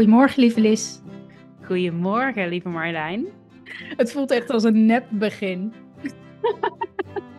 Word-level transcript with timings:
Goedemorgen, 0.00 0.40
lieve 0.40 0.60
Lis. 0.60 1.00
Goedemorgen, 1.62 2.48
lieve 2.48 2.68
Marjolein. 2.68 3.26
Het 3.96 4.12
voelt 4.12 4.30
echt 4.30 4.50
als 4.50 4.64
een 4.64 4.86
nep 4.86 5.06
begin. 5.10 5.72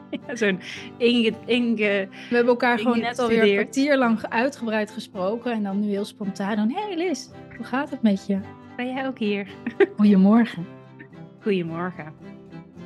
Ja, 0.10 0.36
Zo'n 0.40 0.60
inge, 0.98 1.34
inge... 1.46 2.08
We 2.30 2.36
hebben 2.36 2.48
elkaar 2.48 2.80
gewoon 2.80 3.00
net 3.00 3.20
alweer 3.20 3.44
een 3.44 3.54
kwartier 3.54 3.98
lang 3.98 4.26
uitgebreid 4.30 4.92
gesproken. 4.92 5.52
En 5.52 5.64
dan 5.64 5.80
nu 5.80 5.88
heel 5.88 6.06
spontaan. 6.06 6.56
Dan, 6.56 6.72
hey 6.72 6.96
Lis, 6.98 7.30
hoe 7.58 7.66
gaat 7.66 7.90
het 7.90 8.02
met 8.02 8.26
je? 8.26 8.40
Ben 8.76 8.88
jij 8.88 9.08
ook 9.08 9.20
hier? 9.20 9.48
Goedemorgen. 9.98 10.66
Goedemorgen. 11.40 12.14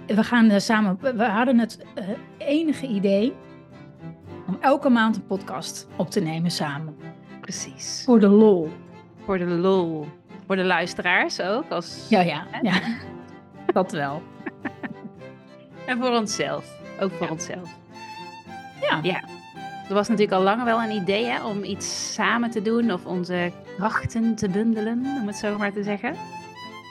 We 0.07 0.23
gaan 0.23 0.49
eh, 0.49 0.59
samen, 0.59 0.97
we 1.01 1.23
hadden 1.23 1.59
het 1.59 1.85
eh, 1.95 2.07
enige 2.37 2.87
idee 2.87 3.33
om 4.47 4.57
elke 4.61 4.89
maand 4.89 5.15
een 5.15 5.25
podcast 5.25 5.87
op 5.95 6.09
te 6.09 6.19
nemen 6.19 6.51
samen. 6.51 6.95
Precies. 7.41 8.01
Voor 8.05 8.19
de 8.19 8.27
lol. 8.27 8.69
Voor 9.25 9.37
de 9.37 9.45
lol. 9.45 10.07
Voor 10.45 10.55
de 10.55 10.63
luisteraars 10.63 11.41
ook. 11.41 11.69
Als... 11.69 12.05
Ja, 12.09 12.21
ja, 12.21 12.47
ja. 12.61 12.81
Dat 13.73 13.91
wel. 13.91 14.21
En 15.85 15.97
voor 15.97 16.09
onszelf. 16.09 16.79
Ook 16.99 17.11
voor 17.11 17.29
onszelf. 17.29 17.69
Ja. 18.81 18.99
Ja. 19.03 19.23
Er 19.87 19.93
was 19.93 20.07
natuurlijk 20.07 20.37
al 20.37 20.43
langer 20.43 20.65
wel 20.65 20.81
een 20.81 20.91
idee 20.91 21.25
hè, 21.25 21.45
om 21.45 21.63
iets 21.63 22.13
samen 22.13 22.49
te 22.49 22.61
doen. 22.61 22.91
Of 22.91 23.05
onze 23.05 23.51
krachten 23.77 24.35
te 24.35 24.49
bundelen, 24.49 25.05
om 25.21 25.27
het 25.27 25.35
zo 25.35 25.57
maar 25.57 25.73
te 25.73 25.83
zeggen. 25.83 26.15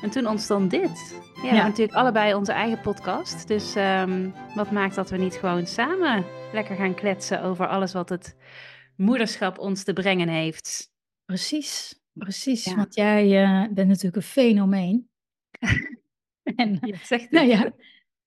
En 0.02 0.10
toen 0.10 0.26
ontstond 0.26 0.70
dit. 0.70 1.20
Ja, 1.34 1.40
we 1.40 1.46
hebben 1.46 1.64
natuurlijk 1.64 1.98
allebei 1.98 2.34
onze 2.34 2.52
eigen 2.52 2.80
podcast. 2.80 3.48
Dus 3.48 3.74
ehm, 3.74 4.28
wat 4.54 4.70
maakt 4.70 4.94
dat 4.94 5.10
we 5.10 5.16
niet 5.16 5.34
gewoon 5.34 5.66
samen 5.66 6.24
lekker 6.52 6.76
gaan 6.76 6.94
kletsen 6.94 7.42
over 7.42 7.66
alles 7.66 7.92
wat 7.92 8.08
het 8.08 8.36
moederschap 8.96 9.58
ons 9.58 9.84
te 9.84 9.92
brengen 9.92 10.28
heeft. 10.28 10.90
Precies, 11.24 12.02
precies. 12.14 12.64
Ja. 12.64 12.74
Want 12.76 12.94
jij 12.94 13.42
eh, 13.42 13.72
bent 13.72 13.88
natuurlijk 13.88 14.16
een 14.16 14.22
fenomeen. 14.22 15.08
en 16.56 16.78
Je 16.80 16.96
zegt 17.02 17.30
Nou 17.30 17.50
het. 17.50 17.60
ja, 17.60 17.72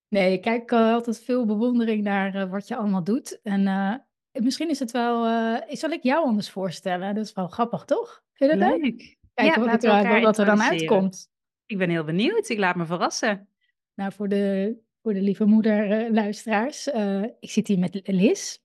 nee, 0.08 0.32
ik 0.32 0.42
kijk 0.42 0.70
eh, 0.70 0.92
altijd 0.92 1.24
veel 1.24 1.46
bewondering 1.46 2.02
naar 2.02 2.34
eh, 2.34 2.50
wat 2.50 2.68
je 2.68 2.76
allemaal 2.76 3.04
doet. 3.04 3.40
En 3.42 3.66
eh, 3.66 3.94
misschien 4.42 4.68
is 4.70 4.78
het 4.78 4.90
wel, 4.90 5.26
eh, 5.26 5.76
zal 5.76 5.90
ik 5.90 6.02
jou 6.02 6.24
anders 6.24 6.50
voorstellen? 6.50 7.14
Dat 7.14 7.24
is 7.24 7.32
wel 7.32 7.48
grappig, 7.48 7.84
toch? 7.84 8.22
Vind 8.32 8.52
je 8.52 8.58
dat 8.58 8.68
leuk? 8.68 8.82
Leuk. 8.82 9.16
Kijken 9.34 9.64
wat, 9.64 9.84
er, 9.84 10.20
wat 10.20 10.38
er 10.38 10.46
dan 10.46 10.62
uitkomt. 10.62 11.30
Ik 11.66 11.78
ben 11.78 11.90
heel 11.90 12.04
benieuwd. 12.04 12.48
Ik 12.48 12.58
laat 12.58 12.76
me 12.76 12.86
verrassen. 12.86 13.48
Nou, 13.94 14.12
voor 14.12 14.28
de, 14.28 14.76
voor 15.02 15.14
de 15.14 15.20
lieve 15.20 15.44
moeder-luisteraars, 15.44 16.90
eh, 16.90 17.22
ik 17.22 17.50
zit 17.50 17.68
hier 17.68 17.78
met 17.78 18.00
Lis. 18.04 18.62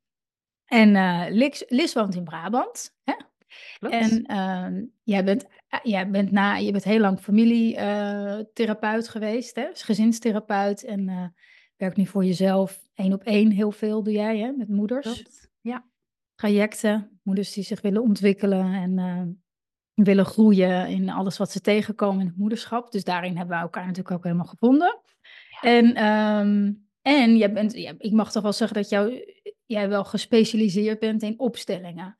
En 0.66 0.96
eh 0.96 1.26
Lis, 1.30 1.64
Lis 1.68 1.94
woont 1.94 2.16
in 2.16 2.24
Brabant. 2.24 2.96
Hè? 3.04 3.14
Klopt. 3.80 3.96
En 3.96 4.26
ehm, 4.26 4.84
jij, 5.04 5.24
bent, 5.24 5.48
eh, 5.68 5.80
jij 5.84 6.10
bent 6.10 6.32
na, 6.32 6.56
je 6.56 6.72
bent 6.72 6.84
heel 6.84 7.00
lang 7.00 7.20
familietherapeut 7.20 9.08
geweest, 9.08 9.56
hè? 9.56 9.70
Dus 9.70 9.84
gezinstherapeut. 9.84 10.84
En 10.84 11.10
eh 11.10 11.26
werkt 11.84 11.98
nu 11.98 12.06
voor 12.06 12.26
jezelf 12.26 12.84
één 12.94 13.14
op 13.14 13.24
één 13.24 13.52
heel 13.52 13.72
veel 13.72 14.04
doe 14.04 14.14
jij 14.14 14.38
hè? 14.38 14.52
met 14.52 14.70
moeders. 14.70 15.14
Klopt. 15.14 15.50
Ja. 15.62 15.86
Trajecten, 16.36 17.20
moeders 17.24 17.54
die 17.54 17.64
zich 17.64 17.82
willen 17.82 18.02
ontwikkelen 18.02 18.74
en 18.74 19.00
eh, 19.00 20.04
willen 20.06 20.26
groeien 20.26 20.88
in 20.88 21.10
alles 21.10 21.38
wat 21.38 21.52
ze 21.52 21.62
tegenkomen 21.62 22.22
in 22.22 22.28
het 22.28 22.38
moederschap. 22.38 22.92
Dus 22.92 23.04
daarin 23.04 23.38
hebben 23.38 23.56
we 23.56 23.62
elkaar 23.62 23.86
natuurlijk 23.86 24.16
ook 24.16 24.24
helemaal 24.24 24.46
gevonden. 24.46 25.02
En, 25.62 25.96
ehm, 25.96 26.72
en 27.02 27.38
jij 27.38 27.54
bent, 27.54 27.74
ja, 27.74 27.94
ik 27.98 28.12
mag 28.12 28.32
toch 28.32 28.44
wel 28.44 28.54
zeggen 28.54 28.78
dat 28.78 28.90
jou, 28.90 29.34
jij 29.66 29.90
wel 29.90 30.04
gespecialiseerd 30.04 31.00
bent 31.00 31.22
in 31.22 31.40
opstellingen. 31.40 32.18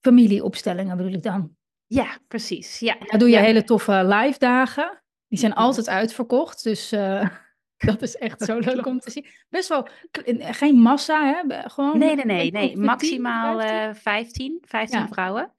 Familieopstellingen 0.00 0.96
bedoel 0.96 1.12
ik 1.12 1.22
dan. 1.22 1.56
Ja, 1.86 2.18
precies. 2.28 2.78
Ja. 2.78 2.96
Daar 3.06 3.18
doe 3.18 3.28
je 3.28 3.34
Ja. 3.36 3.42
hele 3.42 3.64
toffe 3.64 4.04
live 4.06 4.38
dagen. 4.38 5.02
Die 5.28 5.38
zijn 5.38 5.52
Ja. 5.52 5.58
altijd 5.58 5.88
uitverkocht. 5.88 6.62
Dus 6.62 6.92
eh, 6.92 7.28
dat 7.76 8.02
is 8.02 8.16
echt 8.16 8.42
zo 8.42 8.58
leuk 8.58 8.86
om 8.86 9.00
te 9.00 9.10
zien. 9.10 9.26
Best 9.48 9.68
wel 9.68 9.82
k- 10.10 10.22
geen 10.40 10.74
massa, 10.76 11.24
hè? 11.46 11.68
Gewoon 11.68 11.98
Nee, 11.98 12.14
nee, 12.14 12.24
nee. 12.24 12.36
nee. 12.50 12.50
ongeveer 12.62 12.74
10, 12.76 12.84
Maximaal 12.84 13.58
15. 13.60 13.78
eh 13.88 13.94
15. 13.94 14.58
15 14.66 14.98
Ja. 14.98 15.08
vrouwen. 15.08 15.52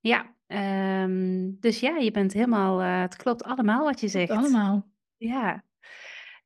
Ja. 0.00 0.34
ehm, 0.46 1.50
dus 1.60 1.80
ja, 1.80 1.96
je 1.96 2.10
bent 2.10 2.32
helemaal... 2.32 2.80
eh, 2.80 3.00
het 3.00 3.16
klopt 3.16 3.44
allemaal 3.44 3.84
wat 3.84 4.00
je 4.00 4.08
zegt. 4.08 4.30
Allemaal. 4.30 4.86
Ja. 5.16 5.64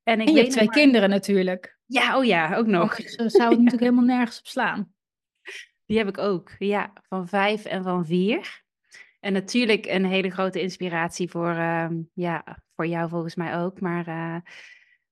En 0.03 0.21
ik 0.21 0.27
En 0.27 0.27
je 0.27 0.33
weet 0.33 0.37
hebt 0.43 0.51
twee 0.53 0.65
maar- 0.67 0.75
kinderen 0.77 1.11
natuurlijk. 1.11 1.79
Ja, 1.87 2.19
oh 2.19 2.25
ja, 2.25 2.57
ook 2.57 2.67
nog. 2.67 2.91
Anders 2.91 3.15
eh, 3.17 3.27
zou 3.29 3.49
het 3.49 3.59
natuurlijk 3.65 3.81
helemaal 3.83 4.17
nergens 4.17 4.39
op 4.39 4.47
slaan. 4.47 4.93
Die 5.91 5.99
heb 5.99 6.09
ik 6.09 6.19
ook. 6.19 6.51
Ja, 6.59 6.93
van 7.09 7.29
vijf 7.29 7.65
en 7.65 7.83
van 7.83 8.07
vier. 8.07 8.63
En 9.21 9.33
natuurlijk 9.33 9.87
een 9.87 10.05
hele 10.05 10.31
grote 10.31 10.61
inspiratie 10.61 11.31
voor, 11.31 11.51
ehm, 11.51 12.03
ja, 12.15 12.63
voor 12.75 12.87
jou 12.87 13.09
volgens 13.09 13.35
mij 13.35 13.59
ook, 13.59 13.81
maar 13.81 14.07
eh, 14.07 14.37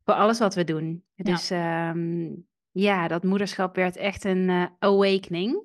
voor 0.04 0.14
alles 0.14 0.38
wat 0.38 0.54
we 0.54 0.64
doen. 0.64 1.04
Dus 1.14 1.50
ehm, 1.50 2.28
ja, 2.70 3.08
dat 3.08 3.24
moederschap 3.24 3.76
werd 3.76 3.96
echt 3.96 4.24
een 4.24 4.48
eh, 4.48 4.64
awakening. 4.78 5.62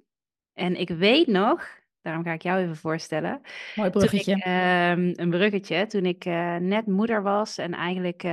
En 0.54 0.80
ik 0.80 0.90
weet 0.90 1.28
nog, 1.28 1.68
daarom 2.02 2.24
ga 2.24 2.34
ik 2.34 2.42
jou 2.42 2.62
even 2.62 2.76
voorstellen, 2.76 3.42
Mooi 3.76 3.90
bruggetje. 3.90 4.36
ik, 4.36 4.44
ehm, 4.44 5.14
een 5.16 5.30
bruggetje, 5.30 5.86
toen 5.86 6.06
ik 6.06 6.26
eh, 6.26 6.56
net 6.56 6.88
moeder 6.88 7.22
was 7.22 7.58
en 7.58 7.74
eigenlijk 7.74 8.24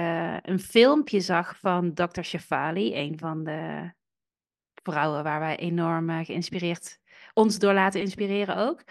een 0.42 0.60
filmpje 0.60 1.20
zag 1.20 1.58
van 1.58 1.94
Dr. 1.94 2.22
Shefali, 2.22 2.94
een 2.94 3.19
van 3.19 3.44
de 3.44 3.92
vrouwen 4.82 5.22
waar 5.22 5.41
wij 5.41 5.56
enorm 5.56 6.10
eh, 6.10 6.24
geïnspireerd, 6.24 6.98
ons 7.34 7.58
door 7.58 7.72
laten 7.72 8.00
inspireren 8.00 8.56
ook. 8.56 8.82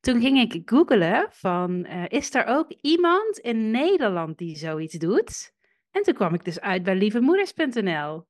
Toen 0.00 0.20
ging 0.20 0.52
ik 0.52 0.70
googlen 0.70 1.26
van, 1.30 1.84
eh, 1.84 2.04
is 2.08 2.34
er 2.34 2.46
ook 2.46 2.72
iemand 2.80 3.38
in 3.38 3.70
Nederland 3.70 4.38
die 4.38 4.56
zoiets 4.56 4.94
doet? 4.94 5.52
En 5.90 6.02
toen 6.02 6.14
kwam 6.14 6.34
ik 6.34 6.44
dus 6.44 6.60
uit 6.60 6.82
bij 6.82 6.94
lievemoeders.nl. 6.96 8.26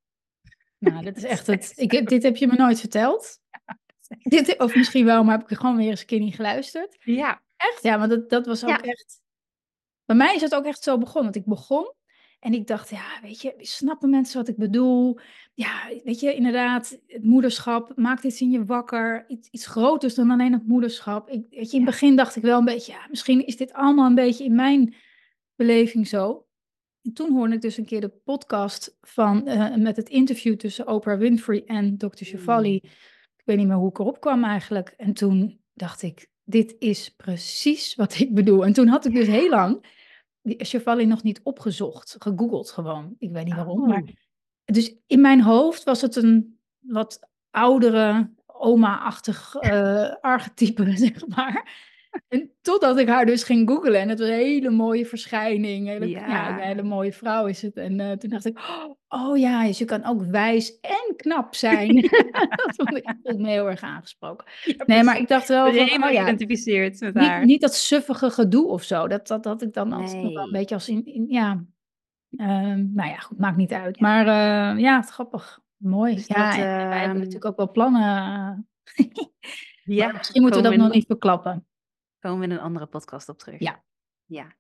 Nou, 0.79 1.05
dat 1.05 1.17
is 1.17 1.25
echt 1.25 1.47
het. 1.53 1.73
Ik, 1.77 1.91
heb- 1.91 2.07
dit 2.09 2.23
heb 2.23 2.37
je 2.37 2.47
me 2.47 2.55
nooit 2.57 2.81
verteld. 2.81 3.39
Dit, 4.23 4.59
of 4.59 4.75
misschien 4.75 5.05
wel, 5.05 5.25
maar 5.25 5.39
heb 5.39 5.51
ik 5.51 5.57
gewoon 5.57 5.77
weer 5.77 5.89
eens 5.91 6.01
een 6.01 6.07
keer 6.07 6.19
niet 6.21 6.35
geluisterd. 6.35 6.97
Ja, 7.01 7.43
Echt? 7.57 7.83
Ja, 7.83 7.97
maar 7.97 8.09
dat, 8.09 8.31
dat 8.31 8.47
was 8.47 8.63
ook 8.65 8.69
Ja. 8.71 8.81
echt... 8.81 9.21
Bij 10.05 10.17
mij 10.17 10.35
is 10.35 10.41
het 10.41 10.55
ook 10.55 10.65
echt 10.65 10.83
zo 10.83 10.99
begonnen. 10.99 11.23
Want 11.33 11.37
ik 11.37 11.45
begon 11.45 11.93
en 12.45 12.53
ik 12.53 12.67
dacht, 12.67 12.91
ja, 12.91 13.05
weet 13.23 13.41
je, 13.41 13.55
snappen 13.59 14.11
mensen 14.11 14.39
wat 14.39 14.49
ik 14.49 14.57
bedoel? 14.57 15.19
Ja, 15.55 15.91
weet 16.05 16.21
je, 16.21 16.35
inderdaad, 16.35 16.99
het 17.07 17.25
moederschap 17.25 17.93
maakt 17.97 18.25
iets 18.25 18.41
in 18.41 18.51
je 18.51 18.65
wakker. 18.65 19.25
Iets, 19.29 19.49
iets 19.51 19.67
groters 19.67 20.15
dan 20.15 20.31
alleen 20.31 20.53
het 20.53 20.67
moederschap. 20.67 21.29
Ik, 21.29 21.47
weet 21.51 21.71
je, 21.71 21.77
in 21.77 21.83
het 21.83 21.91
begin 21.91 22.17
dacht 22.17 22.37
ik 22.37 22.43
wel 22.43 22.59
een 22.59 22.65
beetje, 22.65 22.93
ja, 22.93 23.07
misschien 23.11 23.47
is 23.47 23.57
dit 23.57 23.73
allemaal 23.73 24.07
een 24.07 24.15
beetje 24.15 24.45
in 24.45 24.55
mijn 24.55 24.95
beleving 25.57 26.07
zo. 26.07 26.47
En 27.03 27.13
toen 27.13 27.33
hoorde 27.33 27.55
ik 27.55 27.61
dus 27.61 27.77
een 27.77 27.85
keer 27.85 28.01
de 28.01 28.21
podcast 28.25 28.99
van, 29.01 29.47
eh, 29.47 29.75
met 29.77 29.97
het 29.97 30.09
interview 30.09 30.57
tussen 30.57 30.89
Oprah 30.89 31.19
Winfrey 31.19 31.65
en 31.67 31.97
Dr. 31.99 32.25
Shefali. 32.25 32.75
Ik 33.37 33.43
weet 33.45 33.57
niet 33.57 33.67
meer 33.67 33.77
hoe 33.77 33.91
ik 33.91 33.99
erop 33.99 34.21
kwam 34.21 34.45
eigenlijk. 34.45 34.95
En 34.97 35.13
toen 35.13 35.61
dacht 35.75 36.03
ik, 36.03 36.27
dit 36.45 36.77
is 36.79 37.15
precies 37.17 37.95
wat 37.95 38.19
ik 38.19 38.35
bedoel. 38.35 38.65
En 38.65 38.73
toen 38.73 38.87
had 38.87 39.05
ik 39.05 39.15
dus 39.15 39.27
heel 39.27 39.49
lang 39.49 39.85
die 40.45 40.65
Shefali 40.65 41.07
nog 41.07 41.23
niet 41.23 41.41
opgezocht, 41.43 42.17
gegoogeld 42.19 42.71
gewoon. 42.71 43.15
Ik 43.19 43.31
weet 43.33 43.45
niet 43.45 43.55
waarom, 43.55 43.81
Oh. 43.81 43.89
maar... 43.89 44.03
Dus 44.65 44.95
in 45.07 45.21
mijn 45.21 45.43
hoofd 45.43 45.85
was 45.85 46.01
het 46.01 46.17
een 46.17 46.59
wat 46.79 47.19
oudere, 47.51 48.31
oma-achtig 48.47 49.55
eh, 49.55 50.15
archetype, 50.21 50.97
zeg 50.97 51.27
maar. 51.27 51.93
En 52.29 52.51
totdat 52.63 52.99
ik 52.99 53.09
haar 53.09 53.27
dus 53.27 53.43
ging 53.43 53.69
googlen 53.69 54.01
en 54.01 54.09
het 54.09 54.19
was 54.19 54.29
een 54.29 54.35
hele 54.35 54.71
mooie 54.71 55.07
verschijning. 55.07 55.87
Hele, 55.87 56.09
ja. 56.09 56.27
Ja. 56.29 56.49
een 56.49 56.67
hele 56.67 56.83
mooie 56.83 57.13
vrouw 57.13 57.47
is 57.47 57.63
het. 57.63 57.77
En 57.77 58.01
eh, 58.01 58.13
toen 58.13 58.31
dacht 58.31 58.45
ik, 58.45 58.59
oh 59.09 59.39
ja, 59.39 59.67
dus 59.67 59.79
je 59.79 59.85
kan 59.85 60.05
ook 60.05 60.23
wijs 60.23 60.81
en 60.81 61.17
knap 61.17 61.55
zijn. 61.55 61.95
dat 62.65 62.75
vond 62.77 62.97
ik, 62.97 63.15
dat 63.23 63.39
me 63.39 63.49
heel 63.49 63.71
erg 63.71 63.81
aangesproken. 63.81 64.47
Nee, 64.87 65.03
maar 65.03 65.19
ik 65.19 65.29
dacht 65.29 65.49
wel 65.49 65.65
van, 65.67 65.75
helemaal 65.75 66.09
oh 66.09 66.15
ja, 66.15 66.23
geïdentificeerd 66.23 67.01
met 67.01 67.15
niet, 67.15 67.25
haar. 67.25 67.45
niet 67.45 67.61
dat 67.61 67.75
suffige 67.75 68.31
gedoe 68.31 68.67
of 68.67 68.83
zo. 68.83 69.09
Dat, 69.09 69.27
dat 69.27 69.45
had 69.45 69.63
ik 69.63 69.73
dan 69.73 69.91
wel 69.91 70.45
een 70.45 70.53
beetje 70.53 70.75
als 70.75 70.89
in, 70.89 71.05
in 71.05 71.27
ja. 71.29 71.65
Ehm, 72.37 72.87
nou 72.93 73.09
ja, 73.09 73.17
goed, 73.17 73.39
maakt 73.39 73.57
niet 73.57 73.73
uit. 73.73 74.01
Maar 74.01 74.27
eh, 74.27 74.81
ja, 74.81 75.01
het 75.01 75.11
grappig. 75.11 75.63
Mooi. 75.77 76.15
Dus 76.15 76.27
ja, 76.27 76.47
dat, 76.47 76.57
wij 76.57 76.99
hebben 76.99 77.01
ehm, 77.01 77.17
natuurlijk 77.17 77.45
ook 77.45 77.57
wel 77.57 77.71
plannen. 77.71 78.69
Ja, 79.85 80.07
Maar 80.07 80.17
misschien 80.17 80.43
moeten 80.43 80.63
we 80.63 80.69
dat 80.69 80.77
nog 80.77 80.93
niet 80.93 81.07
verklappen. 81.07 81.67
Komen 82.25 82.39
we 82.39 82.45
in 82.45 82.59
een 82.61 82.65
andere 82.65 82.87
podcast 82.87 83.29
op 83.29 83.39
terug. 83.39 83.61
Ja. 83.61 83.83
Ja. 84.27 84.57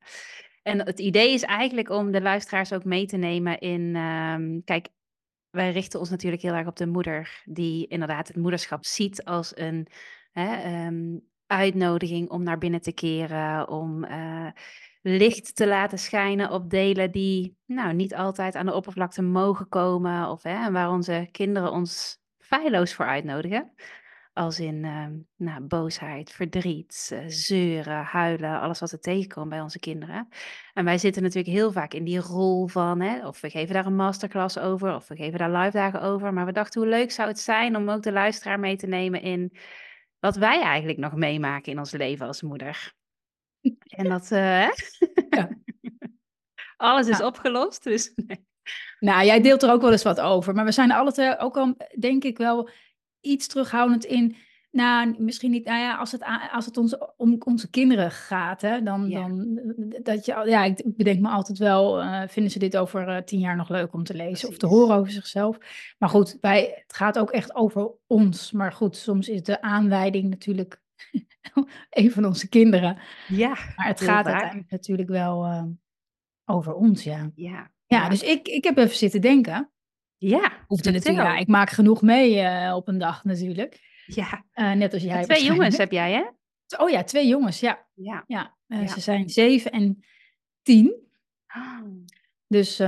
En 0.62 0.86
het 0.86 0.98
idee 0.98 1.32
is 1.32 1.42
eigenlijk 1.42 1.90
om 1.90 2.10
de 2.10 2.20
luisteraars 2.20 2.72
ook 2.72 2.84
mee 2.84 3.06
te 3.06 3.16
nemen 3.16 3.58
in... 3.58 3.96
ehm, 3.96 4.60
kijk, 4.64 4.88
wij 5.50 5.72
richten 5.72 6.00
ons 6.00 6.10
natuurlijk 6.10 6.42
heel 6.42 6.54
erg 6.54 6.66
op 6.66 6.76
de 6.76 6.86
moeder... 6.86 7.42
die 7.44 7.86
inderdaad 7.86 8.28
het 8.28 8.36
moederschap 8.36 8.84
ziet 8.84 9.24
als 9.24 9.56
een 9.56 9.86
hè, 10.32 10.54
ehm, 10.54 11.18
uitnodiging 11.46 12.30
om 12.30 12.42
naar 12.42 12.58
binnen 12.58 12.80
te 12.80 12.92
keren... 12.92 13.68
om 13.68 14.04
eh, 14.04 14.48
licht 15.02 15.56
te 15.56 15.66
laten 15.66 15.98
schijnen 15.98 16.50
op 16.50 16.70
delen 16.70 17.10
die 17.10 17.56
nou, 17.66 17.94
niet 17.94 18.14
altijd 18.14 18.54
aan 18.54 18.66
de 18.66 18.74
oppervlakte 18.74 19.22
mogen 19.22 19.68
komen... 19.68 20.28
of 20.28 20.42
hè, 20.42 20.70
waar 20.70 20.90
onze 20.90 21.28
kinderen 21.30 21.72
ons 21.72 22.18
feilloos 22.38 22.94
voor 22.94 23.06
uitnodigen... 23.06 23.72
Als 24.34 24.60
in 24.60 24.84
ehm, 24.84 25.12
nou, 25.36 25.60
boosheid, 25.60 26.32
verdriet, 26.32 27.10
uh, 27.12 27.18
zeuren, 27.26 28.02
huilen, 28.02 28.60
alles 28.60 28.80
wat 28.80 28.92
er 28.92 29.00
tegenkomt 29.00 29.48
bij 29.48 29.60
onze 29.60 29.78
kinderen. 29.78 30.28
En 30.72 30.84
wij 30.84 30.98
zitten 30.98 31.22
natuurlijk 31.22 31.54
heel 31.54 31.72
vaak 31.72 31.94
in 31.94 32.04
die 32.04 32.20
rol 32.20 32.66
van, 32.66 33.00
hè, 33.00 33.26
of 33.26 33.40
we 33.40 33.50
geven 33.50 33.74
daar 33.74 33.86
een 33.86 33.96
masterclass 33.96 34.58
over, 34.58 34.94
of 34.94 35.08
we 35.08 35.16
geven 35.16 35.38
daar 35.38 35.50
live 35.50 35.76
dagen 35.76 36.02
over. 36.02 36.32
Maar 36.32 36.46
we 36.46 36.52
dachten, 36.52 36.80
hoe 36.80 36.90
leuk 36.90 37.10
zou 37.10 37.28
het 37.28 37.38
zijn 37.38 37.76
om 37.76 37.90
ook 37.90 38.02
de 38.02 38.12
luisteraar 38.12 38.60
mee 38.60 38.76
te 38.76 38.86
nemen 38.86 39.22
in 39.22 39.56
wat 40.18 40.36
wij 40.36 40.62
eigenlijk 40.62 40.98
nog 40.98 41.14
meemaken 41.14 41.72
in 41.72 41.78
ons 41.78 41.92
leven 41.92 42.26
als 42.26 42.42
moeder. 42.42 42.92
En 43.86 44.08
dat, 44.08 44.30
uh, 44.30 44.70
ja. 45.30 45.48
alles 46.76 47.08
is 47.08 47.22
opgelost, 47.22 47.84
dus 47.84 48.12
nee. 48.14 48.46
Nou, 48.98 49.24
jij 49.24 49.40
deelt 49.40 49.62
er 49.62 49.70
ook 49.70 49.80
wel 49.80 49.92
eens 49.92 50.02
wat 50.02 50.20
over. 50.20 50.54
Maar 50.54 50.64
we 50.64 50.72
zijn 50.72 50.92
alle 50.92 51.12
twee 51.12 51.38
ook 51.38 51.56
al, 51.56 51.76
denk 51.98 52.24
ik, 52.24 52.38
wel 52.38 52.68
iets 53.24 53.46
terughoudend 53.46 54.04
in. 54.04 54.36
Nou, 54.70 55.14
misschien 55.18 55.50
niet. 55.50 55.64
Nou 55.64 55.78
ja, 55.78 55.96
als 55.96 56.12
het, 56.12 56.24
als 56.52 56.66
het 56.66 56.76
ons, 56.76 56.96
om 57.16 57.36
onze 57.44 57.70
kinderen 57.70 58.10
gaat, 58.10 58.60
hè, 58.60 58.82
dan, 58.82 59.10
dan 59.10 59.60
dat 60.02 60.24
je. 60.24 60.42
Ja, 60.46 60.64
ik 60.64 60.82
bedenk 60.84 61.20
me 61.20 61.28
altijd 61.28 61.58
wel. 61.58 62.02
Uh, 62.02 62.22
vinden 62.26 62.52
ze 62.52 62.58
dit 62.58 62.76
over 62.76 63.08
uh, 63.08 63.16
tien 63.16 63.38
jaar 63.38 63.56
nog 63.56 63.68
leuk 63.68 63.92
om 63.92 64.04
te 64.04 64.14
lezen 64.14 64.48
of 64.48 64.56
te 64.56 64.66
horen 64.66 64.96
over 64.96 65.12
zichzelf? 65.12 65.58
Maar 65.98 66.08
goed, 66.08 66.38
wij, 66.40 66.82
het 66.86 66.96
gaat 66.96 67.18
ook 67.18 67.30
echt 67.30 67.54
over 67.54 67.92
ons. 68.06 68.52
Maar 68.52 68.72
goed, 68.72 68.96
soms 68.96 69.28
is 69.28 69.42
de 69.42 69.62
aanleiding 69.62 70.30
natuurlijk 70.30 70.82
een 71.90 72.10
van 72.10 72.24
onze 72.24 72.48
kinderen. 72.48 72.98
Ja. 73.28 73.48
Maar 73.76 73.86
het 73.86 74.00
gaat 74.00 74.26
uiteindelijk 74.26 74.70
natuurlijk 74.70 75.08
wel 75.08 75.44
uh, 75.44 75.62
over 76.44 76.74
ons, 76.74 77.04
ja. 77.04 77.30
Ja. 77.34 77.72
Ja, 77.86 78.08
dus 78.08 78.22
ik, 78.22 78.48
ik 78.48 78.64
heb 78.64 78.76
even 78.76 78.96
zitten 78.96 79.20
denken. 79.20 79.70
Ja, 80.16 80.52
Hoefde 80.66 80.90
natuurlijk, 80.90 81.26
ja, 81.26 81.36
ik 81.36 81.46
maak 81.46 81.70
genoeg 81.70 82.02
mee 82.02 82.42
uh, 82.42 82.72
op 82.76 82.88
een 82.88 82.98
dag 82.98 83.24
natuurlijk. 83.24 83.80
Ja. 84.06 84.44
Uh, 84.54 84.72
net 84.72 84.92
als 84.92 85.02
jij. 85.02 85.22
twee 85.22 85.44
jongens 85.44 85.76
heb 85.76 85.90
jij, 85.90 86.12
hè? 86.12 86.24
Oh 86.78 86.90
ja, 86.90 87.04
twee 87.04 87.26
jongens, 87.26 87.60
ja. 87.60 87.86
Ja. 87.94 88.24
ja, 88.26 88.56
ja. 88.66 88.86
Ze 88.86 89.00
zijn 89.00 89.28
zeven 89.28 89.70
en 89.70 90.04
tien. 90.62 90.94
Oh. 91.56 92.04
Dus 92.46 92.78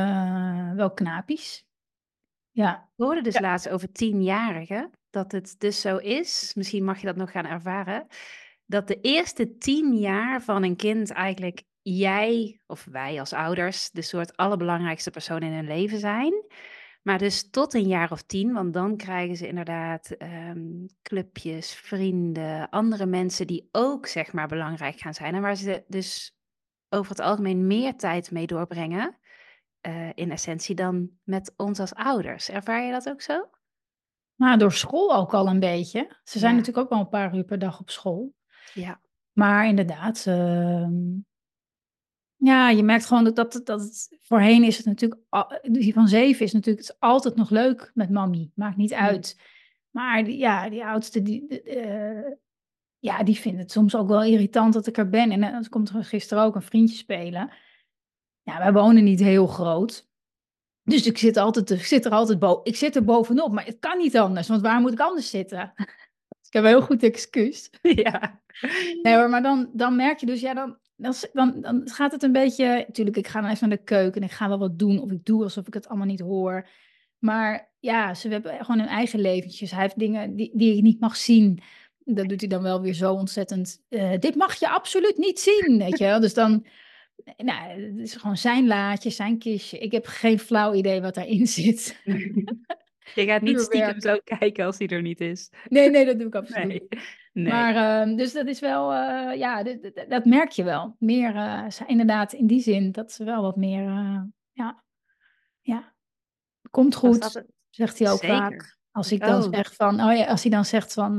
wel 0.74 0.90
knapies. 0.94 1.66
Ja. 2.50 2.90
We 2.94 3.04
hoorden 3.04 3.24
dus 3.24 3.34
ja. 3.34 3.40
laatst 3.40 3.68
over 3.68 3.92
tienjarigen. 3.92 4.90
Dat 5.10 5.32
het 5.32 5.54
dus 5.58 5.80
zo 5.80 5.96
is, 5.96 6.52
misschien 6.54 6.84
mag 6.84 7.00
je 7.00 7.06
dat 7.06 7.16
nog 7.16 7.30
gaan 7.30 7.46
ervaren. 7.46 8.06
Dat 8.66 8.88
de 8.88 9.00
eerste 9.00 9.56
tien 9.58 9.94
jaar 9.98 10.42
van 10.42 10.62
een 10.62 10.76
kind 10.76 11.10
eigenlijk 11.10 11.62
jij 11.82 12.60
of 12.66 12.84
wij 12.90 13.20
als 13.20 13.32
ouders 13.32 13.90
de 13.90 14.02
soort 14.02 14.36
allerbelangrijkste 14.36 15.10
persoon 15.10 15.40
in 15.40 15.52
hun 15.52 15.66
leven 15.66 15.98
zijn. 15.98 16.32
Maar 17.06 17.18
dus 17.18 17.50
tot 17.50 17.74
een 17.74 17.86
jaar 17.86 18.10
of 18.12 18.22
tien, 18.22 18.52
want 18.52 18.72
dan 18.72 18.96
krijgen 18.96 19.36
ze 19.36 19.48
inderdaad 19.48 20.16
um, 20.18 20.86
clubjes, 21.02 21.74
vrienden, 21.74 22.68
andere 22.70 23.06
mensen 23.06 23.46
die 23.46 23.68
ook 23.72 24.06
zeg 24.06 24.32
maar 24.32 24.48
belangrijk 24.48 24.98
gaan 24.98 25.14
zijn. 25.14 25.34
En 25.34 25.42
waar 25.42 25.56
ze 25.56 25.84
dus 25.88 26.36
over 26.88 27.10
het 27.10 27.20
algemeen 27.20 27.66
meer 27.66 27.96
tijd 27.96 28.30
mee 28.30 28.46
doorbrengen, 28.46 29.18
uh, 29.88 30.08
in 30.14 30.30
essentie, 30.30 30.74
dan 30.74 31.10
met 31.22 31.54
ons 31.56 31.78
als 31.78 31.94
ouders. 31.94 32.48
Ervaar 32.48 32.82
je 32.84 32.92
dat 32.92 33.08
ook 33.08 33.20
zo? 33.20 33.48
Nou, 34.34 34.58
door 34.58 34.72
school 34.72 35.14
ook 35.14 35.34
al 35.34 35.46
een 35.46 35.60
beetje. 35.60 36.16
Ze 36.22 36.38
zijn 36.38 36.52
ja. 36.52 36.58
natuurlijk 36.58 36.84
ook 36.84 36.92
wel 36.92 37.00
een 37.00 37.08
paar 37.08 37.36
uur 37.36 37.44
per 37.44 37.58
dag 37.58 37.80
op 37.80 37.90
school. 37.90 38.34
Ja. 38.74 39.00
Maar 39.32 39.66
inderdaad, 39.66 40.24
uh, 40.28 40.88
ja, 42.36 42.70
je 42.70 42.82
merkt 42.82 43.06
gewoon 43.06 43.24
dat, 43.24 43.36
dat, 43.36 43.60
dat 43.64 43.80
het 43.80 44.18
voorheen 44.22 44.64
is 44.64 44.76
het 44.76 44.86
natuurlijk, 44.86 45.20
die 45.62 45.92
van 45.92 46.08
zeven 46.08 46.44
is 46.44 46.52
natuurlijk 46.52 46.86
het 46.86 46.94
is 46.94 47.00
altijd 47.00 47.36
nog 47.36 47.50
leuk 47.50 47.90
met 47.94 48.10
mami. 48.10 48.50
Maakt 48.54 48.76
niet 48.76 48.94
uit. 48.94 49.40
Maar 49.90 50.24
die, 50.24 50.38
ja, 50.38 50.68
die 50.68 50.84
oudste, 50.84 51.22
die, 51.22 51.62
uh, 51.76 52.32
ja, 52.98 53.22
die 53.22 53.36
vindt 53.36 53.58
het 53.58 53.72
soms 53.72 53.94
ook 53.94 54.08
wel 54.08 54.24
irritant 54.24 54.72
dat 54.72 54.86
ik 54.86 54.96
er 54.96 55.08
ben. 55.08 55.30
En 55.30 55.40
dan 55.40 55.68
komt 55.68 55.88
er 55.88 56.04
gisteren 56.04 56.44
ook 56.44 56.54
een 56.54 56.62
vriendje 56.62 56.96
spelen. 56.96 57.50
Ja, 58.42 58.58
wij 58.58 58.72
wonen 58.72 59.04
niet 59.04 59.20
heel 59.20 59.46
groot. 59.46 60.08
Dus 60.82 61.06
ik 61.06 61.18
zit, 61.18 61.36
altijd, 61.36 61.70
ik 61.70 61.84
zit 61.84 62.04
er 62.04 62.10
altijd 62.10 62.38
boven. 62.38 62.64
Ik 62.64 62.76
zit 62.76 62.96
er 62.96 63.04
bovenop, 63.04 63.52
maar 63.52 63.64
het 63.64 63.78
kan 63.78 63.98
niet 63.98 64.16
anders. 64.18 64.48
Want 64.48 64.62
waar 64.62 64.80
moet 64.80 64.92
ik 64.92 65.00
anders 65.00 65.30
zitten? 65.30 65.72
ik 66.46 66.52
heb 66.52 66.62
een 66.62 66.68
heel 66.68 66.82
goed 66.82 67.02
excuus. 67.02 67.70
Ja. 67.82 68.40
Nee 69.02 69.16
hoor, 69.16 69.28
maar 69.28 69.42
dan, 69.42 69.70
dan 69.72 69.96
merk 69.96 70.20
je 70.20 70.26
dus, 70.26 70.40
ja, 70.40 70.54
dan, 70.54 70.78
dan, 70.96 71.14
dan, 71.32 71.60
dan 71.60 71.82
gaat 71.84 72.12
het 72.12 72.22
een 72.22 72.32
beetje. 72.32 72.84
Natuurlijk, 72.86 73.16
ik 73.16 73.26
ga 73.26 73.40
dan 73.40 73.50
even 73.50 73.68
naar 73.68 73.76
de 73.76 73.84
keuken 73.84 74.20
en 74.20 74.26
ik 74.26 74.34
ga 74.34 74.48
wel 74.48 74.58
wat 74.58 74.78
doen. 74.78 75.00
Of 75.00 75.10
ik 75.10 75.24
doe 75.24 75.42
alsof 75.42 75.66
ik 75.66 75.74
het 75.74 75.88
allemaal 75.88 76.06
niet 76.06 76.20
hoor. 76.20 76.68
Maar 77.18 77.72
ja, 77.78 78.14
ze 78.14 78.28
hebben 78.28 78.64
gewoon 78.64 78.78
hun 78.78 78.88
eigen 78.88 79.20
leventjes. 79.20 79.70
Hij 79.70 79.82
heeft 79.82 79.98
dingen 79.98 80.36
die, 80.36 80.50
die 80.54 80.76
ik 80.76 80.82
niet 80.82 81.00
mag 81.00 81.16
zien. 81.16 81.60
Dat 82.04 82.28
doet 82.28 82.40
hij 82.40 82.48
dan 82.48 82.62
wel 82.62 82.80
weer 82.80 82.94
zo 82.94 83.12
ontzettend. 83.12 83.82
Uh, 83.88 84.18
dit 84.18 84.34
mag 84.34 84.54
je 84.58 84.68
absoluut 84.68 85.16
niet 85.18 85.40
zien, 85.40 85.78
weet 85.78 85.98
je 85.98 86.04
wel. 86.04 86.20
Dus 86.20 86.34
dan. 86.34 86.66
Nou, 87.36 87.82
het 87.82 87.98
is 87.98 88.14
gewoon 88.14 88.36
zijn 88.36 88.66
laadje, 88.66 89.10
zijn 89.10 89.38
kistje. 89.38 89.78
Ik 89.78 89.92
heb 89.92 90.06
geen 90.06 90.38
flauw 90.38 90.74
idee 90.74 91.00
wat 91.00 91.14
daarin 91.14 91.46
zit. 91.58 92.00
Je 93.14 93.24
gaat 93.24 93.42
niet 93.42 93.60
stiekem 93.60 94.00
zo 94.00 94.18
kijken 94.24 94.64
als 94.64 94.78
hij 94.78 94.86
er 94.86 95.02
niet 95.02 95.20
is. 95.20 95.50
Nee, 95.68 95.90
nee, 95.90 96.04
dat 96.04 96.18
doe 96.18 96.26
ik 96.26 96.34
absoluut 96.34 96.66
nee. 96.66 97.00
Nee. 97.42 97.52
Maar 97.52 98.06
uh, 98.08 98.16
dus 98.16 98.32
dat 98.32 98.46
is 98.46 98.60
wel, 98.60 98.92
uh, 98.92 99.34
ja, 99.36 99.62
dat, 100.08 100.24
merk 100.24 100.50
je 100.50 100.64
wel. 100.64 100.96
Meer, 100.98 101.34
uh, 101.34 101.66
inderdaad, 101.86 102.32
in 102.32 102.46
die 102.46 102.60
zin 102.60 102.92
dat 102.92 103.12
ze 103.12 103.24
wel 103.24 103.42
wat 103.42 103.56
meer, 103.56 103.82
ja, 104.52 104.84
ja, 105.60 105.94
komt 106.70 106.94
goed, 106.94 107.44
zegt 107.70 107.98
hij 107.98 108.10
ook 108.10 108.18
Zeker. 108.18 108.36
vaak. 108.36 108.78
Als 108.90 109.12
ik 109.12 109.20
dan 109.20 109.42
Oh. 109.42 109.52
zeg 109.52 109.74
van, 109.74 110.00
oh 110.00 110.16
ja, 110.16 110.26
als 110.26 110.42
hij 110.42 110.50
dan 110.50 110.64
zegt 110.64 110.92
van, 110.92 111.14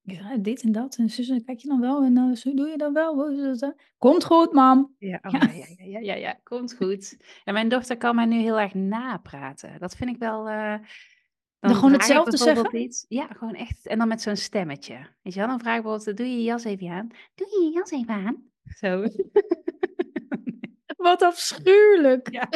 ja, 0.00 0.36
dit 0.38 0.62
en 0.62 0.72
dat, 0.72 0.96
en 0.96 1.10
zus, 1.10 1.42
kijk 1.44 1.58
je 1.58 1.68
dan 1.68 1.80
wel, 1.80 2.02
en 2.02 2.36
zo 2.36 2.54
doe 2.54 2.68
je 2.68 2.76
dan 2.76 2.92
wel. 2.92 3.32
Komt 3.98 4.24
goed, 4.24 4.52
mam. 4.52 4.94
Ja, 4.98 5.20
oh, 5.22 5.32
Ja. 5.32 5.40
ja. 5.42 5.52
Ja, 5.52 5.64
ja, 5.78 5.84
ja, 5.84 5.98
ja, 5.98 6.14
ja, 6.14 6.38
komt 6.42 6.74
goed. 6.74 7.16
En 7.44 7.54
mijn 7.54 7.68
dochter 7.68 7.96
kan 7.96 8.14
mij 8.14 8.24
nu 8.24 8.36
heel 8.36 8.60
erg 8.60 8.74
napraten. 8.74 9.78
Dat 9.78 9.96
vind 9.96 10.10
ik 10.10 10.18
wel. 10.18 10.48
Dan 11.60 11.74
gewoon 11.74 11.92
hetzelfde 11.92 12.36
zeggen? 12.36 12.76
Iets, 12.80 13.04
ja, 13.08 13.26
gewoon 13.26 13.54
echt. 13.54 13.86
En 13.86 13.98
dan 13.98 14.08
met 14.08 14.22
zo'n 14.22 14.36
stemmetje. 14.36 14.94
Weet 15.22 15.32
je 15.34 15.38
wel, 15.40 15.48
dan 15.48 15.60
vraag 15.60 15.76
ik 15.76 15.82
bijvoorbeeld: 15.82 16.16
Doe 16.16 16.26
je 16.26 16.36
je 16.36 16.42
jas 16.42 16.64
even 16.64 16.88
aan? 16.90 17.08
Doe 17.34 17.46
je 17.50 17.64
je 17.64 17.72
jas 17.72 17.90
even 17.90 18.14
aan? 18.14 18.50
Zo. 18.76 19.06
Wat 20.96 21.22
afschuwelijk. 21.22 22.30
ja. 22.32 22.48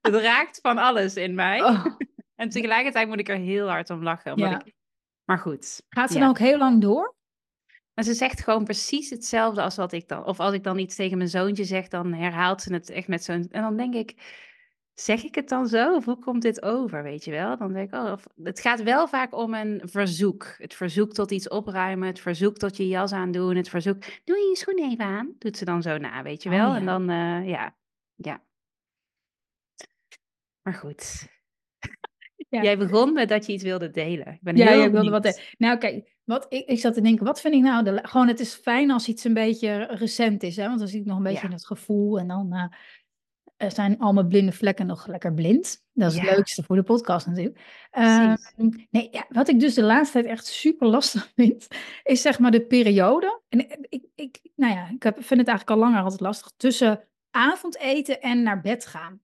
Het 0.00 0.14
raakt 0.14 0.58
van 0.62 0.78
alles 0.78 1.14
in 1.14 1.34
mij. 1.34 1.62
Oh. 1.64 1.84
En 2.34 2.48
tegelijkertijd 2.48 3.08
moet 3.08 3.18
ik 3.18 3.28
er 3.28 3.36
heel 3.36 3.68
hard 3.68 3.90
om 3.90 4.02
lachen. 4.02 4.32
Omdat 4.32 4.50
Ja. 4.50 4.64
ik... 4.64 4.74
Maar 5.24 5.38
goed. 5.38 5.82
Gaat 5.88 6.08
ze 6.08 6.14
ja. 6.14 6.20
dan 6.20 6.28
ook 6.28 6.38
heel 6.38 6.58
lang 6.58 6.80
door? 6.80 7.14
Maar 7.94 8.04
ze 8.04 8.14
zegt 8.14 8.40
gewoon 8.42 8.64
precies 8.64 9.10
hetzelfde 9.10 9.62
als 9.62 9.76
wat 9.76 9.92
ik 9.92 10.08
dan. 10.08 10.24
Of 10.24 10.40
als 10.40 10.54
ik 10.54 10.62
dan 10.64 10.78
iets 10.78 10.96
tegen 10.96 11.16
mijn 11.16 11.28
zoontje 11.30 11.64
zeg, 11.64 11.88
dan 11.88 12.12
herhaalt 12.12 12.62
ze 12.62 12.72
het 12.72 12.90
echt 12.90 13.08
met 13.08 13.24
zo'n. 13.24 13.48
En 13.50 13.62
dan 13.62 13.76
denk 13.76 13.94
ik, 13.94 14.14
zeg 15.00 15.24
ik 15.24 15.34
het 15.34 15.48
dan 15.48 15.66
zo? 15.66 15.94
Of 15.94 16.04
hoe 16.04 16.18
komt 16.18 16.42
dit 16.42 16.62
over? 16.62 17.02
Weet 17.02 17.24
je 17.24 17.30
wel? 17.30 17.56
Dan 17.56 17.72
denk 17.72 17.94
ik, 17.94 18.00
oh, 18.00 18.12
of, 18.12 18.26
het 18.42 18.60
gaat 18.60 18.82
wel 18.82 19.08
vaak 19.08 19.34
om 19.34 19.54
een 19.54 19.80
verzoek. 19.84 20.54
Het 20.58 20.74
verzoek 20.74 21.12
tot 21.12 21.30
iets 21.30 21.48
opruimen, 21.48 22.06
het 22.08 22.20
verzoek 22.20 22.56
tot 22.56 22.76
je 22.76 22.88
jas 22.88 23.12
aandoen, 23.12 23.56
het 23.56 23.68
verzoek. 23.68 24.02
Doe 24.24 24.36
je 24.36 24.48
je 24.48 24.56
schoen 24.56 24.78
even 24.90 25.04
aan? 25.04 25.34
Doet 25.38 25.56
ze 25.56 25.64
dan 25.64 25.82
zo 25.82 25.98
na, 25.98 26.22
weet 26.22 26.42
je 26.42 26.48
Oh, 26.48 26.54
wel? 26.56 26.68
ja. 26.70 26.76
En 26.76 26.84
dan, 26.86 27.10
eh, 27.10 27.48
ja, 27.48 27.76
ja. 28.14 28.42
Maar 30.62 30.74
goed. 30.74 31.26
Ja. 32.50 32.62
Jij 32.62 32.78
begon 32.78 33.12
met 33.12 33.28
dat 33.28 33.46
je 33.46 33.52
iets 33.52 33.62
wilde 33.62 33.90
delen. 33.90 34.26
Ik 34.32 34.38
ben 34.40 34.56
Ja, 34.56 34.66
heel 34.68 34.78
jij 34.78 34.90
wilde 34.90 35.10
wat. 35.10 35.40
Nou, 35.58 35.78
kijk, 35.78 36.16
wat 36.24 36.46
ik, 36.48 36.66
ik 36.66 36.78
zat 36.78 36.94
te 36.94 37.00
denken, 37.00 37.24
wat 37.26 37.40
vind 37.40 37.54
ik 37.54 37.60
nou? 37.62 37.84
De, 37.84 37.98
gewoon, 38.02 38.28
het 38.28 38.40
is 38.40 38.54
fijn 38.54 38.90
als 38.90 39.08
iets 39.08 39.24
een 39.24 39.34
beetje 39.34 39.82
recent 39.84 40.42
is, 40.42 40.56
hè? 40.56 40.66
Want 40.66 40.78
dan 40.78 40.88
zie 40.88 41.00
ik 41.00 41.06
nog 41.06 41.16
een 41.16 41.22
beetje 41.22 41.38
Ja. 41.40 41.46
in 41.46 41.52
het 41.52 41.66
gevoel 41.66 42.18
en 42.18 42.28
dan 42.28 42.52
eh, 42.52 42.64
zijn 43.68 43.98
al 43.98 44.12
mijn 44.12 44.28
blinde 44.28 44.52
vlekken 44.52 44.86
nog 44.86 45.06
lekker 45.06 45.34
blind. 45.34 45.84
Dat 45.92 46.10
is 46.12 46.16
Ja. 46.18 46.24
het 46.24 46.36
leukste 46.36 46.62
voor 46.62 46.76
de 46.76 46.82
podcast 46.82 47.26
natuurlijk. 47.26 47.60
Ehm, 47.90 48.36
nee, 48.90 49.08
ja, 49.10 49.26
wat 49.28 49.48
ik 49.48 49.60
dus 49.60 49.74
de 49.74 49.82
laatste 49.82 50.12
tijd 50.12 50.32
echt 50.32 50.46
super 50.46 50.88
lastig 50.88 51.32
vind, 51.36 51.66
is 52.02 52.22
zeg 52.22 52.38
maar 52.38 52.50
de 52.50 52.66
periode. 52.66 53.40
En 53.48 53.86
ik, 53.88 54.04
ik 54.14 54.40
nou 54.56 54.72
ja, 54.74 54.88
ik 54.88 55.02
heb, 55.02 55.14
vind 55.14 55.40
het 55.40 55.48
eigenlijk 55.48 55.70
al 55.70 55.84
langer 55.86 56.02
altijd 56.02 56.20
lastig 56.20 56.52
tussen 56.56 57.04
avondeten 57.30 58.20
en 58.20 58.42
naar 58.42 58.60
bed 58.60 58.86
gaan. 58.86 59.20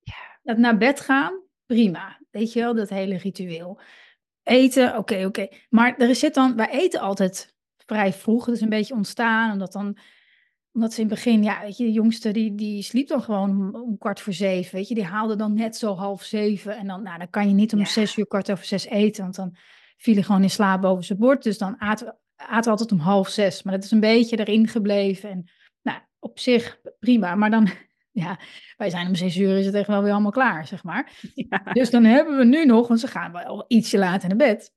Ja. 0.00 0.38
Dat 0.42 0.58
naar 0.58 0.76
bed 0.76 1.00
gaan, 1.00 1.40
prima. 1.66 2.20
Weet 2.30 2.52
je 2.52 2.60
wel, 2.60 2.74
dat 2.74 2.88
hele 2.88 3.16
ritueel. 3.16 3.80
Eten, 4.42 4.96
oké, 4.96 5.24
oké. 5.24 5.48
Maar 5.68 5.96
er 5.96 6.14
zit 6.14 6.34
dan, 6.34 6.56
wij 6.56 6.70
eten 6.70 7.00
altijd 7.00 7.54
vrij 7.76 8.12
vroeg. 8.12 8.46
Het 8.46 8.54
is 8.54 8.60
een 8.60 8.68
beetje 8.68 8.94
ontstaan, 8.94 9.52
omdat 9.52 9.72
dan, 9.72 9.96
omdat 10.72 10.92
ze 10.92 11.00
in 11.00 11.06
het 11.06 11.14
begin, 11.14 11.42
ja, 11.42 11.60
weet 11.60 11.76
je, 11.76 11.84
de 11.84 11.92
jongste 11.92 12.30
die, 12.30 12.54
die 12.54 12.82
sliep 12.82 13.08
dan 13.08 13.22
gewoon 13.22 13.50
om, 13.50 13.74
om 13.74 13.98
kwart 13.98 14.20
voor 14.20 14.32
zeven, 14.32 14.74
weet 14.74 14.88
je. 14.88 14.94
Die 14.94 15.04
haalde 15.04 15.36
dan 15.36 15.54
net 15.54 15.76
zo 15.76 15.94
half 15.94 16.22
zeven. 16.22 16.76
En 16.76 16.86
dan, 16.86 17.02
nou, 17.02 17.18
dan 17.18 17.30
kan 17.30 17.48
je 17.48 17.54
niet 17.54 17.72
om 17.72 17.78
Ja. 17.78 17.84
zes 17.84 18.16
uur, 18.16 18.26
kwart 18.26 18.50
over 18.50 18.64
zes 18.64 18.86
eten, 18.86 19.22
want 19.22 19.34
dan 19.34 19.56
viel 19.96 20.14
hij 20.14 20.22
gewoon 20.22 20.42
in 20.42 20.50
slaap 20.50 20.80
boven 20.80 21.04
zijn 21.04 21.18
bord. 21.18 21.42
Dus 21.42 21.58
dan 21.58 21.80
aten 21.80 22.06
we, 22.06 22.14
aten 22.36 22.70
altijd 22.70 22.92
om 22.92 22.98
half 22.98 23.28
zes. 23.28 23.62
Maar 23.62 23.74
dat 23.74 23.84
is 23.84 23.90
een 23.90 24.00
beetje 24.00 24.38
erin 24.38 24.68
gebleven. 24.68 25.30
En 25.30 25.50
nou, 25.82 25.98
op 26.18 26.38
zich 26.38 26.80
prima. 26.98 27.34
Maar 27.34 27.50
dan, 27.50 27.68
ja, 28.22 28.38
wij 28.76 28.90
zijn 28.90 29.06
om 29.06 29.14
zes 29.14 29.36
uur, 29.36 29.58
is 29.58 29.66
het 29.66 29.74
echt 29.74 29.86
wel 29.86 30.02
weer 30.02 30.12
allemaal 30.12 30.30
klaar, 30.30 30.66
zeg 30.66 30.84
maar. 30.84 31.20
Ja. 31.34 31.62
Dus 31.72 31.90
dan 31.90 32.04
hebben 32.04 32.36
we 32.38 32.44
nu 32.44 32.64
nog, 32.64 32.88
want 32.88 33.00
ze 33.00 33.06
gaan 33.06 33.32
wel 33.32 33.64
ietsje 33.68 33.98
later 33.98 34.28
naar 34.28 34.38
bed. 34.38 34.72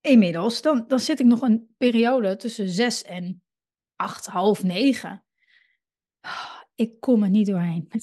inmiddels, 0.00 0.62
dan, 0.62 0.84
dan 0.88 1.00
zit 1.00 1.20
ik 1.20 1.26
nog 1.26 1.40
een 1.42 1.74
periode 1.78 2.36
tussen 2.36 2.68
zes 2.68 3.02
en 3.02 3.42
acht, 3.98 4.26
half 4.26 4.62
negen. 4.62 5.24
Ik 6.74 7.00
kom 7.00 7.22
er 7.22 7.30
niet 7.30 7.46
doorheen. 7.46 7.88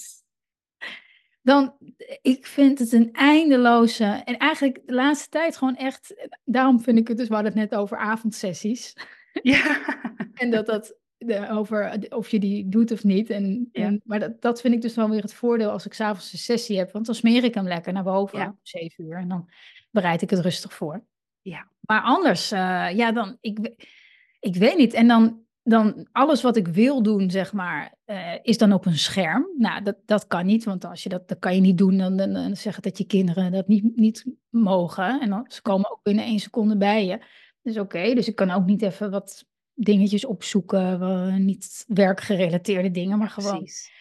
Dan, 1.42 1.76
ik 2.22 2.46
vind 2.46 2.80
het 2.80 2.92
een 2.92 3.12
eindeloze, 3.14 4.04
en 4.04 4.38
eigenlijk 4.38 4.82
de 4.86 4.94
laatste 4.94 5.30
tijd 5.30 5.58
gewoon 5.58 5.76
echt, 5.76 6.28
daarom 6.44 6.82
vind 6.82 6.98
ik 6.98 7.08
het 7.08 7.18
dus, 7.18 7.28
we 7.28 7.34
hadden 7.34 7.52
het 7.52 7.70
net 7.70 7.80
over 7.80 7.98
avondsessies. 7.98 8.94
Ja. 9.42 9.64
En 10.36 10.52
dat 10.52 10.66
dat, 10.66 10.98
de, 11.18 11.50
over 11.50 12.06
of 12.10 12.30
je 12.30 12.40
die 12.40 12.70
doet 12.70 12.92
of 12.92 13.04
niet. 13.04 13.30
En, 13.30 13.70
Ja. 13.72 13.86
en, 13.86 14.02
maar 14.04 14.20
dat, 14.20 14.42
dat 14.42 14.62
vind 14.62 14.74
ik 14.74 14.82
dus 14.82 14.96
wel 14.96 15.10
weer 15.10 15.22
het 15.22 15.34
voordeel 15.34 15.70
als 15.70 15.86
ik 15.86 15.94
s'avonds 15.94 16.34
een 16.34 16.40
sessie 16.40 16.78
heb. 16.78 16.92
Want 16.92 17.06
dan 17.06 17.16
smeer 17.16 17.44
ik 17.44 17.54
hem 17.54 17.68
lekker 17.68 17.94
naar 17.94 18.04
boven 18.04 18.40
Ja. 18.40 18.46
om 18.46 18.60
zeven 18.62 19.04
uur. 19.06 19.18
En 19.18 19.28
dan 19.28 19.50
bereid 19.92 20.22
ik 20.22 20.30
het 20.30 20.40
rustig 20.40 20.74
voor. 20.74 21.06
Ja. 21.42 21.68
Maar 21.80 22.02
anders, 22.02 22.52
eh, 22.52 22.88
ja, 22.96 23.12
dan, 23.12 23.38
ik, 23.42 23.76
ik 24.40 24.56
weet 24.56 24.78
niet. 24.78 24.94
En 24.94 25.08
dan, 25.08 25.45
dan 25.68 26.08
alles 26.12 26.42
wat 26.42 26.56
ik 26.56 26.68
wil 26.68 27.04
doen, 27.04 27.30
zeg 27.32 27.54
maar, 27.54 27.96
eh, 28.06 28.34
is 28.42 28.58
dan 28.58 28.74
op 28.74 28.86
een 28.86 28.98
scherm. 28.98 29.48
Nou, 29.58 29.84
dat, 29.84 29.96
dat 30.06 30.28
kan 30.28 30.46
niet, 30.46 30.64
want 30.64 30.86
als 30.86 31.04
je 31.04 31.10
dat, 31.10 31.28
dat 31.28 31.40
kan 31.40 31.56
je 31.56 31.62
niet 31.62 31.78
doen, 31.78 31.98
dan, 31.98 32.18
dan, 32.18 32.34
dan 32.34 32.56
zeggen 32.56 32.84
dat 32.84 32.98
je 32.98 33.06
kinderen 33.06 33.52
dat 33.52 33.68
niet, 33.68 33.96
niet 33.98 34.26
mogen. 34.50 35.22
En 35.22 35.30
dan, 35.30 35.46
ze 35.48 35.62
komen 35.62 35.92
ook 35.92 36.04
binnen 36.04 36.26
één 36.26 36.40
seconde 36.40 36.78
bij 36.78 37.06
je. 37.06 37.20
Dus 37.62 37.78
oké, 37.78 38.14
dus 38.14 38.28
ik 38.28 38.36
kan 38.36 38.52
ook 38.52 38.66
niet 38.66 38.82
even 38.82 39.12
wat 39.12 39.46
dingetjes 39.74 40.26
opzoeken, 40.26 41.46
niet 41.46 41.86
werkgerelateerde 41.88 42.92
dingen, 42.92 43.18
maar 43.18 43.30
gewoon, 43.30 43.58
Precies. 43.58 43.92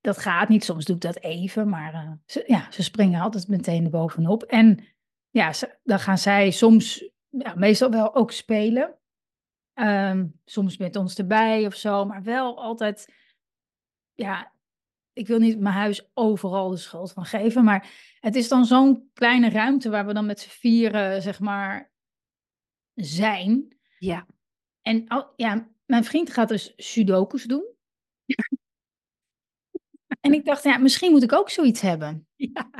dat 0.00 0.18
gaat 0.18 0.48
niet. 0.48 0.64
Soms 0.64 0.84
doe 0.84 0.94
ik 0.96 1.02
dat 1.02 1.18
even, 1.20 1.68
maar 1.68 1.94
eh, 1.94 2.10
ze, 2.26 2.44
ja, 2.46 2.66
ze 2.70 2.82
springen 2.82 3.20
altijd 3.20 3.48
meteen 3.48 3.84
erbovenop. 3.84 4.42
En 4.42 4.84
ja, 5.30 5.52
ze- 5.52 5.78
dan 5.82 5.98
gaan 6.00 6.18
zij 6.18 6.50
soms, 6.50 7.10
ja, 7.28 7.54
meestal 7.56 7.90
wel 7.90 8.14
ook 8.14 8.32
spelen. 8.32 8.94
Ehm, 9.80 10.26
soms 10.44 10.76
met 10.76 10.96
ons 10.96 11.18
erbij 11.18 11.66
of 11.66 11.74
zo, 11.74 12.04
maar 12.04 12.22
wel 12.22 12.62
altijd, 12.62 13.14
ja, 14.14 14.52
ik 15.12 15.26
wil 15.26 15.38
niet 15.38 15.58
mijn 15.58 15.74
huis 15.74 16.10
overal 16.14 16.70
de 16.70 16.76
schuld 16.76 17.12
van 17.12 17.24
geven, 17.24 17.64
maar 17.64 17.90
het 18.20 18.36
is 18.36 18.48
dan 18.48 18.64
zo'n 18.64 19.10
kleine 19.12 19.48
ruimte 19.50 19.90
waar 19.90 20.06
we 20.06 20.12
dan 20.12 20.26
met 20.26 20.40
z'n 20.40 20.48
vieren, 20.48 21.22
zeg 21.22 21.40
maar, 21.40 21.92
zijn. 22.94 23.78
Ja. 23.98 24.26
En 24.82 25.04
ja, 25.36 25.68
mijn 25.84 26.04
vriend 26.04 26.30
gaat 26.30 26.48
dus 26.48 26.72
sudokus 26.76 27.44
doen. 27.44 27.64
En 30.20 30.32
ik 30.32 30.44
dacht, 30.44 30.62
ja, 30.62 30.78
misschien 30.78 31.10
moet 31.10 31.22
ik 31.22 31.32
ook 31.32 31.50
zoiets 31.50 31.80
hebben. 31.80 32.28
Ja. 32.36 32.70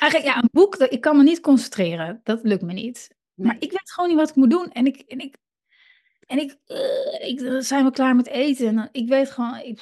Eigenlijk, 0.00 0.24
ja, 0.24 0.36
een 0.42 0.48
boek, 0.52 0.76
ik 0.76 1.00
kan 1.00 1.16
me 1.16 1.22
niet 1.22 1.40
concentreren. 1.40 2.20
Dat 2.22 2.42
lukt 2.42 2.62
me 2.62 2.72
niet. 2.72 3.16
Maar 3.34 3.56
ik 3.58 3.70
weet 3.70 3.90
gewoon 3.92 4.08
niet 4.08 4.18
wat 4.18 4.28
ik 4.28 4.34
moet 4.34 4.50
doen. 4.50 4.70
En 4.70 4.86
ik, 4.86 5.00
en 5.00 5.18
ik, 5.18 5.36
en 6.30 6.38
ik, 6.38 6.58
eh, 6.66 7.28
ik 7.28 7.38
dan 7.38 7.62
zijn 7.62 7.84
we 7.84 7.90
klaar 7.90 8.16
met 8.16 8.26
eten. 8.26 8.78
En 8.78 8.88
ik 8.92 9.08
weet 9.08 9.30
gewoon, 9.30 9.56
ik, 9.56 9.80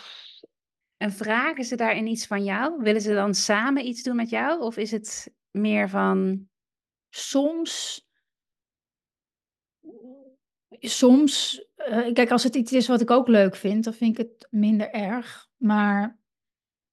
En 0.96 1.12
vragen 1.12 1.64
ze 1.64 1.76
daarin 1.76 2.06
iets 2.06 2.26
van 2.26 2.44
jou? 2.44 2.82
Willen 2.82 3.00
ze 3.00 3.14
dan 3.14 3.34
samen 3.34 3.86
iets 3.86 4.02
doen 4.02 4.16
met 4.16 4.30
jou? 4.30 4.60
Of 4.60 4.76
is 4.76 4.90
het 4.90 5.34
meer 5.50 5.88
van, 5.88 6.48
soms, 7.08 8.02
soms, 10.70 11.64
eh, 11.74 12.12
kijk, 12.12 12.30
als 12.30 12.42
het 12.42 12.54
iets 12.54 12.72
is 12.72 12.88
wat 12.88 13.00
ik 13.00 13.10
ook 13.10 13.28
leuk 13.28 13.56
vind, 13.56 13.84
dan 13.84 13.92
vind 13.92 14.18
ik 14.18 14.26
het 14.26 14.46
minder 14.50 14.90
erg. 14.90 15.48
Maar 15.56 16.18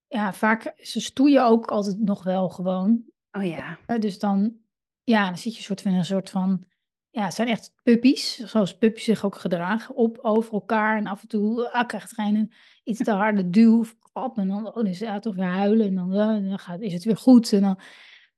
ja, 0.08 0.34
vaak, 0.34 0.74
ze 0.78 1.02
stoeien 1.02 1.46
ook 1.46 1.68
altijd 1.68 2.00
nog 2.00 2.24
wel 2.24 2.50
gewoon. 2.50 3.04
oh 3.32 3.46
ja, 3.46 3.80
Eh, 3.86 4.00
dus 4.00 4.20
dan, 4.20 4.58
ja, 5.04 5.26
dan 5.26 5.38
zit 5.38 5.56
je 5.56 5.64
soort 5.64 5.82
van 5.82 5.92
in 5.92 5.98
een 5.98 6.06
soort 6.06 6.30
van, 6.30 6.66
ja, 7.16 7.24
het 7.24 7.34
zijn 7.34 7.48
echt 7.48 7.74
puppies, 7.84 8.38
zoals 8.38 8.78
puppies 8.78 9.04
zich 9.04 9.26
ook 9.26 9.36
gedragen, 9.36 9.96
op 9.96 10.18
over 10.22 10.54
elkaar. 10.54 10.98
En 10.98 11.08
af 11.08 11.22
en 11.22 11.28
toe 11.28 11.72
ah, 11.72 11.88
krijgt 11.88 12.18
een 12.18 12.54
iets 12.84 13.04
te 13.04 13.12
harde 13.12 13.50
duw 13.50 13.80
of 13.80 13.98
klap. 14.00 14.38
En 14.38 14.48
dan, 14.48 14.68
oh, 14.68 14.76
dan 14.76 14.88
is 14.88 15.00
het 15.00 15.22
toch 15.22 15.36
weer 15.36 15.46
huilen. 15.46 15.88
En 15.88 15.96
dan, 15.96 16.14
eh, 16.14 16.50
dan 16.50 16.60
gaat, 16.60 16.82
is 16.82 16.94
het 16.94 17.04
weer 17.04 17.18
goed. 17.18 17.54
En 17.54 17.62
dan, 17.62 17.80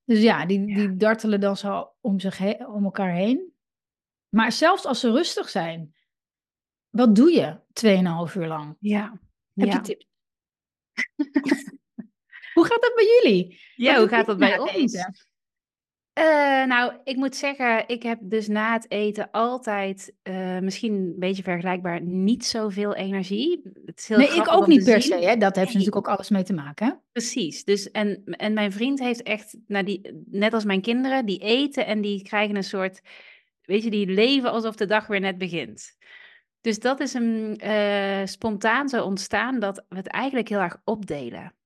dus 0.03 0.21
ja, 0.21 0.45
die, 0.45 0.67
Ja. 0.67 0.75
die 0.75 0.95
dartelen 0.95 1.39
dan 1.39 1.57
zo 1.57 1.93
om, 2.01 2.19
zich 2.19 2.37
heen, 2.37 2.67
om 2.67 2.83
elkaar 2.83 3.13
heen. 3.13 3.53
Maar 4.29 4.51
zelfs 4.51 4.85
als 4.85 4.99
ze 4.99 5.11
rustig 5.11 5.49
zijn, 5.49 5.95
wat 6.89 7.15
doe 7.15 7.31
je 7.31 7.59
2,5 7.73 8.35
uur 8.35 8.47
lang? 8.47 8.75
ja, 8.79 9.19
Heb 9.53 9.67
ja. 9.67 9.73
je 9.73 9.81
tips? 9.81 10.05
Hoe 12.53 12.65
gaat 12.65 12.81
dat 12.81 12.93
bij 12.95 13.21
jullie? 13.21 13.59
Ja, 13.75 13.97
hoe 13.99 14.07
gaat 14.07 14.25
dat 14.25 14.37
bij 14.37 14.59
ons? 14.59 14.93
Eh, 16.17 16.23
nou, 16.67 16.93
ik 17.03 17.15
moet 17.15 17.35
zeggen, 17.35 17.83
ik 17.87 18.03
heb 18.03 18.19
dus 18.21 18.47
na 18.47 18.73
het 18.73 18.91
eten 18.91 19.31
altijd, 19.31 20.13
eh, 20.23 20.59
misschien 20.59 20.93
een 20.93 21.15
beetje 21.19 21.43
vergelijkbaar, 21.43 22.01
niet 22.01 22.45
zoveel 22.45 22.95
energie. 22.95 23.61
Het 23.85 23.99
is 23.99 24.07
heel 24.07 24.17
Nee, 24.17 24.35
ik 24.35 24.51
ook 24.51 24.67
niet 24.67 24.83
per 24.83 25.01
se. 25.01 25.13
Hè? 25.15 25.35
Dat 25.37 25.55
heeft 25.55 25.55
Nee. 25.55 25.65
natuurlijk 25.65 25.95
ook 25.95 26.07
alles 26.15 26.29
mee 26.29 26.43
te 26.43 26.53
maken. 26.53 26.87
Hè? 26.87 26.93
Precies. 27.11 27.63
Dus 27.63 27.91
en, 27.91 28.23
en 28.25 28.53
mijn 28.53 28.71
vriend 28.71 28.99
heeft 28.99 29.23
echt, 29.23 29.57
nou 29.67 29.85
die, 29.85 30.23
net 30.25 30.53
als 30.53 30.63
mijn 30.63 30.81
kinderen, 30.81 31.25
die 31.25 31.39
eten 31.39 31.85
en 31.85 32.01
die 32.01 32.23
krijgen 32.23 32.55
een 32.55 32.63
soort, 32.63 33.01
weet 33.61 33.83
je, 33.83 33.89
die 33.89 34.07
leven 34.07 34.51
alsof 34.51 34.75
de 34.75 34.85
dag 34.85 35.07
weer 35.07 35.19
net 35.19 35.37
begint. 35.37 35.95
Dus 36.61 36.79
dat 36.79 36.99
is 36.99 37.13
een 37.13 37.57
eh, 37.57 38.25
spontaan 38.25 38.89
zo 38.89 39.03
ontstaan 39.03 39.59
dat 39.59 39.85
we 39.89 39.95
het 39.95 40.07
eigenlijk 40.07 40.49
heel 40.49 40.59
erg 40.59 40.77
opdelen. 40.83 41.56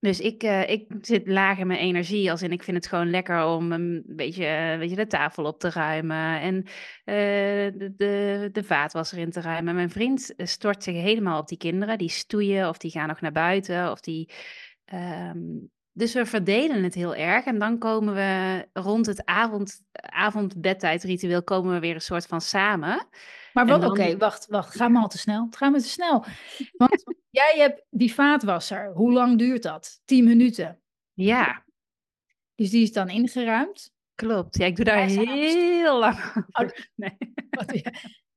Dus 0.00 0.20
ik, 0.20 0.42
eh, 0.42 0.68
ik 0.68 0.92
zit 1.00 1.26
laag 1.28 1.58
in 1.58 1.66
mijn 1.66 1.80
energie, 1.80 2.30
als 2.30 2.42
in 2.42 2.52
ik 2.52 2.62
vind 2.62 2.76
het 2.76 2.86
gewoon 2.86 3.10
lekker 3.10 3.44
om 3.44 3.72
een 3.72 4.02
beetje, 4.06 4.44
eh, 4.44 4.78
weet 4.78 4.90
je, 4.90 4.96
de 4.96 5.06
tafel 5.06 5.44
op 5.44 5.58
te 5.58 5.70
ruimen 5.70 6.40
en 6.40 6.62
eh, 7.04 7.14
de, 7.78 7.92
de, 7.96 8.48
de 8.52 8.64
vaatwasser 8.64 9.18
in 9.18 9.30
te 9.30 9.40
ruimen. 9.40 9.74
Mijn 9.74 9.90
vriend 9.90 10.34
eh, 10.36 10.46
stort 10.46 10.82
zich 10.82 10.94
helemaal 10.94 11.40
op 11.40 11.48
die 11.48 11.58
kinderen, 11.58 11.98
die 11.98 12.08
stoeien 12.08 12.68
of 12.68 12.78
die 12.78 12.90
gaan 12.90 13.08
nog 13.08 13.20
naar 13.20 13.32
buiten 13.32 13.90
of 13.90 14.00
die... 14.00 14.32
ehm, 14.84 15.38
dus 15.96 16.12
we 16.14 16.26
verdelen 16.26 16.82
het 16.82 16.94
heel 16.94 17.14
erg 17.14 17.44
en 17.44 17.58
dan 17.58 17.78
komen 17.78 18.14
we 18.14 18.66
rond 18.72 19.06
het 19.06 19.24
avond, 19.24 19.80
avondbedtijdritueel 19.92 21.42
komen 21.42 21.72
we 21.72 21.80
weer 21.80 21.94
een 21.94 22.00
soort 22.00 22.26
van 22.26 22.40
samen. 22.40 23.08
Maar 23.52 23.66
wat, 23.66 23.80
dan- 23.80 23.90
oké, 23.90 24.16
wacht, 24.16 24.46
wacht. 24.46 24.76
Ga 24.76 24.88
maar 24.88 25.02
al 25.02 25.08
te 25.08 25.18
snel. 25.18 25.46
Gaat 25.50 25.72
me 25.72 25.80
te 25.80 25.88
snel. 25.88 26.24
Want 26.76 27.02
jij 27.30 27.54
hebt 27.56 27.84
die 27.90 28.14
vaatwasser. 28.14 28.92
Hoe 28.92 29.12
lang 29.12 29.38
duurt 29.38 29.62
dat? 29.62 30.00
10 30.04 30.24
minuten. 30.24 30.80
Ja, 31.12 31.64
Dus 32.54 32.70
die 32.70 32.82
is 32.82 32.92
dan 32.92 33.08
ingeruimd. 33.08 33.92
klopt. 34.14 34.56
Ja, 34.58 34.66
ik 34.66 34.76
doe 34.76 34.84
daar 34.84 35.06
heel 35.06 35.98
lang 35.98 36.18
Oh. 36.50 36.68
Nee. 36.94 37.16
Wat 37.50 37.68
doe, 37.68 37.76
je, 37.76 37.92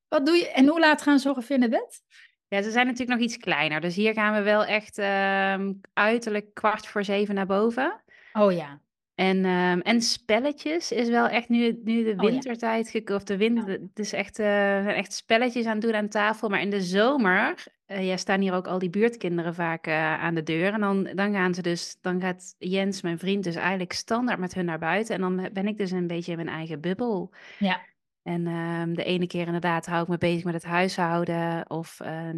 wat 0.07 0.25
doe 0.25 0.35
je? 0.35 0.49
En 0.51 0.67
hoe 0.67 0.79
laat 0.79 1.01
gaan 1.01 1.19
ze 1.19 1.29
ongeveer 1.29 1.59
naar 1.59 1.69
bed? 1.69 2.01
Ja, 2.49 2.61
ze 2.61 2.71
zijn 2.71 2.85
natuurlijk 2.85 3.19
nog 3.19 3.27
iets 3.27 3.37
kleiner. 3.37 3.81
Dus 3.81 3.95
hier 3.95 4.13
gaan 4.13 4.33
we 4.33 4.41
wel 4.41 4.65
echt 4.65 4.97
ehm, 4.97 5.73
uiterlijk 5.93 6.53
kwart 6.53 6.87
voor 6.87 7.03
zeven 7.03 7.35
naar 7.35 7.45
boven. 7.45 8.01
Oh 8.33 8.51
ja. 8.51 8.81
En, 9.15 9.45
ehm, 9.45 9.79
en 9.79 10.01
spelletjes 10.01 10.91
is 10.91 11.09
wel 11.09 11.27
echt 11.27 11.49
nu, 11.49 11.79
nu 11.83 12.03
de 12.03 12.13
Oh 12.17 12.23
ja. 12.23 12.29
wintertijd 12.29 12.89
gek- 12.89 13.09
of 13.09 13.23
de 13.23 13.37
winter. 13.37 13.67
Het 13.67 13.99
is 13.99 14.13
echt, 14.13 14.39
eh, 14.39 14.87
echt 14.97 15.13
spelletjes 15.13 15.65
aan 15.65 15.71
het 15.73 15.81
doen 15.81 15.95
aan 15.95 16.07
tafel. 16.09 16.49
Maar 16.49 16.61
in 16.61 16.69
de 16.69 16.81
zomer, 16.81 17.63
eh 17.85 18.07
ja, 18.07 18.17
staan 18.17 18.41
hier 18.41 18.53
ook 18.53 18.67
al 18.67 18.79
die 18.79 18.89
buurtkinderen 18.89 19.53
vaak 19.55 19.87
eh, 19.87 20.19
aan 20.23 20.35
de 20.35 20.43
deur. 20.43 20.73
En 20.73 20.79
dan, 20.79 21.03
dan 21.03 21.33
gaan 21.33 21.53
ze 21.53 21.61
dus, 21.61 21.97
dan 22.01 22.21
gaat 22.21 22.55
Jens, 22.57 23.01
mijn 23.01 23.19
vriend, 23.19 23.43
dus 23.43 23.55
eigenlijk 23.55 23.93
standaard 23.93 24.39
met 24.39 24.53
hun 24.53 24.65
naar 24.65 24.79
buiten. 24.79 25.15
En 25.15 25.21
dan 25.21 25.49
ben 25.53 25.67
ik 25.67 25.77
dus 25.77 25.91
een 25.91 26.07
beetje 26.07 26.31
in 26.31 26.37
mijn 26.37 26.57
eigen 26.57 26.81
bubbel. 26.81 27.33
Ja. 27.57 27.81
En 28.29 28.48
ehm, 28.48 28.93
de 28.93 29.03
ene 29.03 29.27
keer 29.27 29.45
inderdaad 29.45 29.86
hou 29.86 30.01
ik 30.03 30.07
me 30.07 30.17
bezig 30.17 30.43
met 30.43 30.53
het 30.53 30.63
huishouden 30.63 31.69
of 31.69 32.00
eh, 32.00 32.29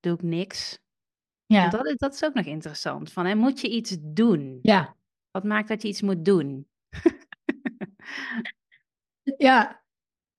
doe 0.00 0.14
ik 0.14 0.22
niks. 0.22 0.80
Ja. 1.46 1.68
Dat, 1.68 1.86
is- 1.86 1.96
dat 1.96 2.14
is 2.14 2.24
ook 2.24 2.34
nog 2.34 2.44
interessant. 2.44 3.12
Van, 3.12 3.26
hè, 3.26 3.34
moet 3.34 3.60
je 3.60 3.68
iets 3.70 3.96
doen? 4.00 4.58
Ja. 4.62 4.96
Wat 5.30 5.44
maakt 5.44 5.68
dat 5.68 5.82
je 5.82 5.88
iets 5.88 6.02
moet 6.02 6.24
doen? 6.24 6.68
Ja. 9.38 9.82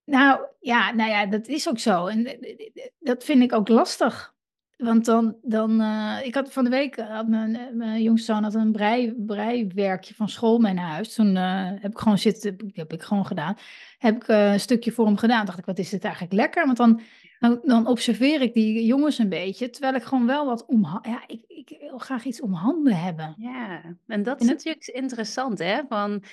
Nou 0.05 0.45
ja, 0.59 0.91
nou 0.91 1.09
ja, 1.09 1.25
dat 1.25 1.47
is 1.47 1.69
ook 1.69 1.79
zo. 1.79 2.05
En 2.07 2.25
eh, 2.25 2.67
eh, 2.73 2.87
dat 2.99 3.23
vind 3.23 3.43
ik 3.43 3.53
ook 3.53 3.67
lastig. 3.67 4.35
Want 4.77 5.05
dan, 5.05 5.35
dan 5.41 5.81
eh, 5.81 6.17
ik 6.23 6.35
had 6.35 6.53
van 6.53 6.63
de 6.63 6.69
week, 6.69 6.95
had 6.99 7.27
mijn, 7.27 7.55
eh, 7.55 7.61
mijn 7.73 8.01
jongste 8.01 8.33
zoon 8.33 8.43
had 8.43 8.53
een 8.53 8.71
brei, 8.71 9.13
breiwerkje 9.13 10.13
van 10.13 10.29
school 10.29 10.59
mee 10.59 10.73
naar 10.73 10.89
huis. 10.91 11.13
Toen 11.13 11.35
eh, 11.37 11.65
heb 11.79 11.91
ik 11.91 11.97
gewoon 11.99 12.17
zitten, 12.17 12.71
heb 12.73 12.93
ik 12.93 13.01
gewoon 13.01 13.25
gedaan. 13.25 13.55
Heb 13.97 14.15
ik 14.15 14.27
een 14.27 14.59
stukje 14.59 14.91
voor 14.91 15.05
hem 15.05 15.17
gedaan. 15.17 15.45
Dacht 15.45 15.57
ik, 15.57 15.65
wat 15.65 15.79
is 15.79 15.89
dit 15.89 16.03
eigenlijk 16.03 16.33
lekker? 16.33 16.65
Want 16.65 16.77
dan, 16.77 17.01
dan, 17.39 17.59
dan 17.63 17.87
observeer 17.87 18.41
ik 18.41 18.53
die 18.53 18.85
jongens 18.85 19.17
een 19.17 19.29
beetje, 19.29 19.69
terwijl 19.69 19.95
ik 19.95 20.03
gewoon 20.03 20.25
wel 20.25 20.45
wat 20.45 20.65
om, 20.65 20.99
ja, 21.01 21.23
ik, 21.27 21.41
ik 21.47 21.77
wil 21.79 21.97
graag 21.97 22.25
iets 22.25 22.41
om 22.41 22.53
handen 22.53 22.95
hebben. 22.95 23.35
Ja, 23.37 23.81
en 24.07 24.23
dat 24.23 24.39
En 24.39 24.43
is 24.45 24.49
het- 24.51 24.57
natuurlijk 24.65 24.87
interessant, 24.87 25.59
hè? 25.59 25.79
Van, 25.89 26.23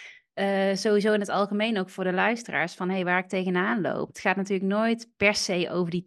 eh, 0.41 0.75
sowieso 0.75 1.13
in 1.13 1.21
het 1.21 1.29
algemeen 1.29 1.79
ook 1.79 1.89
voor 1.89 2.05
de 2.05 2.13
luisteraars, 2.13 2.75
van 2.75 2.91
hey, 2.91 3.05
waar 3.05 3.19
ik 3.19 3.29
tegenaan 3.29 3.81
loop. 3.81 4.09
Het 4.09 4.19
gaat 4.19 4.37
natuurlijk 4.37 4.71
nooit 4.71 5.11
per 5.17 5.35
se 5.35 5.69
over 5.71 5.91
die 5.91 6.03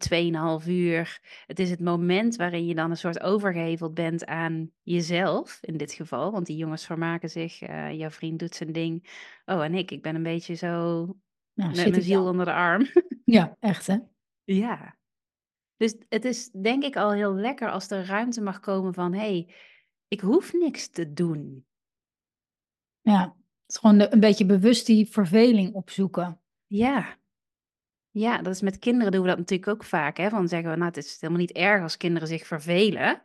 2,5 0.60 0.68
uur. 0.68 1.20
Het 1.46 1.58
is 1.58 1.70
het 1.70 1.80
moment 1.80 2.36
waarin 2.36 2.66
je 2.66 2.74
dan 2.74 2.90
een 2.90 2.96
soort 2.96 3.20
overgeheveld 3.20 3.94
bent 3.94 4.26
aan 4.26 4.70
jezelf, 4.82 5.58
in 5.60 5.76
dit 5.76 5.92
geval. 5.92 6.32
Want 6.32 6.46
die 6.46 6.56
jongens 6.56 6.86
vermaken 6.86 7.30
zich, 7.30 7.62
eh, 7.62 7.92
jouw 7.92 8.10
vriend 8.10 8.38
doet 8.38 8.54
zijn 8.54 8.72
ding. 8.72 9.10
Oh, 9.44 9.64
en 9.64 9.74
ik, 9.74 9.90
ik 9.90 10.02
ben 10.02 10.14
een 10.14 10.22
beetje 10.22 10.54
zo 10.54 10.68
Nou, 11.54 11.76
met 11.76 11.90
mijn 11.90 12.02
ziel 12.02 12.26
onder 12.26 12.44
de 12.44 12.52
arm. 12.52 12.86
Ja, 13.24 13.56
echt 13.60 13.86
hè? 13.86 13.98
Ja. 14.44 14.96
Dus 15.76 15.96
het 16.08 16.24
is 16.24 16.50
denk 16.50 16.84
ik 16.84 16.96
al 16.96 17.12
heel 17.12 17.34
lekker 17.34 17.70
als 17.70 17.90
er 17.90 18.06
ruimte 18.06 18.40
mag 18.40 18.60
komen 18.60 18.94
van... 18.94 19.12
hé, 19.12 19.18
hey, 19.18 19.54
ik 20.08 20.20
hoef 20.20 20.52
niks 20.52 20.88
te 20.88 21.12
doen. 21.12 21.66
Ja, 23.00 23.36
is 23.66 23.76
gewoon 23.76 23.98
de- 23.98 24.12
een 24.12 24.20
beetje 24.20 24.46
bewust 24.46 24.86
die 24.86 25.06
verveling 25.10 25.74
opzoeken. 25.74 26.40
Ja. 26.66 27.16
Ja, 28.10 28.42
dat 28.42 28.54
is 28.54 28.60
met 28.60 28.78
kinderen 28.78 29.12
doen 29.12 29.22
we 29.22 29.28
dat 29.28 29.38
natuurlijk 29.38 29.68
ook 29.70 29.84
vaak. 29.84 30.16
Hè? 30.16 30.28
Van 30.30 30.48
zeggen 30.48 30.70
we, 30.70 30.76
nou, 30.76 30.88
het 30.88 30.96
is 30.96 31.16
helemaal 31.20 31.40
niet 31.42 31.52
erg 31.52 31.82
als 31.82 31.96
kinderen 31.96 32.28
zich 32.28 32.46
vervelen. 32.46 33.22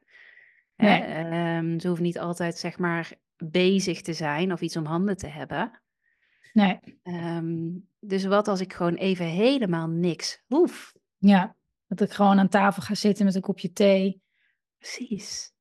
Hè? 0.76 0.98
Ehm, 0.98 1.80
ze 1.80 1.88
hoeven 1.88 2.06
niet 2.06 2.20
altijd, 2.20 2.58
zeg 2.58 2.78
maar, 2.78 3.12
bezig 3.38 4.02
te 4.02 4.14
zijn 4.14 4.52
of 4.54 4.62
iets 4.62 4.78
om 4.78 4.86
handen 4.86 5.18
te 5.18 5.28
hebben. 5.28 5.82
Nee, 6.54 6.80
Ehm, 7.04 7.70
dus 8.00 8.26
wat 8.26 8.48
als 8.48 8.60
ik 8.60 8.74
gewoon 8.74 8.96
even 8.96 9.26
helemaal 9.26 9.88
niks 9.88 10.44
hoef? 10.48 10.94
ja. 11.18 11.56
Dat 11.88 12.02
ik 12.02 12.12
gewoon 12.12 12.40
aan 12.40 12.50
tafel 12.50 12.82
ga 12.82 12.96
zitten 12.96 13.26
met 13.26 13.36
een 13.36 13.42
kopje 13.42 13.72
thee 13.74 14.22
Precies. 14.78 15.52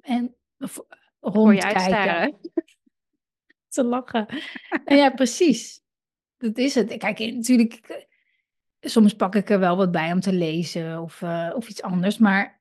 en 0.00 0.34
v- 0.58 0.78
Voor 1.20 1.54
je 1.54 1.60
rondkijken. 1.60 2.36
Te 3.74 3.84
lachen. 3.84 4.26
En 4.84 4.96
ja, 4.96 5.10
precies. 5.10 5.82
Dat 6.36 6.58
is 6.58 6.74
het. 6.74 6.96
Kijk, 6.96 7.18
natuurlijk, 7.18 7.72
ik- 7.74 8.08
soms 8.80 9.14
pak 9.14 9.34
ik 9.34 9.50
er 9.50 9.58
wel 9.58 9.76
wat 9.76 9.90
bij 9.90 10.12
om 10.12 10.20
te 10.20 10.32
lezen 10.32 11.02
of, 11.02 11.22
eh, 11.22 11.50
of 11.54 11.68
iets 11.68 11.82
anders. 11.82 12.18
Maar, 12.18 12.60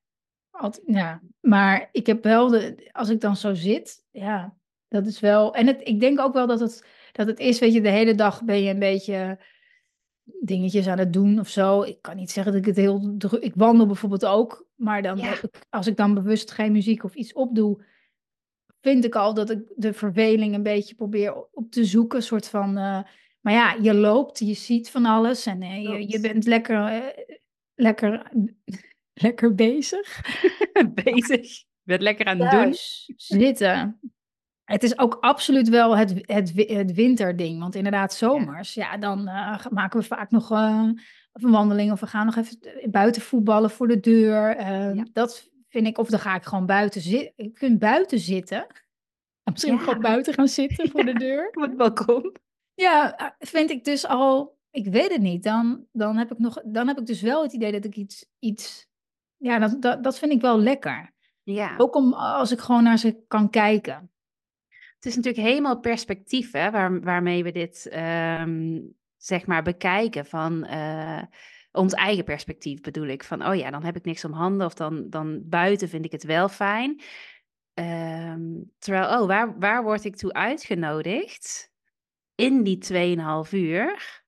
altijd, 0.51 0.83
ja. 0.87 1.21
maar 1.39 1.89
ik 1.91 2.05
heb 2.07 2.23
wel, 2.23 2.47
de, 2.49 2.89
als 2.91 3.09
ik 3.09 3.21
dan 3.21 3.35
zo 3.35 3.53
zit, 3.53 4.05
ja, 4.11 4.57
dat 4.87 5.05
is 5.05 5.19
wel. 5.19 5.55
En 5.55 5.67
het, 5.67 5.81
ik 5.83 5.99
denk 5.99 6.19
ook 6.19 6.33
wel 6.33 6.47
dat 6.47 6.59
het, 6.59 6.85
dat 7.11 7.27
het 7.27 7.39
is, 7.39 7.59
weet 7.59 7.73
je, 7.73 7.81
de 7.81 7.89
hele 7.89 8.15
dag 8.15 8.43
ben 8.43 8.61
je 8.61 8.69
een 8.69 8.79
beetje 8.79 9.39
dingetjes 10.23 10.87
aan 10.87 10.97
het 10.97 11.13
doen 11.13 11.39
of 11.39 11.47
zo. 11.49 11.81
Ik 11.81 12.01
kan 12.01 12.15
niet 12.15 12.31
zeggen 12.31 12.53
dat 12.53 12.61
ik 12.61 12.67
het 12.67 12.77
heel 12.77 13.15
druk... 13.17 13.31
Ik 13.43 13.53
wandel 13.55 13.85
bijvoorbeeld 13.85 14.25
ook, 14.25 14.67
maar 14.75 15.01
dan 15.01 15.17
Ja. 15.17 15.33
als 15.69 15.87
ik 15.87 15.97
dan 15.97 16.13
bewust 16.13 16.51
geen 16.51 16.71
muziek 16.71 17.03
of 17.03 17.15
iets 17.15 17.33
opdoe, 17.33 17.83
vind 18.83 19.05
ik 19.05 19.15
al 19.15 19.33
dat 19.33 19.49
ik 19.49 19.59
de 19.75 19.93
verveling 19.93 20.53
een 20.55 20.63
beetje 20.63 20.95
probeer 20.95 21.35
op 21.51 21.71
te 21.71 21.85
zoeken. 21.85 22.17
Een 22.17 22.23
soort 22.23 22.47
van... 22.49 22.77
eh, 22.77 22.99
maar 23.41 23.53
ja, 23.53 23.77
je 23.81 23.93
loopt, 23.93 24.39
je 24.39 24.53
ziet 24.53 24.89
van 24.89 25.05
alles 25.05 25.45
en 25.45 25.61
eh, 25.61 25.83
je, 25.83 26.09
je 26.09 26.19
bent 26.19 26.45
lekker, 26.45 26.85
eh, 26.85 27.25
lekker, 27.75 28.31
lekker 29.25 29.55
bezig. 29.55 30.21
bezig. 31.03 31.41
Je 31.59 31.65
bent 31.83 32.01
lekker 32.01 32.25
aan 32.25 32.39
het 32.39 32.51
doen. 32.51 32.73
Zitten. 33.15 33.99
Het 34.63 34.83
is 34.83 34.97
ook 34.97 35.17
absoluut 35.19 35.69
wel 35.69 35.97
het, 35.97 36.13
het, 36.21 36.51
het 36.55 36.93
winterding. 36.93 37.59
Want 37.59 37.75
inderdaad, 37.75 38.13
zomers, 38.13 38.73
ja, 38.73 38.97
dan 38.97 39.23
maken 39.69 39.99
we 39.99 40.05
vaak 40.05 40.31
nog 40.31 40.49
een 40.49 41.51
wandeling. 41.51 41.91
Of 41.91 41.99
we 41.99 42.07
gaan 42.07 42.25
nog 42.25 42.35
even 42.35 42.91
buiten 42.91 43.21
voetballen 43.21 43.69
voor 43.69 43.87
de 43.87 43.99
deur. 43.99 44.55
Eh, 44.55 44.95
Ja. 44.95 45.05
Dat 45.13 45.51
vind 45.73 45.87
ik, 45.87 45.97
of 45.97 46.09
dan 46.09 46.19
ga 46.19 46.35
ik 46.35 46.43
gewoon 46.43 46.65
buiten 46.65 47.01
zitten. 47.01 47.45
Je 47.45 47.51
kunt 47.51 47.79
buiten 47.79 48.19
zitten. 48.19 48.67
Misschien 49.51 49.73
Ja. 49.73 49.79
gewoon 49.79 50.01
buiten 50.01 50.33
gaan 50.33 50.47
zitten 50.47 50.89
voor 50.89 51.05
de 51.11 51.13
deur. 51.13 51.47
Op 51.47 51.61
het 51.61 51.77
balkon. 51.77 52.35
Ja, 52.73 53.17
eh, 53.17 53.27
vind 53.39 53.69
ik 53.69 53.83
dus 53.83 54.05
al, 54.05 54.57
ik 54.71 54.87
weet 54.87 55.11
het 55.11 55.21
niet. 55.21 55.43
Dan, 55.43 55.85
dan, 55.91 56.17
heb 56.17 56.31
ik 56.31 56.39
nog, 56.39 56.61
dan 56.65 56.87
heb 56.87 56.99
ik 56.99 57.05
dus 57.05 57.21
wel 57.21 57.43
het 57.43 57.53
idee 57.53 57.71
dat 57.71 57.85
ik 57.85 57.95
iets, 57.95 58.25
iets 58.39 58.87
ja, 59.37 59.59
dat, 59.59 59.81
dat, 59.81 60.03
dat 60.03 60.19
vind 60.19 60.31
ik 60.31 60.41
wel 60.41 60.59
lekker. 60.59 61.11
Ja. 61.43 61.73
Ook 61.77 61.95
om, 61.95 62.13
als 62.13 62.51
ik 62.51 62.59
gewoon 62.59 62.83
naar 62.83 62.97
ze 62.97 63.23
kan 63.27 63.49
kijken. 63.49 64.11
Het 64.95 65.05
is 65.05 65.15
natuurlijk 65.15 65.47
helemaal 65.47 65.79
perspectief 65.79 66.51
hè, 66.51 66.71
waar, 66.71 67.01
waarmee 67.01 67.43
we 67.43 67.51
dit 67.51 67.87
ehm, 67.87 68.81
zeg 69.17 69.45
maar 69.45 69.63
bekijken. 69.63 70.25
Van 70.25 70.63
eh, 70.63 71.21
ons 71.73 71.93
eigen 71.93 72.23
perspectief 72.23 72.81
bedoel 72.81 73.07
ik. 73.07 73.23
Van 73.23 73.45
oh 73.47 73.55
ja, 73.55 73.71
dan 73.71 73.83
heb 73.83 73.95
ik 73.95 74.05
niks 74.05 74.25
om 74.25 74.31
handen 74.31 74.65
of 74.65 74.73
dan, 74.73 75.09
dan 75.09 75.41
buiten 75.49 75.89
vind 75.89 76.05
ik 76.05 76.11
het 76.11 76.23
wel 76.23 76.49
fijn. 76.49 77.01
Ehm, 77.73 78.61
terwijl, 78.77 79.21
oh, 79.21 79.27
waar, 79.27 79.59
waar 79.59 79.83
word 79.83 80.05
ik 80.05 80.15
toe 80.15 80.33
uitgenodigd? 80.33 81.71
In 82.35 82.63
die 82.63 82.77
2,5 82.77 83.51
uur. 83.51 84.21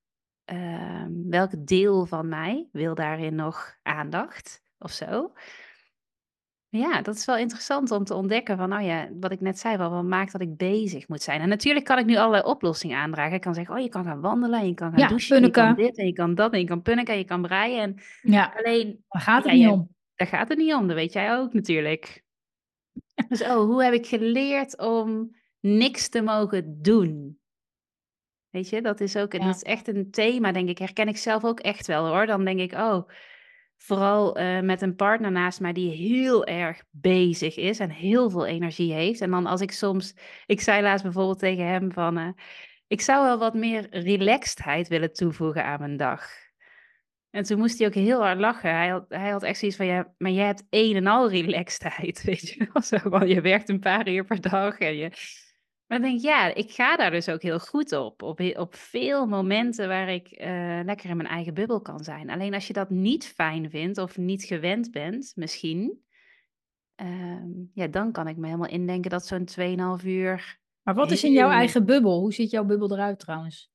Ehm, 0.45 1.11
welk 1.29 1.67
deel 1.67 2.05
van 2.05 2.27
mij 2.27 2.69
wil 2.71 2.95
daarin 2.95 3.35
nog 3.35 3.77
aandacht 3.81 4.61
of 4.77 4.91
zo? 4.91 5.33
Ja, 6.77 7.01
dat 7.01 7.15
is 7.15 7.25
wel 7.25 7.37
interessant 7.37 7.91
om 7.91 8.03
te 8.03 8.13
ontdekken 8.13 8.57
van, 8.57 8.73
oh 8.73 8.81
ja, 8.83 9.09
wat 9.19 9.31
ik 9.31 9.41
net 9.41 9.59
zei, 9.59 9.77
wel, 9.77 9.89
wat 9.89 10.03
maakt 10.03 10.31
dat 10.31 10.41
ik 10.41 10.57
bezig 10.57 11.07
moet 11.07 11.21
zijn. 11.21 11.41
En 11.41 11.49
natuurlijk 11.49 11.85
kan 11.85 11.97
ik 11.97 12.05
nu 12.05 12.15
allerlei 12.15 12.43
oplossingen 12.43 12.97
aandragen. 12.97 13.33
Ik 13.35 13.41
kan 13.41 13.53
zeggen, 13.53 13.75
oh, 13.75 13.81
je 13.81 13.89
kan 13.89 14.03
gaan 14.03 14.21
wandelen, 14.21 14.59
en 14.59 14.67
je 14.67 14.73
kan 14.73 14.89
gaan 14.91 14.99
Ja, 14.99 15.07
douchen, 15.07 15.37
en 15.37 15.43
je 15.43 15.49
kan 15.49 15.75
dit, 15.75 15.97
en 15.97 16.05
je 16.05 16.13
kan 16.13 16.35
dat, 16.35 16.53
en 16.53 16.59
je 16.59 16.65
kan 16.65 16.81
punniken, 16.81 17.13
en 17.13 17.19
je 17.19 17.25
kan 17.25 17.41
breien. 17.41 17.81
En 17.81 17.95
Ja, 18.21 18.53
alleen, 18.57 19.03
daar 19.09 19.21
gaat 19.21 19.43
het 19.43 19.51
Ja, 19.51 19.57
niet 19.57 19.67
om. 19.67 19.89
daar 20.15 20.27
gaat 20.27 20.49
het 20.49 20.57
niet 20.57 20.73
om, 20.73 20.87
dat 20.87 20.95
weet 20.95 21.13
jij 21.13 21.37
ook 21.37 21.53
natuurlijk. 21.53 22.23
Dus 23.27 23.41
oh, 23.41 23.55
hoe 23.55 23.83
heb 23.83 23.93
ik 23.93 24.05
geleerd 24.05 24.77
om 24.79 25.35
niks 25.59 26.09
te 26.09 26.21
mogen 26.21 26.81
doen? 26.81 27.39
Weet 28.49 28.69
je, 28.69 28.81
dat 28.81 28.99
is 28.99 29.15
ook, 29.17 29.33
en 29.33 29.39
Ja. 29.39 29.45
dat 29.45 29.55
is 29.55 29.63
echt 29.63 29.87
een 29.87 30.11
thema, 30.11 30.51
denk 30.51 30.69
ik, 30.69 30.77
herken 30.77 31.07
ik 31.07 31.17
zelf 31.17 31.43
ook 31.43 31.59
echt 31.59 31.87
wel 31.87 32.07
hoor. 32.07 32.25
Dan 32.25 32.45
denk 32.45 32.59
ik, 32.59 32.73
oh, 32.73 33.09
vooral 33.77 34.37
eh, 34.37 34.59
met 34.59 34.81
een 34.81 34.95
partner 34.95 35.31
naast 35.31 35.59
mij 35.59 35.73
die 35.73 35.91
heel 35.91 36.45
erg 36.45 36.83
bezig 36.91 37.57
is 37.57 37.79
en 37.79 37.89
heel 37.89 38.29
veel 38.29 38.45
energie 38.45 38.93
heeft. 38.93 39.21
En 39.21 39.31
dan 39.31 39.45
als 39.45 39.61
ik 39.61 39.71
soms, 39.71 40.15
ik 40.45 40.61
zei 40.61 40.81
laatst 40.81 41.03
bijvoorbeeld 41.03 41.39
tegen 41.39 41.65
hem 41.65 41.91
van, 41.91 42.17
eh, 42.17 42.29
ik 42.87 43.01
zou 43.01 43.25
wel 43.25 43.37
wat 43.37 43.53
meer 43.53 43.87
relaxedheid 43.89 44.87
willen 44.87 45.13
toevoegen 45.13 45.65
aan 45.65 45.79
mijn 45.79 45.97
dag. 45.97 46.27
En 47.29 47.43
toen 47.43 47.57
moest 47.57 47.77
hij 47.77 47.87
ook 47.87 47.93
heel 47.93 48.21
hard 48.21 48.39
lachen. 48.39 48.69
Hij 48.69 48.87
had, 48.87 49.05
hij 49.09 49.29
had 49.29 49.43
echt 49.43 49.59
zoiets 49.59 49.77
van, 49.77 49.85
ja, 49.85 50.13
maar 50.17 50.31
jij 50.31 50.45
hebt 50.45 50.63
een 50.69 50.95
en 50.95 51.07
al 51.07 51.29
relaxedheid, 51.29 52.23
weet 52.23 52.49
je 52.49 52.69
wel. 53.03 53.25
Je 53.25 53.41
werkt 53.41 53.69
een 53.69 53.79
paar 53.79 54.07
uur 54.07 54.23
per 54.23 54.41
dag 54.41 54.77
en 54.77 54.95
je... 54.95 55.11
Maar 55.87 55.99
dan 55.99 56.07
denk 56.07 56.19
ik, 56.19 56.25
ja, 56.25 56.53
ik 56.53 56.71
ga 56.71 56.95
daar 56.95 57.11
dus 57.11 57.29
ook 57.29 57.41
heel 57.41 57.59
goed 57.59 57.91
op. 57.91 58.21
Op, 58.21 58.39
op 58.39 58.75
veel 58.75 59.25
momenten 59.25 59.87
waar 59.87 60.09
ik 60.09 60.27
eh, 60.27 60.79
lekker 60.83 61.09
in 61.09 61.17
mijn 61.17 61.29
eigen 61.29 61.53
bubbel 61.53 61.81
kan 61.81 62.03
zijn. 62.03 62.29
Alleen 62.29 62.53
als 62.53 62.67
je 62.67 62.73
dat 62.73 62.89
niet 62.89 63.27
fijn 63.27 63.69
vindt 63.69 63.97
of 63.97 64.17
niet 64.17 64.43
gewend 64.43 64.91
bent, 64.91 65.31
misschien... 65.35 66.03
ehm, 66.95 67.49
ja, 67.73 67.87
dan 67.87 68.11
kan 68.11 68.27
ik 68.27 68.37
me 68.37 68.45
helemaal 68.45 68.69
indenken 68.69 69.09
dat 69.09 69.25
zo'n 69.25 69.47
2,5 69.99 70.05
uur... 70.05 70.63
Maar 70.81 70.95
wat 70.95 71.11
is 71.11 71.23
in 71.23 71.31
jouw 71.31 71.49
eigen 71.49 71.85
bubbel? 71.85 72.19
Hoe 72.19 72.33
ziet 72.33 72.51
jouw 72.51 72.63
bubbel 72.63 72.91
eruit 72.91 73.19
trouwens? 73.19 73.71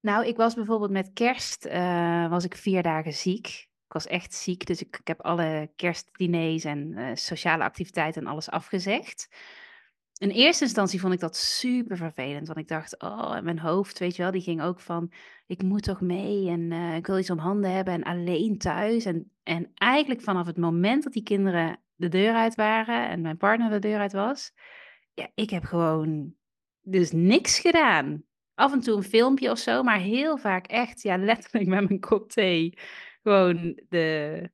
Nou, 0.00 0.26
ik 0.26 0.36
was 0.36 0.54
bijvoorbeeld 0.54 0.90
met 0.90 1.12
kerst, 1.12 1.64
eh, 1.64 2.28
was 2.30 2.44
ik 2.44 2.56
vier 2.56 2.82
dagen 2.82 3.12
ziek. 3.12 3.46
Ik 3.86 3.92
was 3.92 4.06
echt 4.06 4.34
ziek, 4.34 4.66
dus 4.66 4.80
ik, 4.82 4.96
ik 5.00 5.06
heb 5.06 5.20
alle 5.20 5.72
kerstdiners 5.76 6.64
en 6.64 6.94
eh, 6.94 7.14
sociale 7.14 7.64
activiteiten 7.64 8.22
en 8.22 8.28
alles 8.28 8.50
afgezegd. 8.50 9.28
In 10.18 10.30
eerste 10.30 10.64
instantie 10.64 11.00
vond 11.00 11.12
ik 11.12 11.20
dat 11.20 11.36
super 11.36 11.96
vervelend, 11.96 12.46
want 12.46 12.58
ik 12.58 12.68
dacht, 12.68 13.02
oh, 13.02 13.36
en 13.36 13.44
mijn 13.44 13.58
hoofd, 13.58 13.98
weet 13.98 14.16
je 14.16 14.22
wel, 14.22 14.30
die 14.30 14.40
ging 14.40 14.62
ook 14.62 14.80
van, 14.80 15.12
ik 15.46 15.62
moet 15.62 15.82
toch 15.82 16.00
mee 16.00 16.48
en 16.48 16.72
eh, 16.72 16.96
ik 16.96 17.06
wil 17.06 17.18
iets 17.18 17.30
om 17.30 17.38
handen 17.38 17.72
hebben 17.72 17.94
en 17.94 18.02
alleen 18.02 18.58
thuis. 18.58 19.04
En, 19.04 19.30
en 19.42 19.70
eigenlijk 19.74 20.20
vanaf 20.20 20.46
het 20.46 20.56
moment 20.56 21.02
dat 21.02 21.12
die 21.12 21.22
kinderen 21.22 21.78
de 21.94 22.08
deur 22.08 22.34
uit 22.34 22.54
waren 22.54 23.08
en 23.08 23.20
mijn 23.20 23.36
partner 23.36 23.70
de 23.70 23.78
deur 23.78 23.98
uit 23.98 24.12
was, 24.12 24.52
ja, 25.14 25.28
ik 25.34 25.50
heb 25.50 25.64
gewoon 25.64 26.34
dus 26.80 27.12
niks 27.12 27.58
gedaan 27.58 28.24
af 28.54 28.72
en 28.72 28.80
toe 28.80 28.96
een 28.96 29.02
filmpje 29.02 29.50
of 29.50 29.58
zo, 29.58 29.82
maar 29.82 29.98
heel 29.98 30.38
vaak 30.38 30.66
echt, 30.66 31.02
ja, 31.02 31.16
letterlijk 31.30 31.66
met 31.66 31.88
mijn 31.88 32.00
kop 32.00 32.30
thee. 32.30 32.78
Gewoon 33.22 33.80
de, 33.88 34.50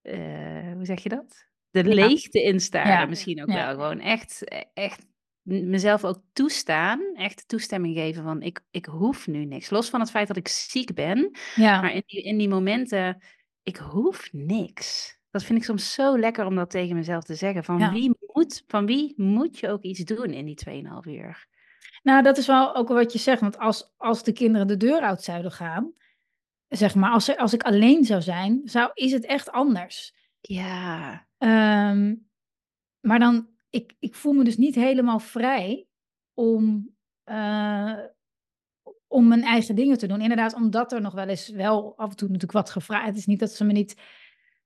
eh, 0.00 0.72
hoe 0.72 0.84
zeg 0.84 1.02
je 1.02 1.08
dat? 1.08 1.48
De 1.82 1.94
leegte 1.94 2.42
instaren 2.42 3.08
misschien 3.08 3.42
ook 3.42 3.48
wel. 3.48 3.70
Gewoon 3.70 4.00
echt, 4.00 4.44
echt 4.74 5.06
mezelf 5.42 6.04
ook 6.04 6.22
toestaan, 6.32 7.00
echt 7.14 7.48
toestemming 7.48 7.96
geven 7.96 8.22
van 8.22 8.42
ik, 8.42 8.60
ik 8.70 8.86
hoef 8.86 9.26
nu 9.26 9.44
niks. 9.44 9.70
Los 9.70 9.90
van 9.90 10.00
het 10.00 10.10
feit 10.10 10.28
dat 10.28 10.36
ik 10.36 10.48
ziek 10.48 10.94
ben, 10.94 11.30
Ja, 11.54 11.80
maar 11.80 11.92
in 11.94 12.02
die, 12.06 12.22
in 12.22 12.38
die 12.38 12.48
momenten, 12.48 13.22
ik 13.62 13.76
hoef 13.76 14.28
niks. 14.32 15.18
Dat 15.30 15.44
vind 15.44 15.58
ik 15.58 15.64
soms 15.64 15.94
zo 15.94 16.18
lekker 16.18 16.46
om 16.46 16.54
dat 16.54 16.70
tegen 16.70 16.96
mezelf 16.96 17.24
te 17.24 17.34
zeggen. 17.34 17.64
Van, 17.64 17.78
Ja. 17.78 17.92
wie, 17.92 18.16
moet, 18.32 18.64
van 18.66 18.86
wie 18.86 19.14
moet 19.16 19.58
je 19.58 19.68
ook 19.68 19.82
iets 19.82 20.00
doen 20.00 20.30
in 20.30 20.44
die 20.44 20.58
2,5 20.68 21.10
uur? 21.10 21.46
nou 22.02 22.22
dat 22.22 22.38
is 22.38 22.46
wel 22.46 22.74
ook 22.74 22.88
wat 22.88 23.12
je 23.12 23.18
zegt. 23.18 23.40
Want 23.40 23.58
als, 23.58 23.92
als 23.96 24.22
de 24.22 24.32
kinderen 24.32 24.66
de 24.66 24.76
deur 24.76 25.00
uit 25.00 25.22
zouden 25.22 25.52
gaan, 25.52 25.92
zeg 26.68 26.94
maar, 26.94 27.10
als, 27.10 27.36
als 27.36 27.52
ik 27.52 27.62
alleen 27.62 28.04
zou 28.04 28.22
zijn, 28.22 28.60
zou, 28.64 28.90
is 28.94 29.12
het 29.12 29.24
echt 29.24 29.50
anders. 29.50 30.14
Ja, 30.40 31.26
Ehm, 31.44 32.14
maar 33.00 33.18
dan, 33.18 33.48
ik, 33.70 33.94
ik 33.98 34.14
voel 34.14 34.32
me 34.32 34.44
dus 34.44 34.56
niet 34.56 34.74
helemaal 34.74 35.18
vrij 35.18 35.86
om, 36.34 36.94
eh, 37.24 37.98
om 39.06 39.28
mijn 39.28 39.42
eigen 39.42 39.74
dingen 39.74 39.98
te 39.98 40.06
doen. 40.06 40.20
Inderdaad, 40.20 40.54
omdat 40.54 40.92
er 40.92 41.00
nog 41.00 41.12
wel 41.14 41.28
eens 41.28 41.48
wel 41.48 41.96
af 41.96 42.10
en 42.10 42.16
toe 42.16 42.28
natuurlijk 42.28 42.52
wat 42.52 42.70
gevraagd. 42.70 43.06
Het 43.06 43.16
is 43.16 43.26
niet 43.26 43.38
dat 43.40 43.50
ze 43.50 43.64
me 43.64 43.72
niet, 43.72 43.96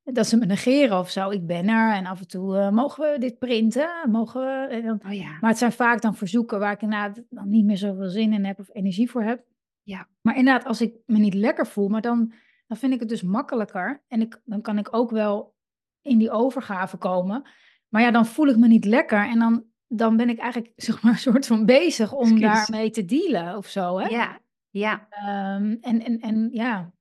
dat 0.04 0.26
ze 0.26 0.36
me 0.36 0.46
negeren 0.46 0.98
of 0.98 1.10
zo. 1.10 1.30
Ik 1.30 1.46
ben 1.46 1.68
er 1.68 1.92
en 1.92 2.06
af 2.06 2.20
en 2.20 2.28
toe 2.28 2.56
eh, 2.56 2.70
mogen 2.70 3.12
we 3.12 3.18
dit 3.18 3.38
printen, 3.38 3.90
mogen 4.10 4.40
we. 4.40 4.82
dan- 4.82 5.00
oh 5.06 5.12
ja. 5.12 5.38
maar 5.40 5.50
het 5.50 5.58
zijn 5.58 5.72
vaak 5.72 6.00
dan 6.00 6.14
verzoeken 6.14 6.58
waar 6.58 6.72
ik 6.72 6.82
inderdaad 6.82 7.22
dan 7.30 7.50
niet 7.50 7.64
meer 7.64 7.76
zoveel 7.76 8.08
zin 8.08 8.32
in 8.32 8.44
heb 8.44 8.58
of 8.58 8.68
energie 8.72 9.10
voor 9.10 9.22
heb. 9.22 9.44
Ja. 9.82 10.08
Maar 10.20 10.36
inderdaad, 10.36 10.64
als 10.64 10.80
ik 10.80 10.94
me 11.06 11.18
niet 11.18 11.34
lekker 11.34 11.66
voel, 11.66 11.88
maar 11.88 12.00
dan, 12.02 12.32
dan 12.66 12.76
vind 12.76 12.92
ik 12.92 13.00
het 13.00 13.08
dus 13.08 13.22
makkelijker. 13.22 14.02
En 14.08 14.20
ik, 14.20 14.40
dan 14.44 14.60
kan 14.60 14.78
ik 14.78 14.94
ook 14.94 15.10
wel 15.10 15.56
in 16.02 16.18
die 16.18 16.30
overgave 16.30 16.96
komen. 16.96 17.42
Maar 17.88 18.02
ja, 18.02 18.10
dan 18.10 18.26
voel 18.26 18.46
ik 18.46 18.56
me 18.56 18.66
niet 18.66 18.84
lekker. 18.84 19.28
En 19.28 19.38
dan, 19.38 19.64
dan 19.86 20.16
ben 20.16 20.28
ik 20.28 20.38
eigenlijk, 20.38 20.72
zeg 20.86 21.02
maar, 21.02 21.12
een 21.12 21.18
soort 21.18 21.46
van 21.46 21.66
bezig 21.66 22.12
om 22.12 22.40
daarmee 22.40 22.90
te 22.90 23.04
dealen 23.04 23.56
of 23.56 23.66
zo. 23.66 23.98
Hè? 23.98 24.08
Ja, 24.08 24.40
ja. 24.70 25.06
Ehm, 25.10 25.76
en, 25.80 26.04
en, 26.04 26.20
en 26.20 26.48
ja, 26.52 26.92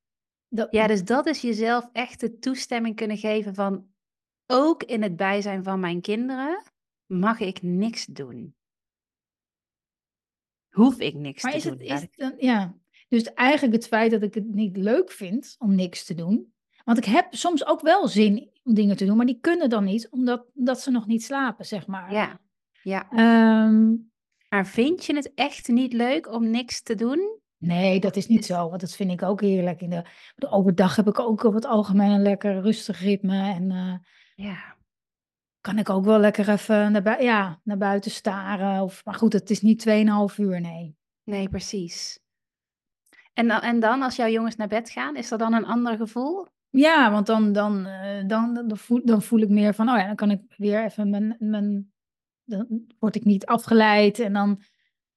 dat, 0.49 0.67
Ja, 0.71 0.87
dus 0.87 1.03
dat 1.03 1.25
is 1.25 1.41
jezelf 1.41 1.89
echt 1.91 2.19
de 2.19 2.37
toestemming 2.37 2.95
kunnen 2.95 3.17
geven 3.17 3.55
van 3.55 3.87
ook 4.45 4.83
in 4.83 5.01
het 5.01 5.15
bijzijn 5.15 5.63
van 5.63 5.79
mijn 5.79 6.01
kinderen 6.01 6.63
mag 7.05 7.39
ik 7.39 7.61
niks 7.61 8.05
doen. 8.05 8.55
Hoef 10.69 10.99
ik 10.99 11.13
niks 11.13 11.43
maar 11.43 11.51
te 11.51 11.57
is 11.57 11.63
doen. 11.63 11.73
het, 11.73 11.81
is 11.81 12.01
het 12.01 12.13
dan, 12.15 12.33
ja. 12.37 12.77
Dus 13.09 13.33
eigenlijk 13.33 13.75
het 13.75 13.87
feit 13.87 14.11
dat 14.11 14.21
ik 14.21 14.33
het 14.33 14.45
niet 14.47 14.77
leuk 14.77 15.11
vind 15.11 15.55
om 15.59 15.75
niks 15.75 16.05
te 16.05 16.13
doen. 16.13 16.53
Want 16.83 16.97
ik 16.97 17.05
heb 17.05 17.35
soms 17.35 17.65
ook 17.65 17.81
wel 17.81 18.07
zin 18.07 18.49
om 18.67 18.73
dingen 18.73 18.97
te 18.97 19.05
doen, 19.05 19.17
maar 19.17 19.25
die 19.25 19.39
kunnen 19.41 19.69
dan 19.69 19.83
niet, 19.83 20.09
omdat, 20.09 20.45
omdat 20.55 20.79
ze 20.81 20.91
nog 20.91 21.07
niet 21.07 21.23
slapen, 21.23 21.65
zeg 21.65 21.87
maar. 21.87 22.13
Ja, 22.13 22.39
ja. 22.81 23.09
Ehm, 23.09 23.93
Maar 24.49 24.65
vind 24.67 25.05
je 25.05 25.15
het 25.15 25.33
echt 25.33 25.67
niet 25.67 25.93
leuk 25.93 26.31
om 26.31 26.49
niks 26.49 26.81
te 26.81 26.95
doen? 26.95 27.39
nee, 27.57 27.99
dat 27.99 28.15
is 28.15 28.27
niet 28.27 28.39
Is- 28.39 28.45
zo, 28.45 28.69
want 28.69 28.81
dat 28.81 28.95
vind 28.95 29.11
ik 29.11 29.21
ook 29.23 29.41
heerlijk. 29.41 29.81
In 29.81 29.89
de, 29.89 30.03
de 30.35 30.49
overdag 30.49 30.95
heb 30.95 31.07
ik 31.07 31.19
ook 31.19 31.43
op 31.43 31.53
het 31.53 31.65
algemeen 31.65 32.11
een 32.11 32.21
lekker 32.21 32.61
rustig 32.61 32.99
ritme 32.99 33.53
en 33.53 33.71
eh, 33.71 33.93
Ja, 34.45 34.75
kan 35.61 35.77
ik 35.77 35.89
ook 35.89 36.05
wel 36.05 36.19
lekker 36.19 36.49
even 36.49 36.91
naar, 36.91 37.01
bui- 37.01 37.23
ja, 37.23 37.59
naar 37.63 37.77
buiten 37.77 38.11
staren. 38.11 38.81
Of, 38.83 39.05
maar 39.05 39.13
goed, 39.15 39.33
het 39.33 39.49
is 39.49 39.61
niet 39.61 39.79
2,5 39.79 40.37
uur, 40.37 40.61
nee. 40.61 40.95
nee, 41.23 41.49
precies. 41.49 42.19
En 43.33 43.47
dan, 43.47 43.59
en 43.61 43.79
dan, 43.79 44.01
als 44.01 44.15
jouw 44.15 44.27
jongens 44.29 44.55
naar 44.55 44.67
bed 44.67 44.89
gaan, 44.89 45.15
is 45.15 45.31
er 45.31 45.37
dan 45.37 45.53
een 45.53 45.65
ander 45.65 45.97
gevoel? 45.97 46.47
Ja, 46.69 47.11
want 47.11 47.25
dan, 47.25 47.51
dan, 47.51 47.85
eh, 47.85 48.27
dan, 48.27 48.53
dan, 48.67 48.77
voel, 48.77 49.01
dan 49.05 49.21
voel 49.21 49.39
ik 49.39 49.49
meer 49.49 49.73
van, 49.73 49.89
oh 49.89 49.97
ja, 49.97 50.05
dan 50.05 50.15
kan 50.15 50.31
ik 50.31 50.41
weer 50.57 50.83
even 50.83 51.09
mijn, 51.09 51.35
mijn, 51.39 51.93
dan 52.43 52.85
word 52.99 53.15
ik 53.15 53.23
niet 53.23 53.45
afgeleid 53.45 54.19
en 54.19 54.33
dan, 54.33 54.61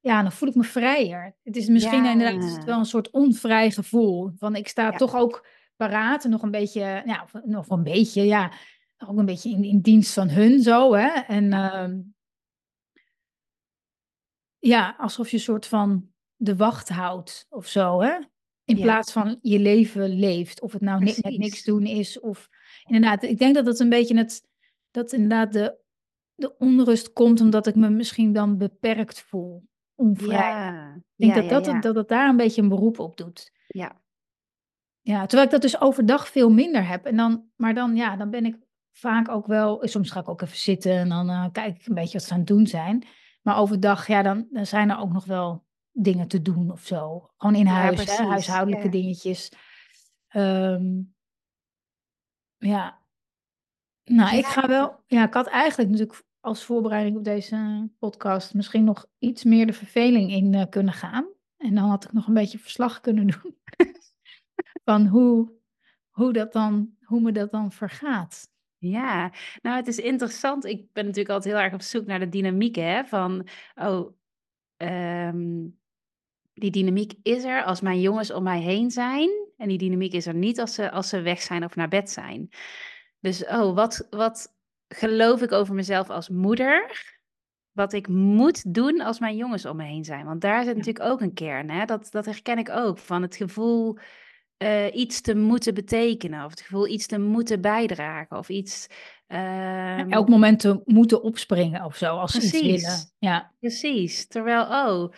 ja, 0.01 0.23
dan 0.23 0.33
voel 0.33 0.49
ik 0.49 0.55
me 0.55 0.63
vrijer. 0.65 1.37
Het 1.43 1.57
is 1.57 1.69
misschien 1.69 2.05
Ja. 2.05 2.13
inderdaad 2.13 2.45
is 2.45 2.53
het 2.53 2.65
wel 2.65 2.79
een 2.79 2.85
soort 2.85 3.11
onvrij 3.11 3.71
gevoel, 3.71 4.31
van 4.37 4.55
ik 4.57 4.69
sta 4.69 4.83
Ja. 4.91 4.97
toch 4.97 5.15
ook 5.15 5.47
paraat 5.77 6.25
en 6.25 6.31
nog 6.31 6.43
een 6.43 6.51
beetje, 6.51 7.03
ja, 7.05 7.23
of- 7.23 7.45
nog 7.45 7.69
een 7.69 7.83
beetje, 7.83 8.23
ja, 8.23 8.53
ook 8.99 9.19
een 9.19 9.25
beetje 9.27 9.51
in, 9.51 9.65
in 9.65 9.81
dienst 9.81 10.13
van 10.15 10.29
hun 10.29 10.63
zo, 10.63 10.93
hè. 10.95 11.09
En 11.09 11.53
ehm, 11.53 12.01
ja, 14.59 14.95
alsof 14.99 15.29
je 15.31 15.37
een 15.37 15.43
soort 15.43 15.67
van 15.67 16.11
de 16.37 16.57
wacht 16.57 16.89
houdt 16.89 17.47
of 17.49 17.67
zo, 17.67 18.01
hè. 18.03 18.19
In 18.71 18.77
Ja. 18.77 18.83
plaats 18.83 19.13
van 19.13 19.39
je 19.43 19.59
leven 19.59 20.09
leeft. 20.09 20.61
Of 20.61 20.73
het 20.73 20.81
nou 20.83 21.01
Precies. 21.01 21.37
niks 21.39 21.65
doen 21.65 21.87
is. 21.87 22.21
Of 22.21 22.49
inderdaad, 22.85 23.23
ik 23.23 23.39
denk 23.39 23.55
dat 23.55 23.67
het 23.67 23.79
een 23.79 23.89
beetje 23.89 24.17
het, 24.17 24.43
dat 24.91 25.13
inderdaad 25.13 25.53
de, 25.53 25.79
de 26.35 26.57
onrust 26.59 27.13
komt 27.13 27.41
omdat 27.41 27.67
ik 27.67 27.75
me 27.75 27.91
misschien 27.91 28.33
dan 28.33 28.59
beperkt 28.59 29.21
voel. 29.21 29.69
Onvrij. 29.95 30.37
Ja, 30.37 30.95
ik 30.95 31.03
denk 31.17 31.35
ja, 31.35 31.49
dat, 31.49 31.65
dat, 31.65 31.83
dat 31.83 31.95
het 31.95 32.09
daar 32.09 32.29
een 32.29 32.37
beetje 32.37 32.63
een 32.63 32.69
beroep 32.69 32.99
op 32.99 33.17
doet. 33.17 33.53
Ja, 33.67 34.01
Ja, 35.01 35.21
terwijl 35.27 35.45
ik 35.45 35.51
dat 35.53 35.63
dus 35.63 35.81
overdag 35.81 36.29
veel 36.29 36.51
minder 36.51 36.87
heb. 36.87 37.05
En 37.07 37.17
dan, 37.17 37.45
maar 37.57 37.75
dan, 37.75 37.97
ja, 37.97 38.17
dan 38.17 38.31
ben 38.31 38.45
ik 38.45 38.57
vaak 38.93 39.29
ook 39.29 39.47
wel. 39.47 39.79
Soms 39.89 40.11
ga 40.11 40.21
ik 40.21 40.29
ook 40.29 40.41
even 40.43 40.57
zitten 40.59 40.93
en 40.93 41.09
dan 41.09 41.31
eh, 41.31 41.47
kijk 41.53 41.77
ik 41.79 41.87
een 41.87 41.95
beetje 41.95 42.19
wat 42.19 42.27
ze 42.27 42.33
aan 42.33 42.39
het 42.39 42.49
doen 42.49 42.67
zijn. 42.67 43.07
Maar 43.43 43.57
overdag, 43.59 44.07
ja, 44.07 44.23
dan, 44.23 44.47
dan 44.51 44.67
zijn 44.67 44.91
er 44.91 44.99
ook 44.99 45.13
nog 45.13 45.25
wel 45.25 45.65
dingen 45.93 46.29
te 46.29 46.43
doen 46.43 46.71
of 46.71 46.87
zo. 46.87 47.31
Gewoon 47.37 47.55
in 47.55 47.65
Ja, 47.65 47.73
huis, 47.73 48.17
hè, 48.17 48.25
huishoudelijke 48.25 48.85
ja. 48.85 48.91
dingetjes. 48.91 49.53
Ehm, 50.29 51.01
ja. 52.59 52.99
Nou, 54.05 54.37
ik 54.37 54.47
ga 54.47 54.69
wel. 54.69 55.03
Ja, 55.07 55.27
ik 55.27 55.35
had 55.35 55.47
eigenlijk 55.47 55.91
natuurlijk 55.91 56.25
als 56.41 56.65
voorbereiding 56.65 57.17
op 57.17 57.25
deze 57.25 57.89
podcast 57.99 58.55
misschien 58.55 58.85
nog 58.85 59.07
iets 59.19 59.45
meer 59.45 59.67
de 59.67 59.73
verveling 59.73 60.31
in 60.31 60.55
eh, 60.55 60.69
kunnen 60.69 60.95
gaan. 60.95 61.27
En 61.57 61.75
dan 61.75 61.89
had 61.89 62.05
ik 62.05 62.13
nog 62.13 62.27
een 62.27 62.35
beetje 62.35 62.59
verslag 62.59 63.01
kunnen 63.01 63.27
doen 63.43 63.59
van 64.85 65.07
hoe, 65.07 65.53
hoe, 66.11 66.33
dat 66.33 66.53
dan, 66.53 66.97
hoe 67.05 67.21
me 67.21 67.33
dat 67.33 67.51
dan 67.51 67.73
vergaat. 67.73 68.49
Ja, 68.79 69.33
nou 69.63 69.77
het 69.77 69.87
is 69.87 69.99
interessant. 69.99 70.65
Ik 70.65 70.93
ben 70.93 71.05
natuurlijk 71.05 71.35
altijd 71.35 71.55
heel 71.55 71.63
erg 71.63 71.75
op 71.75 71.83
zoek 71.83 72.07
naar 72.07 72.19
de 72.19 72.29
dynamiek, 72.29 72.75
hè, 72.75 73.05
van, 73.05 73.49
oh, 73.75 74.13
ehm, 74.77 75.67
die 76.61 76.71
dynamiek 76.71 77.13
is 77.23 77.45
er 77.45 77.65
als 77.65 77.81
mijn 77.81 78.01
jongens 78.01 78.33
om 78.33 78.43
mij 78.43 78.61
heen 78.61 78.91
zijn. 78.91 79.31
En 79.57 79.69
die 79.69 79.79
dynamiek 79.79 80.13
is 80.13 80.27
er 80.27 80.35
niet 80.35 80.61
als 80.61 80.75
ze, 80.75 80.91
als 80.91 81.09
ze 81.09 81.21
weg 81.21 81.43
zijn 81.43 81.65
of 81.65 81.77
naar 81.77 81.89
bed 81.89 82.11
zijn. 82.11 82.49
Dus, 83.21 83.47
oh, 83.47 83.75
wat, 83.75 84.07
wat 84.11 84.55
geloof 84.89 85.43
ik 85.43 85.53
over 85.53 85.75
mezelf 85.75 86.11
als 86.11 86.29
moeder? 86.29 87.09
Wat 87.73 87.93
ik 87.93 88.09
moet 88.09 88.75
doen 88.75 89.01
als 89.01 89.19
mijn 89.19 89.37
jongens 89.37 89.67
om 89.67 89.77
me 89.77 89.85
heen 89.85 90.05
zijn. 90.05 90.25
Want 90.25 90.41
daar 90.41 90.65
zit 90.65 90.77
natuurlijk 90.77 91.05
ook 91.05 91.21
een 91.21 91.35
kern, 91.35 91.71
hè? 91.71 91.85
Dat, 91.85 92.09
dat 92.11 92.25
herken 92.25 92.59
ik 92.59 92.71
ook, 92.71 92.99
van 92.99 93.23
het 93.23 93.37
gevoel 93.37 93.99
eh, 94.57 94.95
iets 94.95 95.21
te 95.21 95.37
moeten 95.37 95.75
betekenen. 95.75 96.45
Of 96.45 96.51
het 96.51 96.61
gevoel 96.61 96.89
iets 96.89 97.07
te 97.07 97.19
moeten 97.19 97.61
bijdragen. 97.61 98.37
Of 98.37 98.49
iets... 98.49 98.87
ehm, 99.27 100.11
Elk 100.11 100.29
moment 100.29 100.61
te 100.61 100.83
moeten 100.85 101.23
opspringen 101.23 101.85
of 101.85 101.97
zo, 101.97 102.17
als 102.17 102.33
ze 102.33 102.39
iets 102.39 102.61
willen. 102.61 103.13
Ja, 103.19 103.53
Precies. 103.61 104.27
Terwijl, 104.27 104.63
oh, 104.63 105.13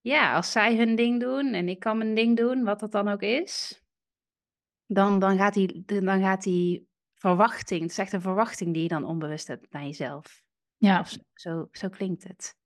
ja, 0.00 0.34
als 0.34 0.52
zij 0.52 0.76
hun 0.76 0.94
ding 0.96 1.20
doen 1.20 1.52
en 1.54 1.68
ik 1.68 1.80
kan 1.80 1.98
mijn 1.98 2.14
ding 2.14 2.36
doen, 2.36 2.64
wat 2.64 2.80
dat 2.80 2.92
dan 2.92 3.08
ook 3.08 3.22
is, 3.22 3.82
dan, 4.86 5.18
dan 5.18 5.36
gaat 5.36 5.54
die, 5.54 5.84
dan 5.84 6.20
gaat 6.20 6.42
die 6.42 6.88
verwachting, 7.14 7.80
het 7.82 7.90
is 7.90 7.98
echt 7.98 8.12
een 8.12 8.20
verwachting 8.20 8.72
die 8.74 8.82
je 8.82 8.88
dan 8.88 9.04
onbewust 9.04 9.46
hebt 9.46 9.72
naar 9.72 9.82
jezelf. 9.84 10.42
ja. 10.76 11.00
Of 11.00 11.16
zo, 11.34 11.68
zo, 11.72 11.88
klinkt 11.88 12.24
het. 12.24 12.58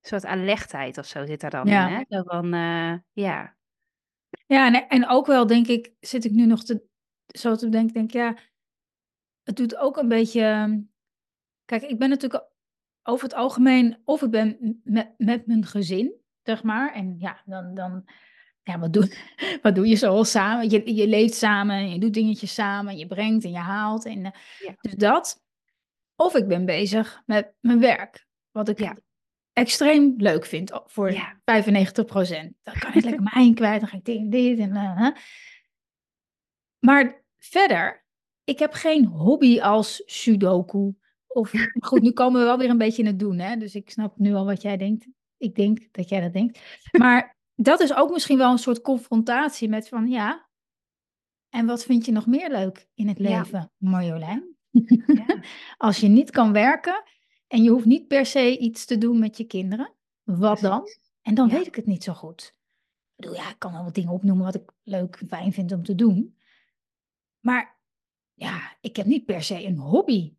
Een 0.00 0.08
soort 0.08 0.24
alertheid 0.24 0.98
of 0.98 1.06
zo 1.06 1.26
zit 1.26 1.40
daar 1.40 1.50
dan 1.50 1.66
Ja. 1.66 1.88
in, 1.88 1.94
hè? 1.94 2.02
Zo 2.16 2.22
van, 2.22 2.52
eh, 2.54 2.94
ja, 3.12 3.56
Ja, 4.46 4.66
en, 4.66 4.88
en 4.88 5.08
ook 5.08 5.26
wel 5.26 5.46
denk 5.46 5.66
ik, 5.66 5.92
zit 6.00 6.24
ik 6.24 6.30
nu 6.32 6.46
nog 6.46 6.64
te, 6.64 6.84
zo 7.26 7.56
te 7.56 7.68
denken, 7.68 7.94
denk 7.94 8.06
ik, 8.06 8.12
ja, 8.12 8.36
het 9.42 9.56
doet 9.56 9.76
ook 9.76 9.96
een 9.96 10.08
beetje, 10.08 10.40
ehm, 10.42 10.80
kijk, 11.64 11.82
ik 11.82 11.98
ben 11.98 12.08
natuurlijk 12.08 12.51
over 13.02 13.24
het 13.24 13.34
algemeen, 13.34 13.96
of 14.04 14.22
ik 14.22 14.30
ben 14.30 14.80
met, 14.84 15.14
met 15.16 15.46
mijn 15.46 15.66
gezin, 15.66 16.12
zeg 16.42 16.62
maar, 16.62 16.94
en 16.94 17.14
ja, 17.18 17.42
dan, 17.44 17.74
dan 17.74 18.04
ja, 18.62 18.78
wat 18.78 18.92
doe, 18.92 19.12
wat 19.62 19.74
doe 19.74 19.86
je 19.88 19.94
zo 19.94 20.22
samen? 20.22 20.70
Je, 20.70 20.94
je 20.94 21.08
leeft 21.08 21.34
samen, 21.34 21.76
en 21.76 21.90
je 21.90 21.98
doet 21.98 22.14
dingetjes 22.14 22.54
samen, 22.54 22.96
je 22.96 23.06
brengt 23.06 23.44
en 23.44 23.50
je 23.50 23.58
haalt, 23.58 24.04
en 24.04 24.24
eh, 24.24 24.32
Ja. 24.58 24.74
dus 24.80 24.94
dat. 24.94 25.40
Of 26.16 26.34
ik 26.34 26.48
ben 26.48 26.64
bezig 26.64 27.22
met 27.26 27.52
mijn 27.60 27.80
werk, 27.80 28.26
wat 28.50 28.68
ik 28.68 28.78
Ja. 28.78 28.96
extreem 29.52 30.14
leuk 30.16 30.46
vind, 30.46 30.80
voor 30.86 31.12
Ja. 31.12 31.40
95 31.44 32.04
procent. 32.04 32.54
Dan 32.62 32.74
kan 32.78 32.94
ik 32.94 33.04
lekker 33.04 33.30
mijn 33.34 33.54
kwijt, 33.54 33.80
dan 33.80 33.88
ga 33.88 33.96
ik 33.96 34.04
dit 34.04 34.18
en 34.18 34.30
dit 34.30 34.58
en 34.58 34.76
eh. 34.76 35.08
Maar 36.78 37.24
verder, 37.38 38.04
ik 38.44 38.58
heb 38.58 38.72
geen 38.72 39.06
hobby 39.06 39.60
als 39.60 40.02
sudoku. 40.06 40.92
Of 41.32 41.52
maar 41.52 41.72
goed, 41.80 42.02
nu 42.02 42.10
komen 42.12 42.40
we 42.40 42.46
wel 42.46 42.58
weer 42.58 42.70
een 42.70 42.78
beetje 42.78 43.02
in 43.02 43.08
het 43.08 43.18
doen, 43.18 43.38
hè? 43.38 43.56
Dus 43.56 43.74
ik 43.74 43.90
snap 43.90 44.18
nu 44.18 44.34
al 44.34 44.44
wat 44.44 44.62
jij 44.62 44.76
denkt. 44.76 45.06
Ik 45.36 45.54
denk 45.54 45.88
dat 45.92 46.08
jij 46.08 46.20
dat 46.20 46.32
denkt. 46.32 46.60
Maar 46.92 47.36
dat 47.54 47.80
is 47.80 47.94
ook 47.94 48.10
misschien 48.12 48.38
wel 48.38 48.50
een 48.50 48.58
soort 48.58 48.80
confrontatie 48.80 49.68
met 49.68 49.88
van 49.88 50.08
ja. 50.08 50.48
En 51.48 51.66
wat 51.66 51.84
vind 51.84 52.04
je 52.06 52.12
nog 52.12 52.26
meer 52.26 52.50
leuk 52.50 52.88
in 52.94 53.08
het 53.08 53.18
Ja. 53.18 53.38
leven, 53.38 53.72
Marjolein? 53.76 54.56
Ja. 54.70 55.40
Als 55.76 55.98
je 56.00 56.08
niet 56.08 56.30
kan 56.30 56.52
werken 56.52 57.02
en 57.46 57.62
je 57.62 57.70
hoeft 57.70 57.84
niet 57.84 58.08
per 58.08 58.26
se 58.26 58.58
iets 58.58 58.84
te 58.84 58.98
doen 58.98 59.18
met 59.18 59.36
je 59.36 59.44
kinderen, 59.44 59.94
wat 60.22 60.60
dan? 60.60 60.82
En 61.22 61.34
dan 61.34 61.48
Ja. 61.48 61.54
weet 61.54 61.66
ik 61.66 61.74
het 61.74 61.86
niet 61.86 62.04
zo 62.04 62.12
goed. 62.12 62.54
Ik 63.16 63.28
bedoel, 63.28 63.34
ja, 63.36 63.50
ik 63.50 63.58
kan 63.58 63.72
wel 63.72 63.84
wat 63.84 63.94
dingen 63.94 64.12
opnoemen 64.12 64.44
wat 64.44 64.54
ik 64.54 64.72
leuk 64.82 65.16
en 65.16 65.28
fijn 65.28 65.52
vind 65.52 65.72
om 65.72 65.82
te 65.84 65.94
doen. 65.94 66.36
Maar 67.40 67.80
ja, 68.34 68.76
ik 68.80 68.96
heb 68.96 69.06
niet 69.06 69.24
per 69.24 69.42
se 69.42 69.64
een 69.66 69.76
hobby. 69.78 70.34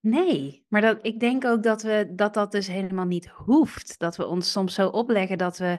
Nee, 0.00 0.64
maar 0.68 0.80
dat, 0.80 0.98
ik 1.02 1.20
denk 1.20 1.44
ook 1.44 1.62
dat, 1.62 1.82
we, 1.82 2.12
dat 2.14 2.34
dat 2.34 2.52
dus 2.52 2.66
helemaal 2.66 3.06
niet 3.06 3.26
hoeft. 3.28 3.98
Dat 3.98 4.16
we 4.16 4.26
ons 4.26 4.52
soms 4.52 4.74
zo 4.74 4.88
opleggen 4.88 5.38
dat 5.38 5.58
we 5.58 5.78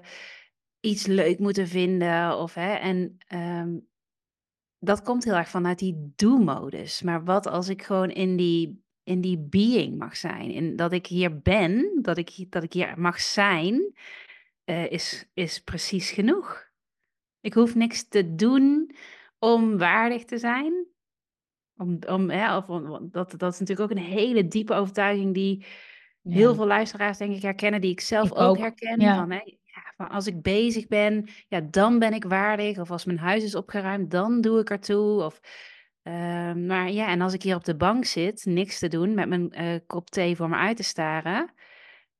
iets 0.79 1.05
leuk 1.05 1.39
moeten 1.39 1.67
vinden. 1.67 2.37
Of, 2.37 2.53
hè, 2.53 2.73
en 2.73 3.17
ehm, 3.27 3.77
dat 4.79 5.01
komt 5.01 5.23
heel 5.23 5.35
erg 5.35 5.49
vanuit 5.49 5.79
die 5.79 6.13
do-modus. 6.15 7.01
Maar 7.01 7.23
wat 7.23 7.47
als 7.47 7.69
ik 7.69 7.83
gewoon 7.83 8.09
in 8.09 8.35
die, 8.35 8.83
in 9.03 9.21
die 9.21 9.37
being 9.37 9.97
mag 9.97 10.17
zijn? 10.17 10.51
In 10.51 10.75
dat 10.75 10.91
ik 10.91 11.07
hier 11.07 11.41
ben, 11.41 11.99
dat 12.01 12.17
ik, 12.17 12.45
dat 12.49 12.63
ik 12.63 12.73
hier 12.73 12.99
mag 12.99 13.19
zijn, 13.19 13.93
eh, 14.63 14.91
is, 14.91 15.29
is 15.33 15.59
precies 15.63 16.11
genoeg. 16.11 16.67
Ik 17.41 17.53
hoef 17.53 17.75
niks 17.75 18.07
te 18.07 18.35
doen 18.35 18.95
om 19.39 19.77
waardig 19.77 20.25
te 20.25 20.37
zijn. 20.37 20.87
Om, 21.81 21.99
om, 22.07 22.29
hè, 22.29 22.57
of, 22.57 22.69
om- 22.69 23.09
dat, 23.11 23.33
dat 23.37 23.53
is 23.53 23.59
natuurlijk 23.59 23.91
ook 23.91 23.97
een 23.97 24.03
hele 24.03 24.47
diepe 24.47 24.73
overtuiging 24.73 25.33
die 25.33 25.65
heel 26.23 26.49
Ja. 26.49 26.55
veel 26.55 26.67
luisteraars 26.67 27.17
denk 27.17 27.35
ik 27.35 27.41
herkennen, 27.41 27.81
die 27.81 27.91
ik 27.91 27.99
zelf 28.01 28.25
Ik 28.27 28.37
ook, 28.37 28.39
ook, 28.49 28.57
herken. 28.57 28.99
ja. 28.99 29.15
Van, 29.15 29.31
hè, 29.31 29.41
ja, 29.63 29.93
Van 29.97 30.09
als 30.09 30.27
ik 30.27 30.41
bezig 30.41 30.87
ben, 30.87 31.27
ja, 31.47 31.61
dan 31.61 31.99
ben 31.99 32.13
ik 32.13 32.23
waardig. 32.23 32.77
Of 32.79 32.91
als 32.91 33.05
mijn 33.05 33.17
huis 33.19 33.43
is 33.43 33.55
opgeruimd, 33.55 34.11
dan 34.11 34.41
doe 34.41 34.59
ik 34.59 34.69
ertoe. 34.69 35.23
Of, 35.23 35.39
ehm, 36.01 36.65
maar 36.65 36.91
ja, 36.91 37.07
en 37.07 37.21
als 37.21 37.33
ik 37.33 37.43
hier 37.43 37.55
op 37.55 37.63
de 37.65 37.75
bank 37.75 38.05
zit, 38.05 38.45
niks 38.45 38.79
te 38.79 38.87
doen, 38.87 39.13
met 39.13 39.27
mijn 39.29 39.51
eh, 39.51 39.75
kop 39.87 40.09
thee 40.09 40.35
voor 40.35 40.49
me 40.49 40.55
uit 40.55 40.77
te 40.77 40.83
staren. 40.83 41.53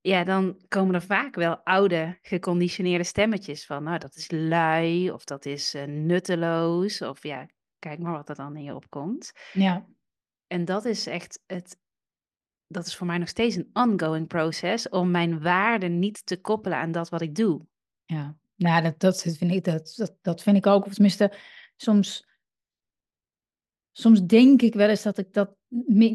Ja, 0.02 0.24
dan 0.24 0.60
komen 0.68 0.96
er 0.96 1.02
vaak 1.02 1.36
wel 1.36 1.58
oude, 1.64 2.18
geconditioneerde 2.22 3.04
stemmetjes 3.04 3.66
van, 3.66 3.84
nou, 3.84 3.98
dat 3.98 4.16
is 4.16 4.32
lui, 4.32 5.12
of 5.12 5.24
dat 5.24 5.46
is 5.46 5.74
eh, 5.74 5.84
nutteloos, 5.86 7.02
of 7.02 7.24
ja, 7.24 7.48
kijk 7.80 8.00
maar 8.00 8.12
wat 8.12 8.30
er 8.30 8.36
dan 8.36 8.56
in 8.56 8.64
je 8.64 8.76
opkomt. 8.76 9.32
Ja. 9.54 9.86
En 10.48 10.66
dat 10.66 10.86
is 10.86 11.08
echt 11.08 11.44
het, 11.46 11.78
dat 12.68 12.86
is 12.86 12.96
voor 12.96 13.08
mij 13.08 13.18
nog 13.18 13.28
steeds 13.28 13.56
een 13.56 13.70
ongoing 13.74 14.28
proces 14.28 14.90
om 14.90 15.12
mijn 15.12 15.42
waarde 15.42 15.88
niet 15.88 16.26
te 16.26 16.42
koppelen 16.42 16.78
aan 16.78 16.92
dat 16.92 17.10
wat 17.10 17.22
ik 17.22 17.36
doe. 17.36 17.66
Ja, 18.06 18.38
nou, 18.56 18.84
dat, 18.84 19.00
dat, 19.00 19.22
vind 19.22 19.52
ik, 19.52 19.64
dat, 19.64 19.94
dat, 19.96 20.18
dat 20.22 20.42
vind 20.42 20.58
ik 20.58 20.66
ook. 20.66 20.86
Of 20.86 20.94
tenminste, 20.94 21.34
soms, 21.76 22.28
soms 23.92 24.26
denk 24.26 24.62
ik 24.62 24.74
wel 24.74 24.90
eens 24.90 25.04
dat 25.04 25.18
ik 25.18 25.34
dat 25.34 25.56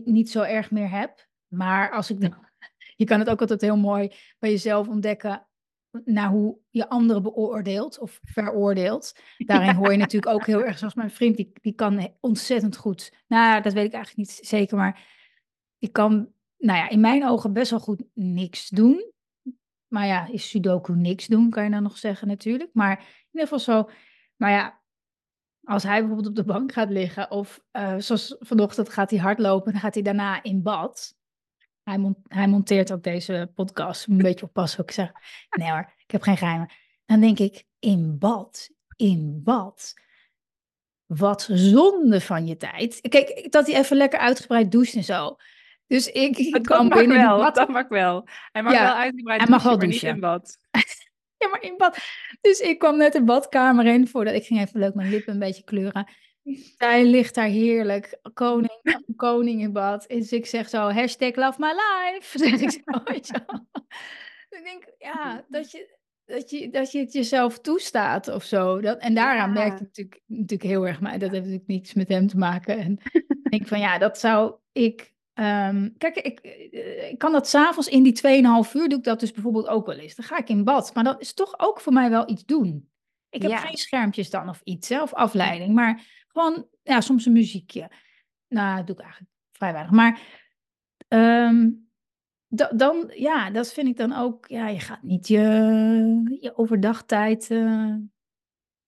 niet 0.05 0.31
zo 0.31 0.43
erg 0.43 0.71
meer 0.71 0.91
heb. 0.91 1.29
Maar 1.47 1.91
als 1.91 2.11
ik 2.11 2.21
dan, 2.21 2.49
je 2.97 3.05
kan 3.05 3.19
het 3.19 3.29
ook 3.29 3.41
altijd 3.41 3.61
heel 3.61 3.77
mooi 3.77 4.13
bij 4.39 4.51
jezelf 4.51 4.89
ontdekken 4.89 5.47
naar 6.05 6.29
hoe 6.29 6.59
je 6.71 6.89
anderen 6.89 7.23
beoordeelt 7.23 7.99
of 7.99 8.21
veroordeelt. 8.23 9.19
Daarin 9.37 9.75
hoor 9.75 9.91
je 9.91 9.99
natuurlijk 9.99 10.33
ook 10.33 10.47
heel 10.47 10.65
erg, 10.65 10.79
zoals 10.79 10.95
mijn 10.95 11.11
vriend, 11.11 11.37
die, 11.37 11.53
die 11.61 11.75
kan 11.75 12.15
ontzettend 12.21 12.77
goed. 12.77 13.13
Nou, 13.27 13.63
dat 13.63 13.73
weet 13.73 13.87
ik 13.87 13.93
eigenlijk 13.93 14.29
niet 14.29 14.47
zeker, 14.47 14.77
maar 14.77 15.03
die 15.79 15.91
kan, 15.91 16.33
nou 16.59 16.79
ja, 16.79 16.89
in 16.89 17.01
mijn 17.01 17.27
ogen 17.29 17.53
best 17.53 17.71
wel 17.71 17.81
goed 17.81 18.05
niks 18.15 18.69
doen. 18.69 19.13
Maar 19.89 20.07
ja, 20.07 20.27
is 20.27 20.49
Sudoku 20.49 20.95
niks 20.97 21.27
doen, 21.27 21.51
kan 21.51 21.65
je 21.65 21.71
dan 21.71 21.83
nog 21.83 21.99
zeggen 21.99 22.29
natuurlijk. 22.29 22.71
Maar 22.73 22.99
in 22.99 23.29
ieder 23.31 23.49
geval 23.49 23.59
zo. 23.59 23.91
Maar 24.37 24.51
ja, 24.51 24.81
als 25.65 25.83
hij 25.83 25.99
bijvoorbeeld 25.99 26.29
op 26.29 26.37
de 26.37 26.53
bank 26.53 26.73
gaat 26.73 26.91
liggen 26.91 27.31
of 27.31 27.65
uh, 27.73 27.95
zoals 27.99 28.37
vanochtend 28.39 28.89
gaat 28.89 29.11
hij 29.11 29.19
hardlopen, 29.19 29.73
dan 29.73 29.81
gaat 29.81 29.95
hij 29.95 30.03
daarna 30.03 30.43
in 30.43 30.63
bad. 30.63 31.17
Hij, 31.85 32.15
hij 32.29 32.47
monteert 32.47 32.93
ook 32.93 33.03
deze 33.03 33.51
podcast. 33.55 34.07
Een 34.09 34.17
beetje 34.29 34.47
oppassen 34.47 34.81
ook. 34.81 34.89
Ik 34.89 34.95
zeg, 34.95 35.13
nee 35.51 35.71
hoor, 35.71 35.93
ik 36.07 36.11
heb 36.11 36.23
geen 36.23 36.37
geheimen. 36.37 36.71
Dan 37.07 37.21
denk 37.21 37.39
ik, 37.39 37.65
in 37.79 38.19
bad, 38.19 38.71
in 38.97 39.41
bad. 39.45 39.95
Wat 41.07 41.49
zonde 41.51 42.21
van 42.21 42.47
je 42.47 42.57
tijd. 42.57 43.01
Kijk, 43.09 43.53
dat 43.53 43.67
hij 43.67 43.77
even 43.77 43.97
lekker 43.97 44.19
uitgebreid 44.19 44.73
doucht 44.73 44.95
en 44.95 45.05
zo. 45.05 45.37
Dus 45.87 46.07
ik, 46.07 46.39
ik 46.39 46.63
kan 46.63 46.89
binnen 46.89 47.17
wel, 47.17 47.39
bad. 47.39 47.55
Dat 47.55 47.69
mag 47.69 47.89
wel. 47.89 48.29
Hij 48.53 48.63
mag 48.63 48.73
wel 48.73 48.95
uitgebreid 48.95 49.41
hij 49.41 49.51
mag 49.51 49.63
wel 49.63 49.79
douchen, 49.79 50.07
niet 50.07 50.15
in 50.15 50.21
bad. 50.21 50.59
ja, 51.39 51.49
maar 51.49 51.63
in 51.63 51.77
bad. 51.77 51.99
Dus 52.41 52.61
ik 52.61 52.79
kwam 52.79 52.97
net 52.97 53.13
de 53.13 53.25
badkamer 53.25 53.87
in 53.87 54.09
voordat 54.09 54.35
ik 54.35 54.45
ging 54.47 54.61
even 54.61 54.81
leuk 54.81 54.95
mijn 54.95 55.11
lippen 55.11 55.33
een 55.33 55.39
beetje 55.39 55.65
kleuren. 55.65 56.09
Zij 56.79 57.05
ligt 57.05 57.35
daar 57.35 57.47
heerlijk, 57.47 58.19
koning, 58.35 58.81
koning 59.17 59.61
in 59.61 59.73
bad. 59.73 60.05
Dus 60.09 60.33
ik 60.33 60.47
zeg 60.47 60.69
zo, 60.69 60.91
hashtag 60.91 61.35
love 61.35 61.61
my 61.61 61.73
life. 61.73 62.39
Zeg 62.45 62.61
ik 62.61 62.71
zo, 62.71 63.03
weet 63.05 63.27
je 63.27 63.35
Ik 64.51 64.65
denk, 64.65 64.85
ja, 64.99 65.45
dat 65.49 65.71
je, 65.71 65.97
dat, 66.25 66.51
je, 66.51 66.71
dat 66.71 66.93
je 66.93 66.99
het 66.99 67.13
jezelf 67.13 67.61
toestaat 67.61 68.29
of 68.29 68.45
zo. 68.45 68.81
Dat, 68.81 68.99
en 68.99 69.15
daaraan 69.15 69.53
ja. 69.53 69.61
merkt 69.61 69.79
het 69.79 69.89
natuurlijk, 69.89 70.21
natuurlijk 70.27 70.71
heel 70.71 70.87
erg, 70.87 71.01
maar 71.01 71.19
dat 71.19 71.31
heeft 71.31 71.43
natuurlijk 71.43 71.67
niets 71.67 71.95
met 71.95 72.09
hem 72.09 72.27
te 72.27 72.39
maken. 72.39 72.79
En 72.79 72.99
ik 73.13 73.51
denk 73.51 73.67
van, 73.67 73.81
ja, 73.81 73.99
dat 73.99 74.19
zou 74.19 74.55
ik... 74.73 75.13
Um, 75.41 75.95
kijk, 75.99 76.17
ik, 76.17 76.39
eh, 76.41 77.11
ik 77.11 77.19
kan 77.19 77.33
dat 77.33 77.49
s'avonds 77.49 77.89
in 77.89 78.03
die 78.03 78.21
2,5 78.67 78.73
uur 78.73 78.89
doe 78.89 78.99
ik 78.99 79.05
dat 79.05 79.21
dus 79.21 79.33
bijvoorbeeld 79.33 79.69
ook 79.69 79.87
wel 79.87 79.97
eens. 79.97 80.15
Dan 80.15 80.27
ga 80.27 80.39
ik 80.39 80.49
in 80.49 80.65
bad, 80.65 80.95
maar 80.95 81.05
dat 81.05 81.21
is 81.21 81.35
toch 81.35 81.55
ook 81.59 81.81
voor 81.81 81.93
mij 81.93 82.11
wel 82.11 82.31
iets 82.31 82.45
doen. 82.45 82.89
Ik 83.31 83.43
heb 83.43 83.53
geen 83.53 83.77
schermpjes 83.77 84.31
dan 84.31 84.49
of 84.49 84.61
iets, 84.65 84.89
hè, 84.89 85.03
of 85.03 85.15
afleiding, 85.15 85.75
maar 85.75 86.24
gewoon, 86.35 86.69
ja, 86.83 87.01
soms 87.01 87.27
een 87.27 87.33
muziekje. 87.33 87.91
Nou, 88.49 88.77
dat 88.77 88.87
doe 88.87 88.97
ik 88.97 89.03
eigenlijk 89.03 89.33
vrij 89.53 89.73
weinig. 89.73 89.93
Maar 89.93 90.21
um, 91.09 91.89
dan, 92.77 93.11
ja, 93.15 93.51
dat 93.51 93.73
vind 93.73 93.89
ik 93.89 93.97
dan 93.97 94.13
ook, 94.13 94.49
ja, 94.49 94.69
je 94.69 94.81
gaat 94.81 95.03
niet 95.03 95.29
je, 95.29 95.41
je 96.41 96.57
overdagtijd 96.57 97.51
uh, 97.51 97.95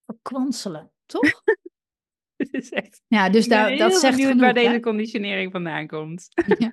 verkwanselen, 0.04 0.92
toch? 1.06 1.42
is 2.50 2.70
echt... 2.70 3.02
Ja, 3.06 3.30
dus 3.30 3.48
daar, 3.48 3.76
dat 3.76 3.94
zegt 3.94 4.20
genoeg, 4.20 4.40
waar 4.40 4.54
deze 4.54 4.80
conditionering 4.80 5.52
vandaan 5.52 5.86
komt. 5.86 6.28
Ja. 6.58 6.72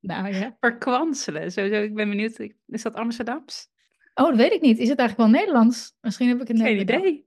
Nou 0.00 0.34
ja. 0.34 0.56
Verkwanselen, 0.60 1.52
sowieso, 1.52 1.82
ik 1.82 1.94
ben 1.94 2.08
benieuwd, 2.08 2.38
is 2.66 2.82
dat 2.82 2.94
Amsterdams? 2.94 3.68
Oh, 4.14 4.28
dat 4.28 4.36
weet 4.36 4.52
ik 4.52 4.60
niet. 4.60 4.78
Is 4.78 4.88
het 4.88 4.98
eigenlijk 4.98 5.30
wel 5.30 5.40
Nederlands? 5.40 5.94
Misschien 6.00 6.28
heb 6.28 6.40
ik 6.40 6.48
het 6.48 6.60
Geen 6.60 6.80
idee. 6.80 7.26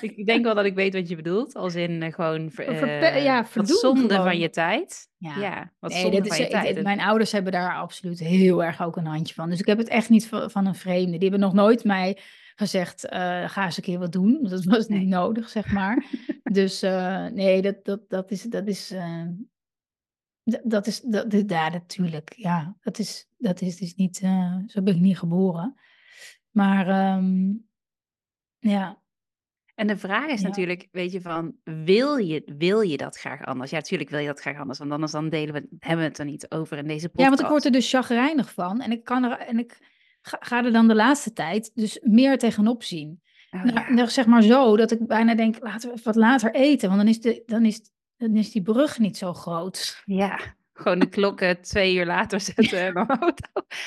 ik 0.16 0.26
denk 0.26 0.44
wel 0.44 0.54
dat 0.54 0.64
ik 0.64 0.74
weet 0.74 0.94
wat 0.94 1.08
je 1.08 1.16
bedoelt. 1.16 1.54
Als 1.54 1.74
in 1.74 2.02
uh, 2.02 2.12
gewoon 2.12 2.52
uh, 2.56 3.24
ja, 3.24 3.46
wat 3.54 3.68
zonde 3.68 4.14
van 4.14 4.38
je 4.38 4.50
tijd. 4.50 5.08
Ja, 5.16 5.36
ja 5.36 5.72
wat 5.78 5.92
nee, 5.92 6.00
zonde 6.00 6.16
van 6.16 6.26
is, 6.26 6.36
je 6.36 6.48
tijd. 6.48 6.82
Mijn 6.82 7.00
ouders 7.00 7.32
hebben 7.32 7.52
daar 7.52 7.74
absoluut 7.74 8.18
heel 8.18 8.64
erg 8.64 8.82
ook 8.82 8.96
een 8.96 9.06
handje 9.06 9.34
van. 9.34 9.50
Dus 9.50 9.60
ik 9.60 9.66
heb 9.66 9.78
het 9.78 9.88
echt 9.88 10.08
niet 10.08 10.28
van, 10.28 10.50
van 10.50 10.66
een 10.66 10.74
vreemde. 10.74 11.18
Die 11.18 11.30
hebben 11.30 11.40
nog 11.40 11.52
nooit 11.52 11.84
mij 11.84 12.18
gezegd, 12.54 13.04
uh, 13.04 13.10
ga 13.48 13.64
eens 13.64 13.76
een 13.76 13.82
keer 13.82 13.98
wat 13.98 14.12
doen. 14.12 14.38
Dat 14.42 14.64
was 14.64 14.86
niet 14.86 15.08
nodig, 15.08 15.48
zeg 15.48 15.72
maar. 15.72 16.04
dus 16.42 16.80
nee, 17.32 17.62
dat, 17.62 17.84
dat, 17.84 18.00
dat 18.08 18.30
is... 18.30 18.42
Dat 18.42 18.66
is 18.66 18.94
dat 20.64 20.86
is, 20.86 21.00
dat, 21.00 21.42
ja, 21.46 21.68
natuurlijk, 21.68 22.32
ja. 22.36 22.76
Dat 22.80 22.98
is, 22.98 23.28
dat 23.38 23.60
is 23.60 23.76
dus 23.76 23.94
niet, 23.94 24.16
zo 24.66 24.82
ben 24.82 24.94
ik 24.94 25.00
niet 25.00 25.18
geboren. 25.18 25.76
Maar 26.52 27.16
um, 27.16 27.66
ja. 28.58 29.00
En 29.74 29.86
de 29.86 29.96
vraag 29.96 30.26
is 30.26 30.42
natuurlijk, 30.42 30.88
weet 30.92 31.12
je, 31.12 31.20
van 31.20 31.54
wil 31.64 32.16
je, 32.16 32.52
wil 32.56 32.80
je 32.80 32.96
dat 32.96 33.18
graag 33.18 33.44
anders? 33.44 33.70
Ja, 33.70 33.76
natuurlijk 33.76 34.10
wil 34.10 34.18
je 34.18 34.26
dat 34.26 34.40
graag 34.40 34.58
anders, 34.58 34.78
want 34.78 34.90
anders 34.90 35.12
dan 35.12 35.28
delen 35.28 35.54
we, 35.54 35.66
hebben 35.78 36.04
we 36.04 36.10
het 36.10 36.18
er 36.18 36.24
niet 36.24 36.50
over 36.50 36.78
in 36.78 36.86
deze 36.86 37.08
podcast. 37.08 37.24
Ja, 37.24 37.28
want 37.28 37.40
ik 37.40 37.46
word 37.46 37.64
er 37.64 37.72
dus 37.72 37.90
chagrijnig 37.90 38.52
van 38.52 38.80
en 38.80 38.92
ik, 38.92 39.04
kan 39.04 39.24
er, 39.24 39.38
en 39.38 39.58
ik 39.58 39.78
ga, 40.22 40.36
ga 40.40 40.64
er 40.64 40.72
dan 40.72 40.88
de 40.88 40.94
laatste 40.94 41.32
tijd 41.32 41.70
dus 41.74 42.00
meer 42.02 42.38
tegenop 42.38 42.82
zien. 42.82 43.22
Oh, 43.50 43.62
nou, 43.62 43.96
ja. 43.96 44.06
Zeg 44.06 44.26
maar 44.26 44.42
zo, 44.42 44.76
dat 44.76 44.90
ik 44.90 45.06
bijna 45.06 45.34
denk, 45.34 45.56
laten 45.60 45.94
we 45.94 46.00
wat 46.02 46.16
later 46.16 46.54
eten, 46.54 46.88
want 46.88 47.00
dan 47.00 47.08
is, 47.08 47.20
de, 47.20 47.42
dan 47.46 47.64
is, 47.64 47.80
dan 48.16 48.36
is 48.36 48.50
die 48.50 48.62
brug 48.62 48.98
niet 48.98 49.16
zo 49.16 49.32
groot. 49.32 50.02
Ja, 50.04 50.38
gewoon 50.72 50.98
de 50.98 51.08
klokken 51.08 51.60
twee 51.60 51.94
uur 51.94 52.06
later 52.06 52.40
zetten. 52.40 52.80
En 52.86 52.94
dan, 52.94 53.10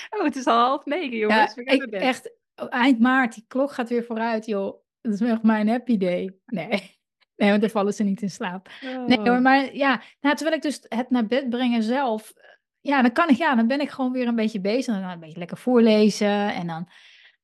oh, 0.10 0.24
het 0.24 0.36
is 0.36 0.46
al 0.46 0.60
half 0.60 0.86
negen, 0.86 1.18
jongens. 1.18 1.54
Ja, 1.56 1.72
ik, 1.72 1.84
echt, 1.84 2.32
eind 2.56 3.00
maart, 3.00 3.34
die 3.34 3.46
klok 3.48 3.72
gaat 3.72 3.90
weer 3.90 4.04
vooruit, 4.04 4.46
joh. 4.46 4.84
Dat 5.02 5.14
is 5.14 5.22
echt 5.22 5.44
mijn 5.44 5.68
happy 5.68 5.98
day. 5.98 6.36
Nee. 6.46 6.94
Nee, 7.36 7.50
want 7.50 7.62
dan 7.62 7.70
vallen 7.70 7.94
ze 7.94 8.04
niet 8.04 8.22
in 8.22 8.30
slaap. 8.30 8.70
Nee 9.08 9.18
hoor, 9.18 9.30
oh. 9.30 9.42
maar 9.42 9.76
ja, 9.76 10.02
nou, 10.22 10.36
terwijl 10.36 10.56
ik 10.56 10.62
dus 10.62 10.86
het 10.88 11.10
naar 11.10 11.26
bed 11.26 11.50
brengen 11.50 11.84
zelf, 11.84 12.34
ja, 12.82 13.02
dan 13.02 13.12
kan 13.12 13.30
ik, 13.30 13.38
ja, 13.38 13.56
dan 13.56 13.68
ben 13.68 13.82
ik 13.82 13.90
gewoon 13.90 14.12
weer 14.12 14.28
een 14.28 14.36
beetje 14.36 14.62
bezig. 14.62 14.96
Dan 14.96 15.10
een 15.10 15.20
beetje 15.20 15.40
lekker 15.40 15.58
voorlezen 15.58 16.54
en 16.54 16.68
dan 16.68 16.88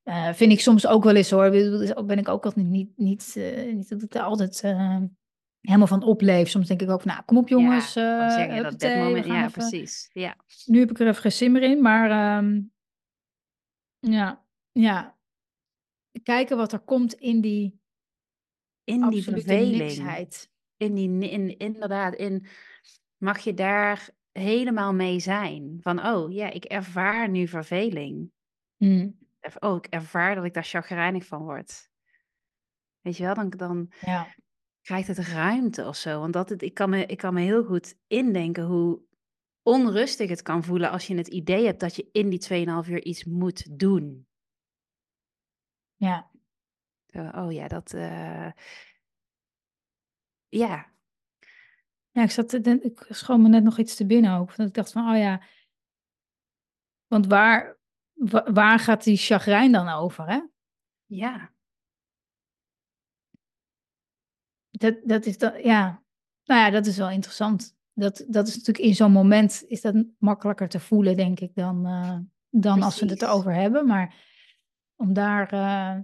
uh, 0.03 0.33
vind 0.33 0.51
ik 0.51 0.59
soms 0.59 0.87
ook 0.87 1.03
wel 1.03 1.15
eens 1.15 1.29
hoor, 1.29 1.51
dus 1.51 1.93
ben 2.05 2.17
ik 2.17 2.27
ook 2.27 2.45
altijd 2.45 2.65
niet, 2.65 2.91
niet, 2.95 3.33
uh, 3.37 3.73
niet 3.73 3.89
dat 3.89 4.01
ik 4.01 4.13
er 4.13 4.21
altijd 4.21 4.61
uh, 4.65 4.97
helemaal 5.61 5.87
van 5.87 6.03
opleef. 6.03 6.49
Soms 6.49 6.67
denk 6.67 6.81
ik 6.81 6.89
ook 6.89 7.01
van, 7.01 7.11
nou, 7.11 7.23
kom 7.25 7.37
op 7.37 7.47
jongens. 7.47 7.93
Ja, 7.93 8.61
dat, 8.61 8.95
moment, 8.95 9.25
ja, 9.25 9.37
even, 9.37 9.51
precies. 9.51 10.09
Ja. 10.13 10.35
Nu 10.65 10.79
heb 10.79 10.89
ik 10.89 10.99
er 10.99 11.07
even 11.07 11.21
geen 11.21 11.31
simmer 11.31 11.61
in, 11.61 11.81
maar 11.81 12.37
um, 12.37 12.71
ja, 13.99 14.43
ja. 14.71 15.17
Kijken 16.23 16.57
wat 16.57 16.73
er 16.73 16.79
komt 16.79 17.13
in 17.13 17.41
die 17.41 17.79
in 18.83 19.09
die 19.09 19.23
verveling. 19.23 20.29
In 20.77 20.93
die 20.93 21.29
in, 21.29 21.57
inderdaad, 21.57 22.13
in 22.13 22.45
mag 23.17 23.39
je 23.39 23.53
daar 23.53 24.09
helemaal 24.31 24.93
mee 24.93 25.19
zijn. 25.19 25.77
Van 25.81 26.05
oh 26.05 26.31
ja, 26.31 26.49
ik 26.49 26.65
ervaar 26.65 27.29
nu 27.29 27.47
verveling. 27.47 28.31
Mm. 28.77 29.19
Oh, 29.59 29.75
ik 29.75 29.85
ervaar 29.85 30.35
dat 30.35 30.43
ik 30.43 30.53
daar 30.53 30.63
chagrijnig 30.63 31.25
van 31.25 31.43
word. 31.43 31.89
Weet 33.01 33.17
je 33.17 33.23
wel, 33.23 33.33
dan, 33.33 33.49
dan 33.49 33.91
ja. 33.99 34.35
krijgt 34.81 35.07
het 35.07 35.17
ruimte 35.17 35.85
of 35.85 35.95
zo. 35.95 36.19
Want 36.19 36.33
dat 36.33 36.49
het, 36.49 36.61
ik, 36.61 36.73
kan 36.73 36.89
me, 36.89 37.05
ik 37.05 37.17
kan 37.17 37.33
me 37.33 37.41
heel 37.41 37.63
goed 37.63 37.95
indenken 38.07 38.63
hoe 38.63 39.01
onrustig 39.61 40.29
het 40.29 40.41
kan 40.41 40.63
voelen 40.63 40.91
als 40.91 41.07
je 41.07 41.15
het 41.15 41.27
idee 41.27 41.65
hebt 41.65 41.79
dat 41.79 41.95
je 41.95 42.09
in 42.11 42.29
die 42.29 42.65
2,5 42.85 42.89
uur 42.89 43.03
iets 43.03 43.23
moet 43.23 43.79
doen. 43.79 44.27
Ja. 46.01 46.29
oh 47.13 47.51
ja, 47.51 47.67
dat. 47.67 47.93
Uh... 47.93 48.51
Ja. 50.49 50.91
Ja, 52.11 52.23
ik 52.23 52.31
zat. 52.31 52.53
Ik 52.53 53.05
schoon 53.09 53.41
me 53.41 53.49
net 53.49 53.63
nog 53.63 53.77
iets 53.77 53.95
te 53.95 54.05
binnen 54.05 54.37
ook. 54.37 54.55
Dat 54.55 54.67
ik 54.67 54.73
dacht 54.73 54.91
van, 54.91 55.09
oh 55.09 55.17
ja. 55.17 55.41
Want 57.07 57.27
waar, 57.27 57.77
waar 58.53 58.79
gaat 58.79 59.03
die 59.03 59.17
chagrijn 59.17 59.71
dan 59.71 59.87
over, 59.89 60.27
hè? 60.27 60.41
Ja. 61.05 61.51
Dat, 64.69 64.95
dat 65.03 65.25
is 65.25 65.37
dat, 65.37 65.63
ja. 65.63 66.03
Nou 66.43 66.61
ja, 66.61 66.69
dat 66.69 66.85
is 66.85 66.97
wel 66.97 67.09
interessant. 67.09 67.75
Dat, 67.93 68.25
dat 68.27 68.47
is 68.47 68.55
natuurlijk 68.55 68.85
in 68.85 68.95
zo'n 68.95 69.11
moment 69.11 69.63
is 69.67 69.81
dat 69.81 70.05
makkelijker 70.17 70.69
te 70.69 70.79
voelen, 70.79 71.15
denk 71.15 71.39
ik, 71.39 71.55
dan, 71.55 71.87
uh, 71.87 72.17
dan 72.49 72.81
als 72.81 72.99
we 72.99 73.05
het 73.05 73.21
erover 73.21 73.53
hebben. 73.53 73.87
Maar 73.87 74.30
om 75.01 75.13
daar, 75.13 75.53
uh, 75.53 75.99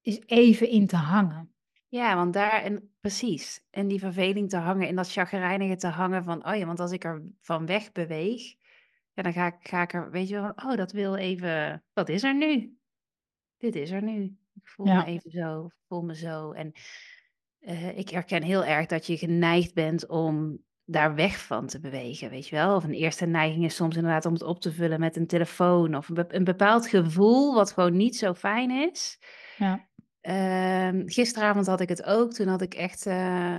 is 0.00 0.20
even 0.26 0.68
in 0.68 0.86
te 0.86 0.96
hangen. 0.96 1.54
Ja, 1.88 2.16
want 2.16 2.32
daar, 2.32 2.62
en 2.62 2.94
precies, 3.00 3.66
en 3.70 3.88
die 3.88 3.98
verveling 3.98 4.48
te 4.48 4.56
hangen, 4.56 4.88
in 4.88 4.96
dat 4.96 5.12
chagrijnige 5.12 5.76
te 5.76 5.86
hangen 5.86 6.24
van, 6.24 6.46
oh 6.46 6.54
ja, 6.54 6.66
want 6.66 6.80
als 6.80 6.92
ik 6.92 7.04
er 7.04 7.22
van 7.40 7.66
weg 7.66 7.92
beweeg, 7.92 8.54
ja, 9.12 9.22
dan 9.22 9.32
ga 9.32 9.46
ik, 9.46 9.56
ga 9.60 9.82
ik 9.82 9.92
er, 9.92 10.10
weet 10.10 10.28
je 10.28 10.40
wel, 10.40 10.50
oh, 10.50 10.74
dat 10.76 10.92
wil 10.92 11.16
even, 11.16 11.84
wat 11.92 12.08
is 12.08 12.22
er 12.22 12.34
nu? 12.34 12.76
Dit 13.56 13.74
is 13.74 13.90
er 13.90 14.02
nu. 14.02 14.22
Ik 14.54 14.68
voel 14.68 14.86
me 14.86 15.04
even 15.04 15.30
zo, 15.30 15.70
voel 15.88 16.02
me 16.02 16.16
zo. 16.16 16.52
En 16.52 16.72
eh, 17.58 17.98
ik 17.98 18.08
herken 18.08 18.42
heel 18.42 18.64
erg 18.64 18.86
dat 18.86 19.06
je 19.06 19.16
geneigd 19.16 19.74
bent 19.74 20.06
om 20.06 20.64
daar 20.92 21.14
weg 21.14 21.38
van 21.38 21.66
te 21.66 21.80
bewegen, 21.80 22.30
weet 22.30 22.48
je 22.48 22.56
wel? 22.56 22.76
Of 22.76 22.84
een 22.84 22.92
eerste 22.94 23.26
neiging 23.26 23.64
is 23.64 23.74
soms 23.74 23.96
inderdaad 23.96 24.26
om 24.26 24.32
het 24.32 24.42
op 24.42 24.60
te 24.60 24.72
vullen 24.72 25.00
met 25.00 25.16
een 25.16 25.26
telefoon 25.26 25.94
of 25.94 26.08
een, 26.08 26.14
be- 26.14 26.24
een 26.28 26.44
bepaald 26.44 26.88
gevoel 26.88 27.54
wat 27.54 27.72
gewoon 27.72 27.96
niet 27.96 28.16
zo 28.16 28.34
fijn 28.34 28.70
is. 28.70 29.18
ja, 29.56 29.90
Ehm, 30.20 31.02
gisteravond 31.04 31.66
had 31.66 31.80
ik 31.80 31.88
het 31.88 32.04
ook. 32.04 32.32
Toen 32.32 32.46
had 32.46 32.62
ik 32.62 32.74
echt 32.74 33.06
eh, 33.06 33.58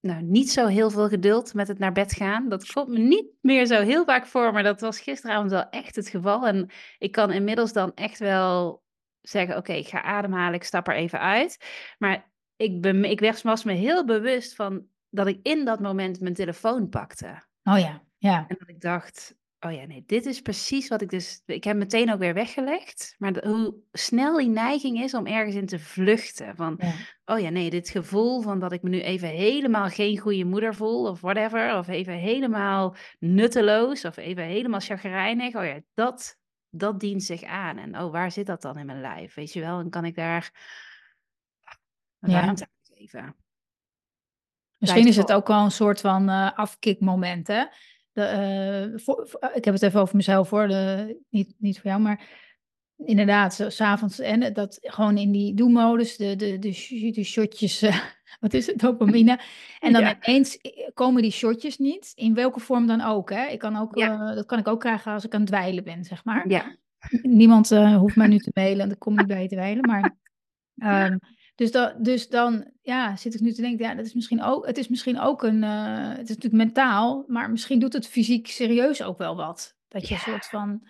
nou, 0.00 0.22
niet 0.22 0.50
zo 0.50 0.66
heel 0.66 0.90
veel 0.90 1.08
geduld 1.08 1.54
met 1.54 1.68
het 1.68 1.78
naar 1.78 1.92
bed 1.92 2.12
gaan. 2.12 2.48
Dat 2.48 2.72
komt 2.72 2.88
me 2.88 2.98
niet 2.98 3.26
meer 3.40 3.66
zo 3.66 3.80
heel 3.82 4.04
vaak 4.04 4.26
voor, 4.26 4.52
maar 4.52 4.62
dat 4.62 4.80
was 4.80 5.00
gisteravond 5.00 5.50
wel 5.50 5.68
echt 5.68 5.96
het 5.96 6.08
geval. 6.08 6.46
En 6.46 6.70
ik 6.98 7.12
kan 7.12 7.32
inmiddels 7.32 7.72
dan 7.72 7.92
echt 7.94 8.18
wel 8.18 8.82
zeggen: 9.20 9.56
Oké, 9.56 9.72
ik 9.72 9.88
ga 9.88 10.02
ademhalen, 10.02 10.54
ik 10.54 10.64
stap 10.64 10.88
er 10.88 10.94
even 10.94 11.20
uit. 11.20 11.64
Maar 11.98 12.30
ik, 12.56 12.80
ben, 12.80 13.04
ik 13.04 13.40
was 13.42 13.64
me 13.64 13.72
heel 13.72 14.04
bewust 14.04 14.54
van 14.54 14.86
dat 15.10 15.26
ik 15.26 15.38
in 15.42 15.64
dat 15.64 15.80
moment 15.80 16.20
mijn 16.20 16.34
telefoon 16.34 16.88
pakte. 16.88 17.42
oh 17.62 17.78
ja, 17.78 18.02
ja, 18.18 18.44
En 18.48 18.56
dat 18.58 18.68
ik 18.68 18.80
dacht, 18.80 19.34
oh 19.60 19.72
ja, 19.72 19.84
nee, 19.84 20.02
dit 20.06 20.26
is 20.26 20.40
precies 20.40 20.88
wat 20.88 21.00
ik 21.00 21.10
dus... 21.10 21.42
Ik 21.46 21.64
heb 21.64 21.76
meteen 21.76 22.12
ook 22.12 22.18
weer 22.18 22.34
weggelegd. 22.34 23.14
Maar 23.18 23.32
de- 23.32 23.48
hoe 23.48 23.74
snel 23.92 24.36
die 24.36 24.48
neiging 24.48 25.00
is 25.00 25.14
om 25.14 25.26
ergens 25.26 25.54
in 25.54 25.66
te 25.66 25.78
vluchten. 25.78 26.56
Van, 26.56 26.78
ja, 26.78 26.92
oh 27.24 27.40
ja, 27.40 27.48
nee, 27.48 27.70
dit 27.70 27.88
gevoel 27.88 28.40
van 28.40 28.58
dat 28.58 28.72
ik 28.72 28.82
me 28.82 28.88
nu 28.88 29.00
even 29.00 29.28
helemaal 29.28 29.88
geen 29.88 30.18
goede 30.18 30.44
moeder 30.44 30.74
voel. 30.74 31.08
Of 31.08 31.20
whatever. 31.20 31.76
Of 31.76 31.88
even 31.88 32.14
helemaal 32.14 32.96
nutteloos. 33.18 34.04
Of 34.04 34.16
even 34.16 34.44
helemaal 34.44 34.80
chagrijnig. 34.80 35.54
Oh 35.54 35.64
ja, 35.64 35.80
dat, 35.94 36.36
dat 36.70 37.00
dient 37.00 37.22
zich 37.22 37.42
aan. 37.42 37.78
En 37.78 37.98
oh, 37.98 38.12
waar 38.12 38.32
zit 38.32 38.46
dat 38.46 38.62
dan 38.62 38.78
in 38.78 38.86
mijn 38.86 39.00
lijf? 39.00 39.34
Weet 39.34 39.52
je 39.52 39.60
wel? 39.60 39.78
En 39.78 39.90
kan 39.90 40.04
ik 40.04 40.14
daar 40.14 40.50
ja. 42.18 42.40
ruimte 42.40 42.64
aan 42.64 42.96
geven? 42.96 43.36
Misschien 44.80 45.06
is 45.06 45.16
het 45.16 45.32
ook 45.32 45.46
wel 45.46 45.64
een 45.64 45.70
soort 45.70 46.00
van 46.00 46.28
eh 46.28 46.50
afkikmoment, 46.54 47.46
hè? 47.46 47.64
De, 48.12 48.22
eh, 48.22 48.98
voor, 49.04 49.28
voor- 49.28 49.50
ik 49.54 49.64
heb 49.64 49.74
het 49.74 49.82
even 49.82 50.00
over 50.00 50.16
mezelf 50.16 50.50
hoor, 50.50 50.68
de, 50.68 51.16
niet, 51.30 51.54
niet 51.58 51.80
voor 51.80 51.90
jou, 51.90 52.02
maar 52.02 52.48
inderdaad, 53.04 53.64
s'avonds 53.68 54.18
en 54.18 54.52
dat 54.52 54.78
gewoon 54.80 55.18
in 55.18 55.32
die 55.32 55.54
do-modus, 55.54 56.16
de, 56.16 56.36
de, 56.36 56.58
de, 56.58 57.10
de 57.12 57.24
shotjes, 57.24 57.82
eh, 57.82 58.00
wat 58.40 58.54
is 58.54 58.66
het, 58.66 58.78
dopamine. 58.78 59.40
En 59.80 59.92
dan 59.92 60.02
Ja, 60.02 60.16
ineens 60.22 60.58
komen 60.94 61.22
die 61.22 61.30
shotjes 61.30 61.78
niet, 61.78 62.12
in 62.14 62.34
welke 62.34 62.60
vorm 62.60 62.86
dan 62.86 63.00
ook, 63.00 63.30
hè? 63.30 63.46
Ik 63.46 63.58
kan 63.58 63.76
ook, 63.76 63.98
ja, 63.98 64.28
eh, 64.28 64.34
dat 64.34 64.46
kan 64.46 64.58
ik 64.58 64.68
ook 64.68 64.80
krijgen 64.80 65.12
als 65.12 65.24
ik 65.24 65.34
aan 65.34 65.40
het 65.40 65.48
dweilen 65.48 65.84
ben, 65.84 66.04
zeg 66.04 66.24
maar. 66.24 66.48
ja, 66.48 66.76
Niemand 67.22 67.70
eh, 67.70 67.96
hoeft 67.96 68.16
mij 68.16 68.28
nu 68.28 68.38
te 68.38 68.50
mailen, 68.54 68.84
en 68.84 68.90
ik 68.90 68.98
kom 68.98 69.16
niet 69.16 69.26
bij 69.26 69.42
je 69.42 69.48
dweilen, 69.48 69.86
maar... 69.86 70.10
Ehm, 70.78 71.16
dus, 71.60 71.70
dan, 71.70 71.92
dus 71.98 72.28
dan 72.28 72.70
ja, 72.82 73.16
zit 73.16 73.34
ik 73.34 73.40
nu 73.40 73.52
te 73.52 73.60
denken, 73.60 73.86
ja, 73.86 73.94
dat 73.94 74.06
is 74.06 74.14
misschien 74.14 74.42
ook, 74.42 74.66
het 74.66 74.78
is 74.78 74.88
misschien 74.88 75.20
ook 75.20 75.42
een, 75.42 75.64
eh, 75.64 76.08
het 76.08 76.28
is 76.30 76.36
natuurlijk 76.36 76.64
mentaal, 76.64 77.24
maar 77.26 77.50
misschien 77.50 77.78
doet 77.78 77.92
het 77.92 78.08
fysiek 78.08 78.46
serieus 78.46 79.02
ook 79.02 79.18
wel 79.18 79.36
wat. 79.36 79.76
Dat 79.88 80.08
je 80.08 80.14
een 80.14 80.20
soort 80.20 80.46
van, 80.46 80.88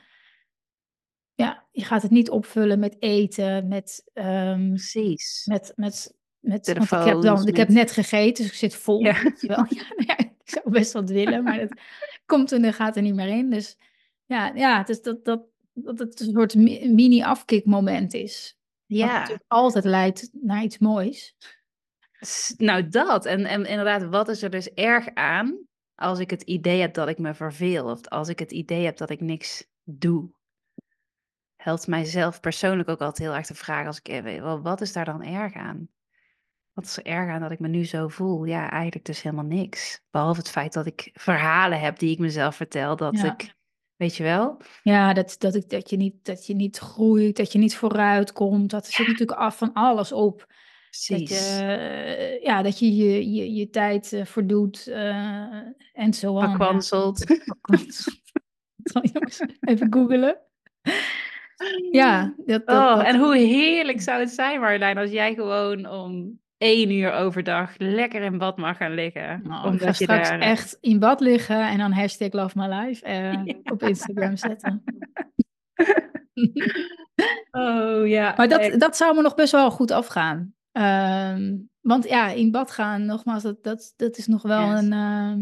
ja, 1.35 1.67
je 1.71 1.85
gaat 1.85 2.03
het 2.03 2.11
niet 2.11 2.31
opvullen 2.31 2.79
met 2.79 2.97
eten, 3.03 3.69
met, 3.69 4.11
ehm, 4.13 4.69
precies. 4.69 5.43
met, 5.47 5.73
met, 5.77 6.15
met, 6.39 6.67
want 6.67 6.93
ik 6.93 7.05
heb 7.05 7.23
dan, 7.23 7.47
ik 7.47 7.57
heb 7.57 7.69
net 7.69 7.91
gegeten, 7.91 8.43
dus 8.45 8.53
ik 8.53 8.59
zit 8.59 8.75
vol, 8.75 9.01
Ja. 9.05 9.23
wel. 9.41 9.67
Ja, 10.07 10.19
ik 10.19 10.33
zou 10.45 10.71
best 10.71 10.93
wat 10.93 11.11
willen, 11.11 11.43
maar 11.43 11.59
dat 11.59 11.81
komt 12.27 12.53
en 12.53 12.73
gaat 12.73 12.97
er 12.97 13.03
niet 13.03 13.15
meer 13.15 13.29
in. 13.29 13.51
Dus 13.51 13.77
ja, 14.25 14.53
ja, 14.55 14.79
het 14.79 14.89
is 14.89 15.03
dat, 15.03 15.25
dat, 15.25 15.43
dat 15.73 15.99
het 15.99 16.21
een 16.21 16.33
soort 16.33 16.55
mi- 16.55 16.89
mini-afkikmoment 16.89 18.15
is. 18.15 18.60
Wat 18.91 18.99
Ja, 18.99 19.19
natuurlijk 19.19 19.45
altijd 19.49 19.85
leidt 19.85 20.29
naar 20.33 20.63
iets 20.63 20.79
moois. 20.79 21.37
nou 22.57 22.89
dat. 22.89 23.27
En, 23.27 23.45
en 23.45 23.65
inderdaad, 23.65 24.05
wat 24.05 24.29
is 24.29 24.43
er 24.43 24.51
dus 24.51 24.71
erg 24.73 25.15
aan 25.15 25.59
als 25.95 26.19
ik 26.19 26.31
het 26.31 26.43
idee 26.43 26.81
heb 26.81 26.95
dat 26.95 27.09
ik 27.09 27.19
me 27.19 27.35
verveel? 27.35 27.85
Of 27.85 28.07
als 28.09 28.29
ik 28.29 28.39
het 28.39 28.53
idee 28.53 28.85
heb 28.85 28.97
dat 28.97 29.11
ik 29.11 29.21
niks 29.21 29.67
doe? 29.85 30.31
Helpt 31.57 31.87
mijzelf 31.87 32.41
persoonlijk 32.41 32.89
ook 32.89 33.01
altijd 33.01 33.19
heel 33.29 33.37
erg 33.37 33.47
te 33.47 33.55
vragen 33.55 33.87
als 33.87 33.99
ik, 33.99 34.09
eh, 34.09 34.23
weet- 34.23 34.41
wel, 34.41 34.63
wat 34.63 34.81
is 34.81 34.93
daar 34.93 35.05
dan 35.05 35.23
erg 35.23 35.55
aan? 35.55 35.89
Wat 36.73 36.85
is 36.85 36.97
er 36.97 37.05
erg 37.05 37.31
aan 37.31 37.41
dat 37.41 37.51
ik 37.51 37.59
me 37.59 37.69
nu 37.69 37.85
zo 37.85 38.09
voel? 38.09 38.45
Ja, 38.45 38.71
eigenlijk 38.71 39.05
dus 39.05 39.23
helemaal 39.23 39.45
niks. 39.45 40.01
Behalve 40.11 40.41
het 40.41 40.51
feit 40.51 40.73
dat 40.73 40.87
ik 40.87 41.11
verhalen 41.13 41.81
heb 41.81 41.99
die 41.99 42.11
ik 42.11 42.19
mezelf 42.19 42.57
vertel, 42.57 42.97
dat 42.97 43.19
Ja, 43.19 43.33
ik, 43.33 43.55
weet 44.01 44.17
je 44.17 44.23
wel? 44.23 44.57
ja 44.83 45.13
dat, 45.13 45.37
dat, 45.39 45.55
ik, 45.55 45.71
dat, 45.71 45.91
je 45.91 45.97
niet, 45.97 46.25
dat 46.25 46.47
je 46.47 46.55
niet 46.55 46.79
groeit, 46.79 47.37
dat 47.37 47.53
je 47.53 47.59
niet 47.59 47.77
vooruit 47.77 48.33
komt. 48.33 48.71
Dat 48.71 48.87
zit 48.87 49.07
natuurlijk 49.07 49.39
af 49.39 49.57
van 49.57 49.73
alles 49.73 50.13
op. 50.13 50.39
Dat 50.39 50.49
je, 51.07 51.15
Precies. 51.25 51.59
ja, 52.43 52.63
dat 52.63 52.79
je 52.79 52.97
je, 52.97 53.33
je, 53.33 53.55
je 53.55 53.71
tijd 53.71 54.13
eh, 54.13 54.25
verdoet 54.25 54.87
eh, 54.87 55.63
en 55.93 56.15
zo 56.15 56.39
aan. 56.39 56.57
Jongens, 59.13 59.43
even 59.61 59.93
googelen. 59.93 60.39
Ja, 61.91 62.35
dat, 62.37 62.67
dat, 62.67 62.79
Oh, 62.79 62.97
dat. 62.97 63.07
en 63.07 63.19
hoe 63.19 63.37
heerlijk 63.37 64.01
zou 64.01 64.21
het 64.21 64.31
zijn, 64.31 64.61
Marjolein, 64.61 64.99
als 64.99 65.11
jij 65.11 65.35
gewoon 65.35 65.87
om 65.87 66.41
één 66.61 66.91
uur 66.91 67.13
overdag 67.13 67.75
lekker 67.77 68.23
in 68.23 68.39
bad 68.39 68.57
mag 68.57 68.77
gaan 68.77 68.95
liggen. 68.95 69.41
Nou, 69.43 69.63
ga 69.63 69.69
Omdat 69.69 69.99
je 69.99 70.05
straks 70.05 70.29
daar... 70.29 70.39
echt 70.39 70.79
in 70.81 70.99
bad 70.99 71.21
liggen 71.21 71.69
en 71.69 71.79
dan 71.79 71.93
hashtag 71.93 72.33
love 72.33 72.59
my 72.59 72.67
life 72.67 73.05
eh, 73.05 73.43
op 73.73 73.83
Instagram 73.83 74.37
zetten. 74.37 74.83
Oh 77.51 78.09
ja, 78.09 78.35
Maar 78.37 78.49
dat, 78.49 78.61
echt. 78.61 78.81
dat 78.81 78.97
zou 78.97 79.15
me 79.15 79.23
nog 79.23 79.35
best 79.35 79.53
wel 79.53 79.71
goed 79.71 79.91
afgaan. 79.91 80.55
Ehm, 80.73 81.57
want 81.81 82.09
ja, 82.09 82.29
in 82.29 82.51
bad 82.51 82.71
gaan, 82.71 83.05
nogmaals, 83.05 83.43
dat, 83.43 83.63
dat, 83.63 83.93
dat 83.97 84.17
is 84.17 84.27
nog 84.27 84.43
wel 84.43 84.77
een... 84.77 84.93
ehm, 84.93 85.41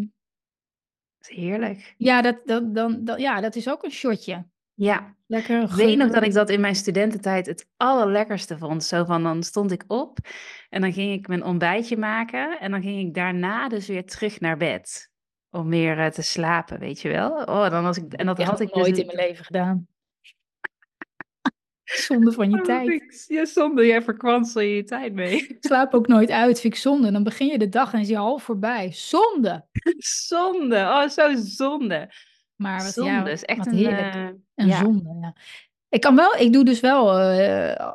dat 1.19 1.31
is 1.31 1.37
heerlijk. 1.37 1.95
ja, 1.97 2.23
dat, 2.23 2.41
dat, 2.45 2.75
dan, 2.75 3.05
dat, 3.05 3.21
ja, 3.21 3.41
dat 3.41 3.57
is 3.57 3.71
ook 3.71 3.85
een 3.85 3.91
shotje. 3.91 4.47
Ja, 4.75 5.17
Lekker 5.29 5.63
ik 5.63 5.71
weet 5.71 5.97
nog 5.97 6.11
dat 6.11 6.23
ik 6.23 6.33
dat 6.33 6.51
in 6.51 6.61
mijn 6.61 6.75
studententijd 6.75 7.47
het 7.47 7.69
allerlekkerste 7.77 8.59
vond. 8.59 8.85
Zo 8.85 9.05
van, 9.05 9.23
dan 9.23 9.43
stond 9.43 9.71
ik 9.71 9.85
op 9.87 10.19
en 10.69 10.81
dan 10.81 10.93
ging 10.93 11.13
ik 11.13 11.29
mijn 11.29 11.45
ontbijtje 11.45 11.97
maken. 11.97 12.61
En 12.61 12.71
dan 12.71 12.83
ging 12.83 13.07
ik 13.09 13.15
daarna 13.15 13.69
dus 13.69 13.87
weer 13.87 14.05
terug 14.07 14.41
naar 14.41 14.57
bed. 14.57 15.11
Om 15.51 15.69
weer 15.69 15.99
eh, 15.99 16.07
te 16.11 16.23
slapen, 16.23 16.79
weet 16.79 17.01
je 17.01 17.09
wel. 17.09 17.31
Oh, 17.43 17.71
dan 17.71 17.83
was 17.83 17.97
ik... 17.97 18.13
En 18.13 18.27
dat 18.27 18.43
had 18.43 18.61
ik 18.61 18.69
dus... 18.73 18.77
nooit 18.83 18.99
in 18.99 19.07
mijn 19.07 19.19
leven 19.19 19.45
gedaan. 19.45 19.87
Zonde 21.85 22.33
van 22.33 22.51
je 22.51 22.57
Oh, 22.57 22.63
tijd. 22.63 22.89
ik- 22.89 23.25
Ja, 23.29 23.45
zonder 23.45 23.87
jij 23.87 24.03
verkwansel 24.03 24.61
je 24.61 24.75
je 24.75 24.85
tijd 24.85 25.13
mee. 25.13 25.47
Ik 25.47 25.57
slaap 25.61 25.95
ook 25.95 26.07
nooit 26.07 26.31
uit, 26.31 26.61
vind 26.61 26.75
ik 26.75 26.81
zonde. 26.81 27.13
Dan 27.13 27.23
begin 27.23 27.47
je 27.47 27.59
de 27.59 27.69
dag 27.69 27.93
en 27.93 28.01
is 28.01 28.09
je 28.09 28.17
half 28.17 28.43
voorbij. 28.43 28.93
Zonde! 28.93 29.67
Zonde. 30.27 30.77
Oh, 30.77 31.09
zo 31.09 31.35
zonde. 31.37 32.11
Maar 32.57 32.83
wat, 32.83 32.93
Zonde 32.93 33.11
ja, 33.11 33.27
is 33.29 33.45
echt 33.45 33.59
wat 33.59 33.67
een... 33.67 33.75
heerlijk. 33.75 34.15
eh, 34.15 34.29
Een 34.55 34.67
ja, 34.67 34.79
zonde, 34.79 35.19
ja. 35.21 35.35
Ik 35.89 36.01
kan 36.01 36.17
wel, 36.17 36.35
ik 36.35 36.53
doe 36.53 36.65
dus 36.65 36.81
wel, 36.81 37.19
eh, 37.19 37.93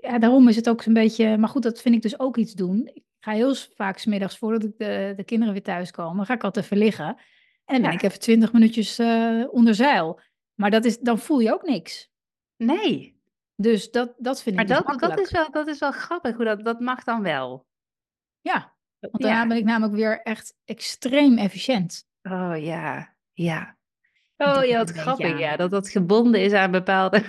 ja, 0.00 0.18
daarom 0.18 0.48
is 0.48 0.56
het 0.56 0.68
ook 0.68 0.82
zo'n 0.82 0.92
beetje, 0.92 1.36
maar 1.36 1.48
goed, 1.48 1.62
dat 1.62 1.80
vind 1.80 1.94
ik 1.94 2.02
dus 2.02 2.18
ook 2.18 2.36
iets 2.36 2.52
doen. 2.52 2.90
Ik 2.94 3.04
ga 3.20 3.32
heel 3.32 3.54
vaak 3.54 3.98
smiddags, 3.98 4.38
voordat 4.38 4.64
ik 4.64 4.78
de, 4.78 5.12
de 5.16 5.24
kinderen 5.24 5.52
weer 5.52 5.62
thuiskomen, 5.62 6.26
ga 6.26 6.34
ik 6.34 6.44
altijd 6.44 6.64
even 6.64 6.76
liggen. 6.76 7.16
En 7.64 7.74
dan 7.74 7.82
ben 7.82 7.92
ik 7.92 8.02
even 8.02 8.20
twintig 8.20 8.52
minuutjes 8.52 8.98
eh, 8.98 9.44
onder 9.50 9.74
zeil. 9.74 10.20
Maar 10.54 10.70
dat 10.70 10.84
is, 10.84 10.98
dan 10.98 11.18
voel 11.18 11.38
je 11.38 11.52
ook 11.52 11.62
niks. 11.62 12.10
Nee. 12.56 13.20
Dus 13.56 13.90
dat, 13.90 14.14
dat 14.18 14.42
vind 14.42 14.56
Maar 14.56 14.64
ik 14.64 14.70
dus 14.70 14.84
dat, 14.84 15.00
dat, 15.00 15.20
is 15.20 15.30
wel, 15.30 15.50
dat 15.50 15.66
is 15.66 15.78
wel 15.78 15.92
grappig. 15.92 16.36
Hoe 16.36 16.44
dat, 16.44 16.64
dat 16.64 16.80
mag 16.80 17.04
dan 17.04 17.22
wel. 17.22 17.66
Ja, 18.40 18.74
want 18.98 19.22
daarna 19.22 19.40
Ja. 19.40 19.46
ben 19.46 19.56
ik 19.56 19.64
namelijk 19.64 19.94
weer 19.94 20.20
echt 20.22 20.54
extreem 20.64 21.38
efficiënt. 21.38 22.06
Oh 22.22 22.54
ja. 22.56 23.14
Ja. 23.32 23.76
Oh 24.36 24.64
ja, 24.64 24.78
wat 24.78 24.88
een 24.88 24.94
grappig. 24.94 25.38
Ja, 25.38 25.56
dat 25.56 25.70
dat 25.70 25.88
gebonden 25.88 26.40
is 26.40 26.52
aan 26.52 26.70
bepaalde... 26.70 27.22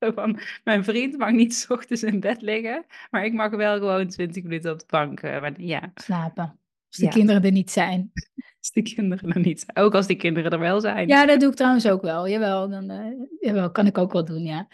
Van, 0.14 0.38
mijn 0.64 0.84
vriend 0.84 1.18
mag 1.18 1.30
niet 1.30 1.54
's 1.54 1.70
ochtends 1.70 2.02
in 2.02 2.20
bed 2.20 2.42
liggen, 2.42 2.84
maar 3.10 3.24
ik 3.24 3.32
mag 3.32 3.50
wel 3.50 3.78
gewoon 3.78 4.08
20 4.08 4.42
minuten 4.42 4.72
op 4.72 4.78
de 4.78 4.84
bank. 4.88 5.20
eh, 5.20 5.40
maar 5.40 5.60
ja, 5.60 5.92
Slapen. 5.94 6.58
Als 6.88 6.96
de 6.96 7.04
ja. 7.04 7.10
kinderen 7.10 7.42
er 7.42 7.52
niet 7.52 7.70
zijn. 7.70 8.10
Als 8.60 8.70
die 8.70 8.94
kinderen 8.94 9.30
er 9.30 9.40
niet 9.40 9.60
zijn. 9.60 9.76
Ook 9.86 9.94
als 9.94 10.06
die 10.06 10.16
kinderen 10.16 10.50
er 10.50 10.58
wel 10.58 10.80
zijn. 10.80 11.08
Ja, 11.08 11.26
dat 11.26 11.40
doe 11.40 11.50
ik 11.50 11.56
trouwens 11.56 11.88
ook 11.88 12.02
wel. 12.02 12.28
Jawel, 12.28 12.68
dan, 12.68 12.90
eh, 12.90 13.06
jawel, 13.40 13.70
kan 13.70 13.86
ik 13.86 13.98
ook 13.98 14.12
wel 14.12 14.24
doen, 14.24 14.42
ja. 14.42 14.68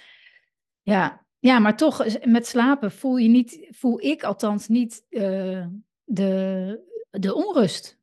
Ja, 0.83 1.27
ja, 1.39 1.59
maar 1.59 1.77
toch, 1.77 2.05
is- 2.05 2.18
met 2.24 2.47
slapen 2.47 2.93
voel 2.93 3.16
je 3.16 3.29
niet, 3.29 3.66
voel 3.70 4.01
ik 4.01 4.22
althans 4.22 4.68
niet 4.68 5.05
eh, 5.09 5.66
de, 6.05 6.81
de 7.11 7.35
onrust. 7.35 7.99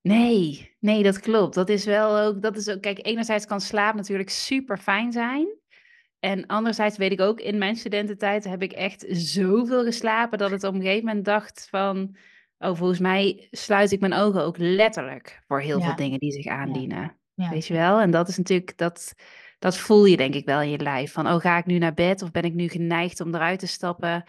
Nee, 0.00 0.70
nee, 0.80 1.02
dat 1.02 1.20
klopt. 1.20 1.54
Dat 1.54 1.68
is 1.68 1.84
wel 1.84 2.18
ook, 2.18 2.42
dat 2.42 2.56
is 2.56 2.68
ook, 2.68 2.80
kijk, 2.80 3.06
enerzijds 3.06 3.46
kan 3.46 3.60
slaap 3.60 3.94
natuurlijk 3.94 4.30
super 4.30 4.78
fijn 4.78 5.12
zijn. 5.12 5.48
En 6.18 6.46
anderzijds 6.46 6.96
weet 6.96 7.12
ik 7.12 7.20
ook, 7.20 7.40
in 7.40 7.58
mijn 7.58 7.76
studententijd 7.76 8.44
heb 8.44 8.62
ik 8.62 8.72
echt 8.72 9.04
zoveel 9.08 9.84
geslapen 9.84 10.38
dat 10.38 10.50
het 10.50 10.64
op 10.64 10.74
een 10.74 10.80
gegeven 10.80 11.06
moment 11.06 11.24
dacht 11.24 11.66
van, 11.70 12.16
oh, 12.58 12.76
volgens 12.76 12.98
mij 12.98 13.48
sluit 13.50 13.92
ik 13.92 14.00
mijn 14.00 14.14
ogen 14.14 14.42
ook 14.42 14.58
letterlijk 14.58 15.40
voor 15.46 15.60
heel 15.60 15.80
veel 15.80 15.96
dingen 15.96 16.18
die 16.18 16.32
zich 16.32 16.46
aandienen. 16.46 17.16
Ja. 17.34 17.50
Weet 17.50 17.66
je 17.66 17.74
wel? 17.74 18.00
En 18.00 18.10
dat 18.10 18.28
is 18.28 18.36
natuurlijk, 18.36 18.76
dat, 18.76 19.14
dat 19.58 19.76
voel 19.76 20.04
je 20.04 20.16
denk 20.16 20.34
ik 20.34 20.46
wel 20.46 20.60
in 20.60 20.70
je 20.70 20.78
lijf. 20.78 21.12
Van, 21.12 21.26
oh, 21.26 21.40
ga 21.40 21.58
ik 21.58 21.66
nu 21.66 21.78
naar 21.78 21.94
bed 21.94 22.22
of 22.22 22.30
ben 22.30 22.42
ik 22.42 22.54
nu 22.54 22.68
geneigd 22.68 23.20
om 23.20 23.34
eruit 23.34 23.58
te 23.58 23.66
stappen? 23.66 24.24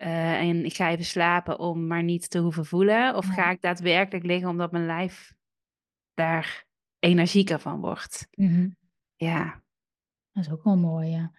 eh, 0.00 0.40
en 0.40 0.64
ik 0.64 0.74
ga 0.74 0.90
even 0.90 1.04
slapen 1.04 1.58
om 1.58 1.86
maar 1.86 2.02
niet 2.02 2.30
te 2.30 2.38
hoeven 2.38 2.64
voelen. 2.64 3.14
Of 3.16 3.26
ga 3.26 3.50
ik 3.50 3.60
daadwerkelijk 3.60 4.24
liggen 4.24 4.48
omdat 4.48 4.72
mijn 4.72 4.86
lijf 4.86 5.34
daar 6.14 6.66
energieker 6.98 7.58
van 7.58 7.80
wordt? 7.80 8.28
Mhm. 8.34 8.68
Ja. 9.16 9.59
Dat 10.42 10.52
is 10.52 10.58
ook 10.58 10.64
wel 10.64 10.76
mooi, 10.76 11.08
ja. 11.08 11.32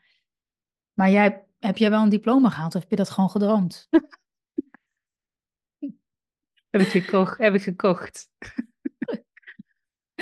Maar 0.93 1.09
jij, 1.09 1.43
heb 1.59 1.77
jij 1.77 1.89
wel 1.89 2.01
een 2.01 2.09
diploma 2.09 2.49
gehaald 2.49 2.75
of 2.75 2.81
heb 2.81 2.89
je 2.89 2.95
dat 2.95 3.09
gewoon 3.09 3.29
gedroomd? 3.29 3.87
Heb 6.69 6.81
ik 6.81 6.87
gekocht. 6.87 7.37
Heb 7.37 7.53
ik 7.53 7.61
gekocht. 7.61 8.29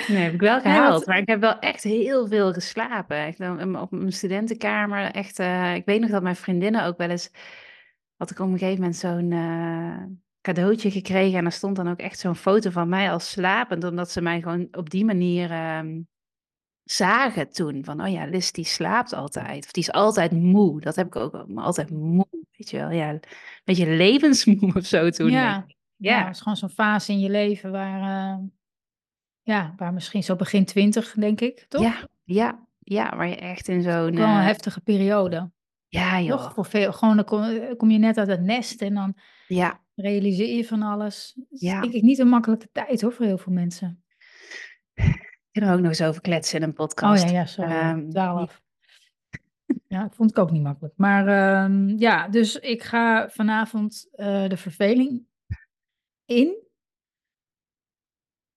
Nee, 0.08 0.24
heb 0.24 0.34
ik 0.34 0.40
wel 0.40 0.62
gehaald. 0.62 1.06
Maar 1.06 1.18
ik 1.18 1.28
heb 1.28 1.40
wel 1.40 1.60
echt 1.60 1.84
heel 1.84 2.28
veel 2.28 2.54
geslapen. 2.54 3.34
Dan 3.38 3.80
op 3.80 3.92
mijn 3.92 4.14
studentenkamer. 4.14 5.12
Echt, 5.12 5.40
eh, 5.40 5.76
ik 5.76 5.86
weet 5.86 6.02
nog 6.02 6.10
dat 6.10 6.24
mijn 6.24 6.36
vriendinnen 6.36 6.86
ook 6.86 6.98
wel 6.98 7.10
eens... 7.10 7.32
Had 8.16 8.32
ik 8.32 8.40
op 8.40 8.48
een 8.48 8.58
gegeven 8.58 8.80
moment 8.80 8.96
zo'n 8.96 9.32
eh, 9.32 10.04
cadeautje 10.42 10.92
gekregen. 10.92 11.38
En 11.38 11.46
er 11.46 11.52
stond 11.52 11.76
dan 11.76 11.90
ook 11.90 12.00
echt 12.00 12.20
zo'n 12.20 12.36
foto 12.36 12.70
van 12.70 12.90
mij 12.90 13.12
als 13.12 13.32
slapend. 13.32 13.84
Omdat 13.84 14.12
ze 14.12 14.22
mij 14.22 14.42
gewoon 14.42 14.68
op 14.72 14.90
die 14.90 15.06
manier 15.06 15.52
ehm, 15.52 16.02
zagen 16.92 17.52
toen. 17.52 17.84
Van, 17.84 18.02
oh 18.02 18.12
ja, 18.12 18.26
Liz 18.26 18.52
die 18.52 18.66
slaapt 18.66 19.14
altijd. 19.14 19.66
Of 19.66 19.72
die 19.72 19.84
is 19.84 19.92
altijd 19.92 20.32
moe. 20.32 20.82
Dat 20.82 20.96
heb 20.96 21.06
ik 21.08 21.16
ook 21.16 21.48
maar 21.48 21.64
altijd 21.64 21.90
moe. 21.90 22.28
Weet 22.52 22.70
je 22.70 22.78
wel, 22.78 22.90
ja. 22.92 23.10
Een 23.10 23.22
beetje 23.64 23.88
levensmoe 23.88 24.74
of 24.78 24.86
zo 24.86 25.10
toen. 25.10 25.30
Ja. 25.32 25.66
Ja, 25.96 26.18
Ja. 26.18 26.26
het 26.26 26.36
is 26.36 26.42
gewoon 26.42 26.58
zo'n 26.58 26.70
fase 26.70 27.12
in 27.12 27.20
je 27.20 27.30
leven 27.30 27.72
waar, 27.72 28.02
eh, 28.34 28.44
ja, 29.42 29.74
waar 29.78 29.94
misschien 29.94 30.24
zo 30.24 30.36
begin 30.36 30.66
twintig, 30.66 31.14
denk 31.14 31.42
ik, 31.42 31.66
toch? 31.68 31.82
Ja, 31.82 32.08
ja, 32.24 32.68
ja, 32.80 33.16
waar 33.16 33.28
je 33.28 33.36
echt 33.36 33.68
in 33.68 33.82
zo'n... 33.82 33.92
Wel 33.92 34.08
een 34.08 34.16
eh, 34.18 34.44
heftige 34.44 34.82
periode. 34.82 35.52
ja, 35.88 36.22
joh. 36.22 36.38
Toch? 36.38 36.54
Voor 36.54 36.66
veel, 36.66 36.94
gewoon 36.94 37.16
dan 37.16 37.26
kom, 37.26 37.76
kom 37.78 37.90
je 37.92 37.98
net 37.98 38.18
uit 38.18 38.28
het 38.28 38.42
nest 38.42 38.82
en 38.82 38.94
dan 38.94 39.18
Ja, 39.48 39.82
realiseer 39.96 40.56
je 40.56 40.66
van 40.66 40.82
alles. 40.82 41.40
Ja. 41.50 41.82
denk 41.82 41.94
ik 41.94 42.02
niet 42.02 42.20
een 42.20 42.28
makkelijke 42.28 42.70
tijd 42.72 43.02
hoor, 43.02 43.14
voor 43.14 43.26
heel 43.26 43.38
veel 43.38 43.54
mensen. 43.54 44.04
Ook 45.64 45.80
nog 45.80 45.88
eens 45.88 46.02
over 46.02 46.22
kletsen 46.22 46.58
in 46.58 46.64
een 46.64 46.70
Oh 46.70 46.76
podcast. 46.76 47.24
ja, 47.24 47.32
ja, 47.32 47.46
sorry. 47.46 47.72
Ehm, 47.72 48.10
dwaal 48.10 48.38
af. 48.38 48.62
Ja, 49.88 50.02
dat 50.02 50.16
vond 50.16 50.30
ik 50.32 50.38
ook 50.38 50.52
niet 50.52 50.64
makkelijk. 50.64 50.94
Maar 50.98 51.28
ehm, 51.28 51.88
ja, 51.98 52.28
dus 52.28 52.56
ik 52.56 52.84
ga 52.84 53.30
vanavond 53.30 54.08
eh, 54.12 54.48
de 54.48 54.58
verveling 54.58 55.28
in. 56.26 56.68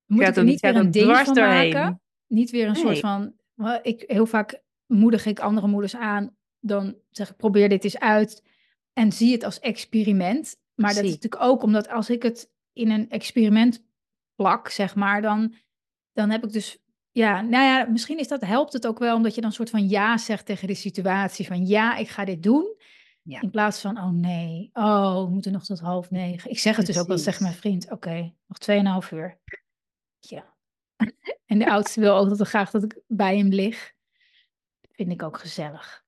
Moet 0.06 0.28
ik 0.28 0.36
er 0.36 0.44
niet 0.44 0.60
weer 0.60 0.76
een 0.76 0.90
ding 0.90 1.16
van 1.16 1.34
doorheen. 1.34 1.72
maken? 1.72 2.00
Niet 2.26 2.50
weer 2.50 2.68
een 2.68 2.76
soort 2.76 2.98
van... 2.98 3.34
Ik, 3.82 4.04
heel 4.06 4.26
vaak 4.26 4.62
moedig 4.86 5.26
ik 5.26 5.40
andere 5.40 5.66
moeders 5.66 5.96
aan. 5.96 6.36
Dan 6.60 6.96
zeg 7.10 7.30
ik, 7.30 7.36
probeer 7.36 7.68
dit 7.68 7.84
eens 7.84 7.98
uit. 7.98 8.42
En 8.92 9.12
zie 9.12 9.32
het 9.32 9.44
als 9.44 9.60
experiment. 9.60 10.56
Maar 10.74 10.94
dat 10.94 11.04
is 11.04 11.10
natuurlijk 11.10 11.42
ook 11.42 11.62
omdat 11.62 11.88
als 11.88 12.10
ik 12.10 12.22
het 12.22 12.50
in 12.72 12.90
een 12.90 13.10
experiment 13.10 13.84
plak, 14.34 14.68
zeg 14.68 14.94
maar, 14.94 15.22
dan, 15.22 15.54
dan 16.12 16.30
heb 16.30 16.44
ik 16.44 16.52
dus... 16.52 16.81
Ja, 17.12 17.40
nou 17.40 17.64
ja, 17.64 17.90
misschien 17.90 18.18
is 18.18 18.28
dat, 18.28 18.40
helpt 18.40 18.72
het 18.72 18.86
ook 18.86 18.98
wel 18.98 19.16
omdat 19.16 19.34
je 19.34 19.40
dan 19.40 19.50
een 19.50 19.56
soort 19.56 19.70
van 19.70 19.88
ja 19.88 20.18
zegt 20.18 20.46
tegen 20.46 20.66
de 20.66 20.74
situatie. 20.74 21.46
Van 21.46 21.66
ja, 21.66 21.96
ik 21.96 22.08
ga 22.08 22.24
dit 22.24 22.42
doen. 22.42 22.76
Ja. 23.22 23.40
In 23.40 23.50
plaats 23.50 23.80
van, 23.80 23.98
oh 23.98 24.10
nee, 24.10 24.70
oh, 24.72 25.24
we 25.24 25.30
moeten 25.30 25.52
nog 25.52 25.64
tot 25.64 25.80
half 25.80 26.10
negen. 26.10 26.50
Ik 26.50 26.58
zeg 26.58 26.76
het 26.76 26.86
dus 26.86 26.98
ook 26.98 27.06
wel 27.06 27.16
tegen 27.16 27.42
mijn 27.42 27.54
vriend. 27.54 27.90
Oké, 27.90 28.34
nog 28.46 28.58
tweeënhalf 28.58 29.10
uur. 29.10 29.38
Ja. 30.18 30.54
En 31.46 31.58
de 31.58 31.70
oudste 31.70 32.00
wil 32.00 32.16
ook 32.16 32.28
altijd 32.28 32.48
graag 32.48 32.70
dat 32.70 32.82
ik 32.82 33.00
bij 33.06 33.36
hem 33.36 33.48
lig. 33.48 33.92
Vind 34.90 35.12
ik 35.12 35.22
ook 35.22 35.38
gezellig. 35.38 36.04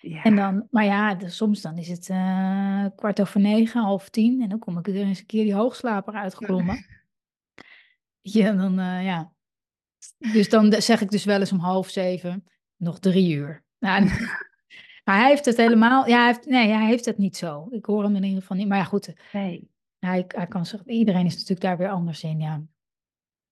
Ja. 0.00 0.22
En 0.22 0.36
dan, 0.36 0.66
maar 0.70 0.84
ja, 0.84 1.14
dus 1.14 1.36
soms 1.36 1.60
dan 1.60 1.78
is 1.78 1.88
het 1.88 2.08
eh, 2.08 2.86
kwart 2.96 3.20
over 3.20 3.40
negen, 3.40 3.80
half 3.80 4.08
tien. 4.08 4.42
En 4.42 4.48
dan 4.48 4.58
kom 4.58 4.78
ik 4.78 4.88
er 4.88 4.94
eens 4.94 5.18
een 5.18 5.26
keer 5.26 5.44
die 5.44 5.54
hoogslaper 5.54 6.14
uitgeklommen. 6.14 6.86
Ja, 8.20 8.52
dan 8.52 8.78
eh, 8.78 9.04
ja. 9.04 9.33
Dus 10.32 10.48
dan 10.48 10.72
zeg 10.82 11.00
ik 11.00 11.10
dus 11.10 11.24
wel 11.24 11.40
eens 11.40 11.52
om 11.52 11.58
half 11.58 11.88
zeven, 11.88 12.44
nog 12.76 12.98
drie 12.98 13.34
uur. 13.34 13.64
Nou, 13.78 14.04
maar 15.04 15.18
hij 15.18 15.28
heeft 15.28 15.44
het 15.44 15.56
helemaal, 15.56 16.08
ja, 16.08 16.16
hij 16.18 16.26
heeft, 16.26 16.46
nee, 16.46 16.68
hij 16.68 16.86
heeft 16.86 17.04
het 17.04 17.18
niet 17.18 17.36
zo. 17.36 17.66
Ik 17.70 17.84
hoor 17.84 18.02
hem 18.02 18.16
in 18.16 18.22
ieder 18.24 18.40
geval 18.40 18.56
niet. 18.56 18.68
Maar 18.68 18.78
ja, 18.78 18.84
goed, 18.84 19.12
Nee. 19.32 19.70
hij, 19.98 20.24
hij 20.28 20.46
kan 20.46 20.66
iedereen 20.86 21.26
is 21.26 21.32
natuurlijk 21.34 21.60
daar 21.60 21.78
weer 21.78 21.90
anders 21.90 22.22
in, 22.22 22.40
ja. 22.40 22.62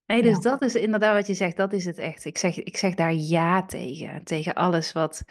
Nee, 0.07 0.23
dus 0.23 0.35
Ja. 0.35 0.41
dat 0.41 0.63
is 0.63 0.75
inderdaad 0.75 1.15
wat 1.15 1.27
je 1.27 1.35
zegt, 1.35 1.57
dat 1.57 1.73
is 1.73 1.85
het 1.85 1.99
echt. 1.99 2.25
Ik 2.25 2.39
zeg, 2.39 2.63
ik 2.63 2.77
zeg 2.77 2.95
daar 2.95 3.15
ja 3.15 3.65
tegen. 3.65 4.25
Tegen 4.25 4.55
alles 4.55 4.93
wat. 4.93 5.25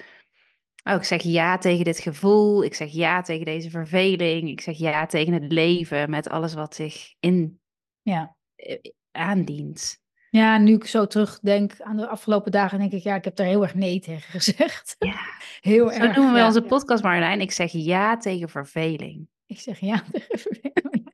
Oh, 0.84 0.94
ik 0.94 1.04
zeg 1.04 1.22
ja 1.22 1.58
tegen 1.58 1.86
dit 1.86 2.00
gevoel. 2.00 2.64
Ik 2.64 2.74
zeg 2.74 2.92
ja 2.92 3.22
tegen 3.22 3.46
deze 3.46 3.70
verveling. 3.70 4.50
Ik 4.50 4.62
zeg 4.62 4.78
ja 4.78 5.06
tegen 5.06 5.34
het 5.34 5.52
leven 5.52 6.10
met 6.10 6.30
alles 6.30 6.54
wat 6.54 6.76
zich 6.76 7.14
in 7.20 7.60
Ja. 8.02 8.36
eh, 8.56 8.78
aandient. 9.12 10.01
Ja, 10.32 10.58
nu 10.58 10.74
ik 10.74 10.86
zo 10.86 11.08
terugdenk 11.08 11.82
aan 11.82 11.98
de 11.98 12.08
afgelopen 12.08 12.52
dagen, 12.52 12.80
denk 12.80 12.92
ik, 12.92 13.04
ja, 13.04 13.16
ik 13.16 13.24
heb 13.24 13.36
daar 13.36 13.48
heel 13.48 13.62
erg 13.62 13.76
nee 13.76 14.00
tegen 14.00 14.32
gezegd. 14.40 14.96
Ja. 15.00 15.20
Heel 15.62 15.92
Zo 15.92 16.00
erg. 16.00 16.16
noemen 16.16 16.34
we 16.34 16.40
ja. 16.40 16.46
onze 16.46 16.62
podcast 16.62 17.04
Marjolein. 17.04 17.42
Ik 17.42 17.52
zeg 17.52 17.72
ja 17.72 18.18
tegen 18.18 18.50
verveling. 18.50 19.28
Ik 19.46 19.60
zeg 19.60 19.80
ja 19.80 20.04
tegen 20.12 21.14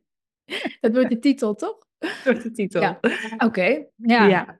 Dat 0.80 0.92
wordt 0.94 1.10
de 1.10 1.20
titel, 1.20 1.56
toch? 1.56 1.78
Door 2.24 2.42
de 2.42 2.52
titel. 2.52 2.82
Ja. 2.82 3.00
Oké, 3.38 3.86
ja. 3.96 4.26
ja. 4.26 4.60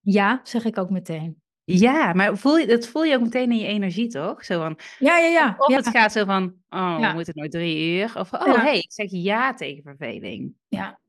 ja. 0.00 0.40
zeg 0.42 0.64
ik 0.64 0.78
ook 0.78 0.90
meteen. 0.90 1.40
Ja, 1.64 2.12
maar 2.12 2.38
voel 2.38 2.56
je, 2.56 2.66
dat 2.66 2.86
voel 2.86 3.04
je 3.04 3.14
ook 3.14 3.22
meteen 3.22 3.50
in 3.50 3.58
je 3.58 3.66
energie, 3.66 4.08
toch? 4.08 4.44
Zo 4.44 4.60
van, 4.60 4.78
Ja, 4.98 5.18
ja, 5.18 5.26
ja. 5.26 5.54
of 5.58 5.68
ja. 5.68 5.76
het 5.76 5.88
gaat 5.88 6.12
zo 6.12 6.24
van, 6.24 6.54
oh, 6.68 7.08
we 7.08 7.14
moeten 7.14 7.32
nooit 7.36 7.50
drie 7.50 7.98
uur. 7.98 8.12
Of, 8.18 8.32
oh, 8.32 8.54
hey, 8.54 8.78
ik 8.78 8.92
zeg 8.92 9.10
ja 9.10 9.54
tegen 9.54 9.82
verveling. 9.82 10.54
Ja. 10.68 11.00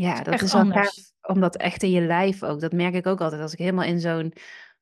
Ja, 0.00 0.22
dat 0.22 0.34
echt 0.34 0.42
is 0.42 0.52
wel 0.52 0.70
gaaf, 0.70 1.12
omdat 1.22 1.56
echt 1.56 1.82
in 1.82 1.90
je 1.90 2.00
lijf 2.00 2.42
ook. 2.42 2.60
Dat 2.60 2.72
merk 2.72 2.94
ik 2.94 3.06
ook 3.06 3.20
altijd 3.20 3.42
als 3.42 3.52
ik 3.52 3.58
helemaal 3.58 3.84
in 3.84 4.00
zo'n, 4.00 4.32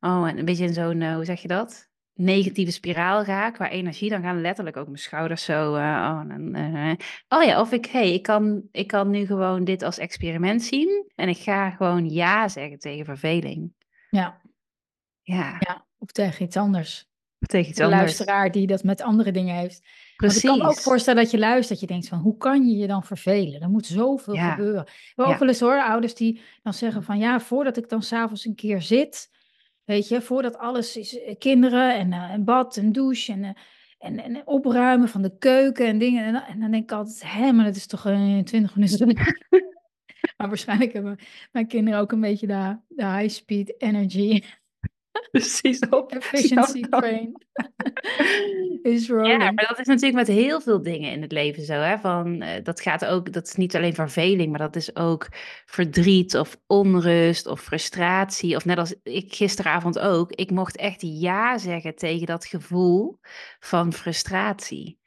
oh, 0.00 0.28
en 0.28 0.38
een 0.38 0.44
beetje 0.44 0.64
in 0.64 0.72
zo'n, 0.72 1.00
eh, 1.02 1.14
hoe 1.14 1.24
zeg 1.24 1.42
je 1.42 1.48
dat? 1.48 1.88
Negatieve 2.14 2.72
spiraal 2.72 3.24
ga, 3.24 3.50
qua 3.50 3.68
energie, 3.68 4.10
dan 4.10 4.22
gaan 4.22 4.40
letterlijk 4.40 4.76
ook 4.76 4.86
mijn 4.86 4.98
schouders 4.98 5.44
zo, 5.44 5.74
eh, 5.74 5.82
oh, 5.82 6.22
eh, 6.54 6.94
oh 7.28 7.42
ja, 7.42 7.60
of 7.60 7.72
ik, 7.72 7.86
hey, 7.86 8.12
ik 8.12 8.22
kan, 8.22 8.62
ik 8.72 8.86
kan 8.86 9.10
nu 9.10 9.26
gewoon 9.26 9.64
dit 9.64 9.82
als 9.82 9.98
experiment 9.98 10.62
zien 10.62 11.12
en 11.14 11.28
ik 11.28 11.38
ga 11.38 11.70
gewoon 11.70 12.10
ja 12.10 12.48
zeggen 12.48 12.78
tegen 12.78 13.04
verveling. 13.04 13.72
Ja. 14.10 14.40
Ja, 15.22 15.56
ja, 15.58 15.86
of 15.98 16.10
tegen 16.10 16.44
iets 16.44 16.56
anders. 16.56 17.08
tegen 17.38 17.68
iets 17.68 17.78
De 17.78 17.84
anders. 17.84 18.02
luisteraar 18.02 18.50
die 18.50 18.66
dat 18.66 18.82
met 18.82 19.00
andere 19.00 19.30
dingen 19.30 19.56
heeft. 19.56 19.82
Want 20.18 20.36
ik 20.36 20.42
kan 20.42 20.58
me 20.58 20.64
ook 20.64 20.78
voorstellen 20.78 21.22
dat 21.22 21.30
je 21.30 21.38
luistert, 21.38 21.68
dat 21.68 21.80
je 21.80 21.86
denkt 21.94 22.08
van, 22.08 22.18
hoe 22.18 22.36
kan 22.36 22.68
je 22.68 22.76
je 22.76 22.86
dan 22.86 23.04
vervelen? 23.04 23.60
Er 23.60 23.68
moet 23.68 23.86
zoveel 23.86 24.34
Ja. 24.34 24.50
gebeuren. 24.50 24.84
We 25.14 25.22
Ja. 25.22 25.28
ook 25.28 25.38
wel 25.38 25.48
eens 25.48 25.60
hoor, 25.60 25.82
ouders 25.82 26.14
die 26.14 26.40
dan 26.62 26.74
zeggen 26.74 27.02
van, 27.02 27.18
ja, 27.18 27.40
voordat 27.40 27.76
ik 27.76 27.88
dan 27.88 28.02
s'avonds 28.02 28.44
een 28.44 28.54
keer 28.54 28.82
zit, 28.82 29.30
weet 29.84 30.08
je, 30.08 30.20
voordat 30.22 30.58
alles 30.58 30.96
is, 30.96 31.20
eh, 31.20 31.34
kinderen 31.38 31.94
en 31.96 32.12
eh, 32.12 32.30
een 32.32 32.44
bad 32.44 32.76
en 32.76 32.92
douche 32.92 33.32
en, 33.32 33.44
eh, 33.44 33.50
en, 33.98 34.22
en 34.22 34.46
opruimen 34.46 35.08
van 35.08 35.22
de 35.22 35.38
keuken 35.38 35.86
en 35.86 35.98
dingen. 35.98 36.24
En 36.24 36.32
dan, 36.32 36.42
en 36.42 36.60
dan 36.60 36.70
denk 36.70 36.82
ik 36.82 36.92
altijd, 36.92 37.22
hè, 37.32 37.52
maar 37.52 37.64
dat 37.64 37.76
is 37.76 37.86
toch 37.86 38.06
in 38.06 38.44
20 38.44 38.74
minuten. 38.74 39.06
maar 40.36 40.48
waarschijnlijk 40.48 40.92
hebben 40.92 41.18
mijn 41.52 41.66
kinderen 41.66 42.00
ook 42.00 42.12
een 42.12 42.20
beetje 42.20 42.46
de, 42.46 42.76
de 42.88 43.06
high 43.06 43.28
speed 43.34 43.74
energy 43.80 44.42
Precies 45.30 45.78
op. 45.90 46.12
efficiency 46.12 46.80
train 46.80 47.32
is 48.82 49.06
Ja, 49.06 49.14
rolling. 49.14 49.38
maar 49.38 49.66
dat 49.68 49.78
is 49.78 49.86
natuurlijk 49.86 50.14
met 50.14 50.36
heel 50.36 50.60
veel 50.60 50.82
dingen 50.82 51.12
in 51.12 51.22
het 51.22 51.32
leven 51.32 51.62
zo, 51.62 51.72
hè? 51.72 51.98
Van, 51.98 52.42
eh, 52.42 52.64
dat 52.64 52.80
gaat 52.80 53.04
ook, 53.04 53.32
dat 53.32 53.46
is 53.46 53.54
niet 53.54 53.76
alleen 53.76 53.94
verveling, 53.94 54.50
maar 54.50 54.58
dat 54.58 54.76
is 54.76 54.96
ook 54.96 55.28
verdriet 55.66 56.36
of 56.36 56.56
onrust 56.66 57.46
of 57.46 57.60
frustratie. 57.60 58.56
Of 58.56 58.64
net 58.64 58.78
als 58.78 58.94
ik 59.02 59.34
gisteravond 59.34 59.98
ook, 59.98 60.32
ik 60.32 60.50
mocht 60.50 60.76
echt 60.76 61.00
ja 61.00 61.58
zeggen 61.58 61.94
tegen 61.94 62.26
dat 62.26 62.46
gevoel 62.46 63.18
van 63.58 63.92
frustratie. 63.92 64.98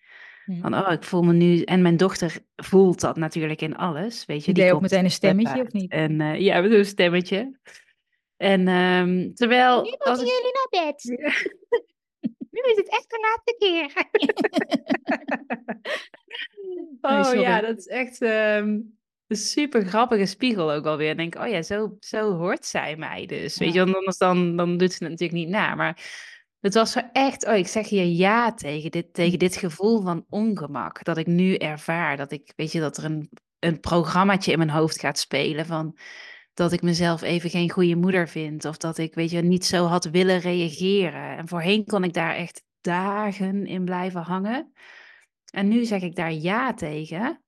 Hm. 0.45 0.61
Van, 0.61 0.75
oh, 0.75 0.91
ik 0.91 1.03
voel 1.03 1.21
me 1.21 1.33
nu, 1.33 1.61
en 1.61 1.81
mijn 1.81 1.97
dochter 1.97 2.37
voelt 2.55 3.01
dat 3.01 3.17
natuurlijk 3.17 3.61
in 3.61 3.75
alles, 3.75 4.25
weet 4.25 4.45
je. 4.45 4.53
Die 4.53 4.63
deed 4.63 4.71
ook 4.71 4.79
komt 4.79 4.91
meteen 4.91 5.05
een 5.05 5.11
stemmetje, 5.11 5.57
uit 5.57 5.67
of 5.67 5.73
niet? 5.73 5.91
En 5.91 6.21
eh, 6.21 6.39
ja, 6.39 6.61
we 6.61 6.69
doen 6.69 6.77
een 6.77 6.85
stemmetje. 6.85 7.59
En 8.41 8.67
ehm, 8.67 9.33
terwijl... 9.33 9.81
Nu 9.81 9.89
moeten 9.89 10.13
ik- 10.13 10.31
jullie 10.31 10.53
naar 10.53 10.85
bed. 10.85 11.03
nu 12.51 12.61
is 12.71 12.77
het 12.77 12.89
echt 12.89 13.09
de 13.09 13.19
laatste 13.19 13.55
keer. 13.59 13.91
Oh 17.01 17.33
ja, 17.33 17.61
dat 17.61 17.77
is 17.77 17.87
echt 17.87 18.21
ehm, 18.21 18.79
een 19.27 19.35
super 19.35 19.85
grappige 19.85 20.25
spiegel 20.25 20.71
ook 20.71 20.85
alweer. 20.85 21.09
Ik 21.09 21.17
denk, 21.17 21.35
oh 21.35 21.47
ja, 21.47 21.61
zo, 21.61 21.97
zo 21.99 22.33
hoort 22.37 22.65
zij 22.65 22.95
mij 22.95 23.25
dus. 23.25 23.57
Weet 23.57 23.73
je, 23.73 23.79
want 23.79 23.95
anders 23.95 24.17
dan, 24.17 24.55
dan 24.55 24.77
doet 24.77 24.91
ze 24.93 25.03
het 25.03 25.11
natuurlijk 25.11 25.39
niet 25.39 25.49
na. 25.49 25.75
Maar 25.75 26.01
Het 26.59 26.73
was 26.73 26.95
er 26.95 27.09
echt, 27.13 27.47
oh, 27.47 27.55
ik 27.55 27.67
zeg 27.67 27.89
hier 27.89 28.05
ja 28.05 28.53
tegen 28.53 28.91
dit, 28.91 29.13
tegen 29.13 29.39
dit 29.39 29.55
gevoel 29.55 30.01
van 30.01 30.25
ongemak. 30.29 31.03
Dat 31.03 31.17
ik 31.17 31.27
nu 31.27 31.55
ervaar. 31.55 32.17
Dat 32.17 32.31
ik, 32.31 32.53
weet 32.55 32.71
je, 32.71 32.79
dat 32.79 32.97
er 32.97 33.03
een, 33.03 33.29
een 33.59 33.79
programmaatje 33.79 34.51
in 34.51 34.57
mijn 34.57 34.69
hoofd 34.69 34.99
gaat 34.99 35.19
spelen 35.19 35.65
van 35.65 35.97
dat 36.53 36.71
ik 36.71 36.81
mezelf 36.81 37.21
even 37.21 37.49
geen 37.49 37.69
goede 37.69 37.95
moeder 37.95 38.27
vind. 38.27 38.65
Of 38.65 38.77
dat 38.77 38.97
ik, 38.97 39.13
weet 39.13 39.31
je, 39.31 39.41
niet 39.41 39.65
zo 39.65 39.85
had 39.85 40.05
willen 40.05 40.39
reageren. 40.39 41.37
En 41.37 41.47
voorheen 41.47 41.85
kon 41.85 42.03
ik 42.03 42.13
daar 42.13 42.35
echt 42.35 42.63
dagen 42.81 43.65
in 43.65 43.85
blijven 43.85 44.21
hangen. 44.21 44.71
En 45.51 45.67
nu 45.67 45.85
zeg 45.85 46.01
ik 46.01 46.15
daar 46.15 46.33
ja 46.33 46.73
tegen. 46.73 47.41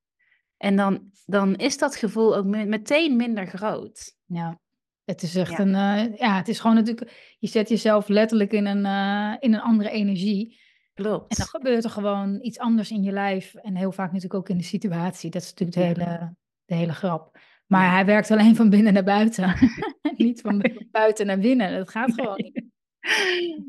En 0.57 0.75
dan, 0.75 1.11
dan 1.25 1.55
is 1.55 1.77
dat 1.77 1.95
gevoel 1.95 2.35
ook 2.35 2.45
meteen 2.45 3.15
minder 3.15 3.47
groot. 3.47 4.15
Ja, 4.25 4.59
het 5.05 5.21
is 5.21 5.35
echt 5.35 5.59
een, 5.59 5.67
uh, 5.67 6.17
ja, 6.17 6.37
het 6.37 6.47
is 6.47 6.59
gewoon 6.59 6.75
natuurlijk, 6.75 7.35
je 7.39 7.47
zet 7.47 7.69
jezelf 7.69 8.07
letterlijk 8.07 8.51
in 8.51 8.65
een, 8.65 8.85
uh, 8.85 9.35
in 9.39 9.53
een 9.53 9.61
andere 9.61 9.89
energie. 9.89 10.61
Klopt. 10.93 11.31
En 11.31 11.37
dan 11.37 11.47
gebeurt 11.47 11.83
er 11.83 11.89
gewoon 11.89 12.39
iets 12.41 12.59
anders 12.59 12.91
in 12.91 13.03
je 13.03 13.11
lijf. 13.11 13.55
En 13.55 13.75
heel 13.75 13.91
vaak 13.91 14.07
natuurlijk 14.07 14.33
ook 14.33 14.49
in 14.49 14.57
de 14.57 14.63
situatie. 14.63 15.29
Dat 15.29 15.41
is 15.41 15.53
natuurlijk 15.53 15.77
de, 15.77 16.03
hele, 16.03 16.35
de 16.65 16.75
hele 16.75 16.93
grap. 16.93 17.37
Maar 17.73 17.91
hij 17.91 18.05
werkt 18.05 18.31
alleen 18.31 18.55
van 18.55 18.69
binnen 18.69 18.93
naar 18.93 19.03
buiten. 19.03 19.55
niet 20.17 20.41
van 20.41 20.65
buiten 20.91 21.25
naar 21.25 21.39
binnen. 21.39 21.77
Dat 21.77 21.89
gaat 21.89 22.13
gewoon 22.13 22.35
niet. 22.35 22.63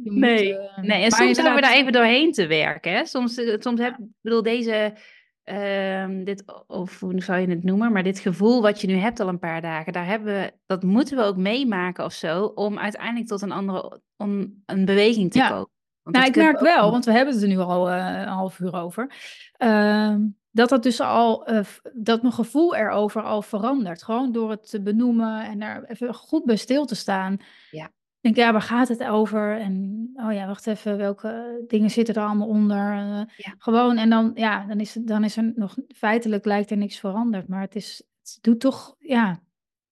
nee. 0.03 0.53
uh, 0.53 0.79
nee, 0.79 1.05
en 1.05 1.11
soms 1.11 1.37
hebben 1.37 1.55
we 1.55 1.61
daar 1.61 1.75
even 1.75 1.93
doorheen 1.93 2.33
te 2.33 2.47
werken. 2.47 2.93
Hè? 2.93 3.05
Soms, 3.05 3.37
eh, 3.37 3.61
soms 3.61 3.81
heb 3.81 3.99
ik 3.99 4.05
bedoel, 4.21 4.43
deze, 4.43 4.97
uh, 5.45 6.25
dit, 6.25 6.45
of 6.67 7.01
hoe 7.01 7.23
zou 7.23 7.41
je 7.41 7.49
het 7.49 7.65
noemen, 7.65 7.93
maar 7.93 8.03
dit 8.03 8.19
gevoel 8.19 8.63
wat 8.63 8.81
je 8.81 8.87
nu 8.87 8.95
hebt 8.95 9.21
al 9.21 9.29
een 9.29 9.39
paar 9.39 9.61
dagen, 9.61 9.93
daar 9.93 10.07
hebben 10.07 10.35
we, 10.35 10.53
dat 10.67 10.83
moeten 10.83 11.17
we 11.17 11.23
ook 11.23 11.37
meemaken 11.37 12.05
of 12.05 12.13
zo, 12.13 12.45
om 12.45 12.79
uiteindelijk 12.79 13.27
tot 13.27 13.43
een 13.43 13.53
andere, 13.53 14.01
om 14.17 14.63
een 14.67 14.85
beweging 14.85 15.31
te 15.31 15.39
komen. 15.39 15.73
Want 16.03 16.17
nou, 16.17 16.29
ik 16.29 16.37
merk 16.37 16.61
wel, 16.61 16.91
want 16.91 17.05
we 17.05 17.13
hebben 17.13 17.35
het 17.35 17.43
er 17.43 17.49
nu 17.49 17.59
al 17.59 17.91
uh, 17.91 17.97
een 17.97 18.29
half 18.29 18.59
uur 18.59 18.75
over. 18.75 19.11
Uh, 19.59 20.15
dat 20.55 20.69
dat 20.69 20.83
dus 20.83 21.01
al, 21.01 21.51
uh, 21.51 21.61
dat 21.93 22.23
mijn 22.23 22.35
gevoel 22.35 22.77
erover 22.77 23.23
al 23.23 23.43
verandert. 23.43 24.03
Gewoon 24.03 24.33
door 24.33 24.51
het 24.51 24.71
te 24.71 24.83
benoemen 24.83 25.45
en 25.45 25.59
daar 25.59 25.85
even 25.85 26.15
goed 26.15 26.45
bij 26.45 26.57
stil 26.57 26.85
te 26.85 26.95
staan. 26.95 27.37
Ja. 27.71 27.85
Ik 27.85 28.35
denk, 28.35 28.37
ja, 28.37 28.53
waar 28.53 28.63
gaat 28.63 28.89
het 28.89 29.05
over? 29.05 29.61
En, 29.61 30.11
oh 30.17 30.33
ja, 30.33 30.47
wacht 30.47 30.67
even, 30.67 30.97
welke 30.97 31.65
dingen 31.67 31.91
zitten 31.91 32.15
er 32.15 32.23
allemaal 32.23 32.49
onder? 32.49 32.93
Uh, 32.93 33.23
ja. 33.37 33.55
Gewoon, 33.59 33.97
en 33.97 34.11
dan, 34.11 34.31
ja, 34.35 34.67
dan 34.67 34.81
is, 34.81 34.93
dan 35.01 35.25
is 35.25 35.37
er 35.37 35.53
nog, 35.55 35.77
feitelijk 35.97 36.45
lijkt 36.45 36.71
er 36.71 36.77
niks 36.77 36.99
veranderd. 36.99 37.49
Maar 37.49 37.61
het 37.61 37.75
is, 37.75 38.03
het 38.21 38.39
doet 38.41 38.61
toch, 38.61 38.95
ja, 38.99 39.41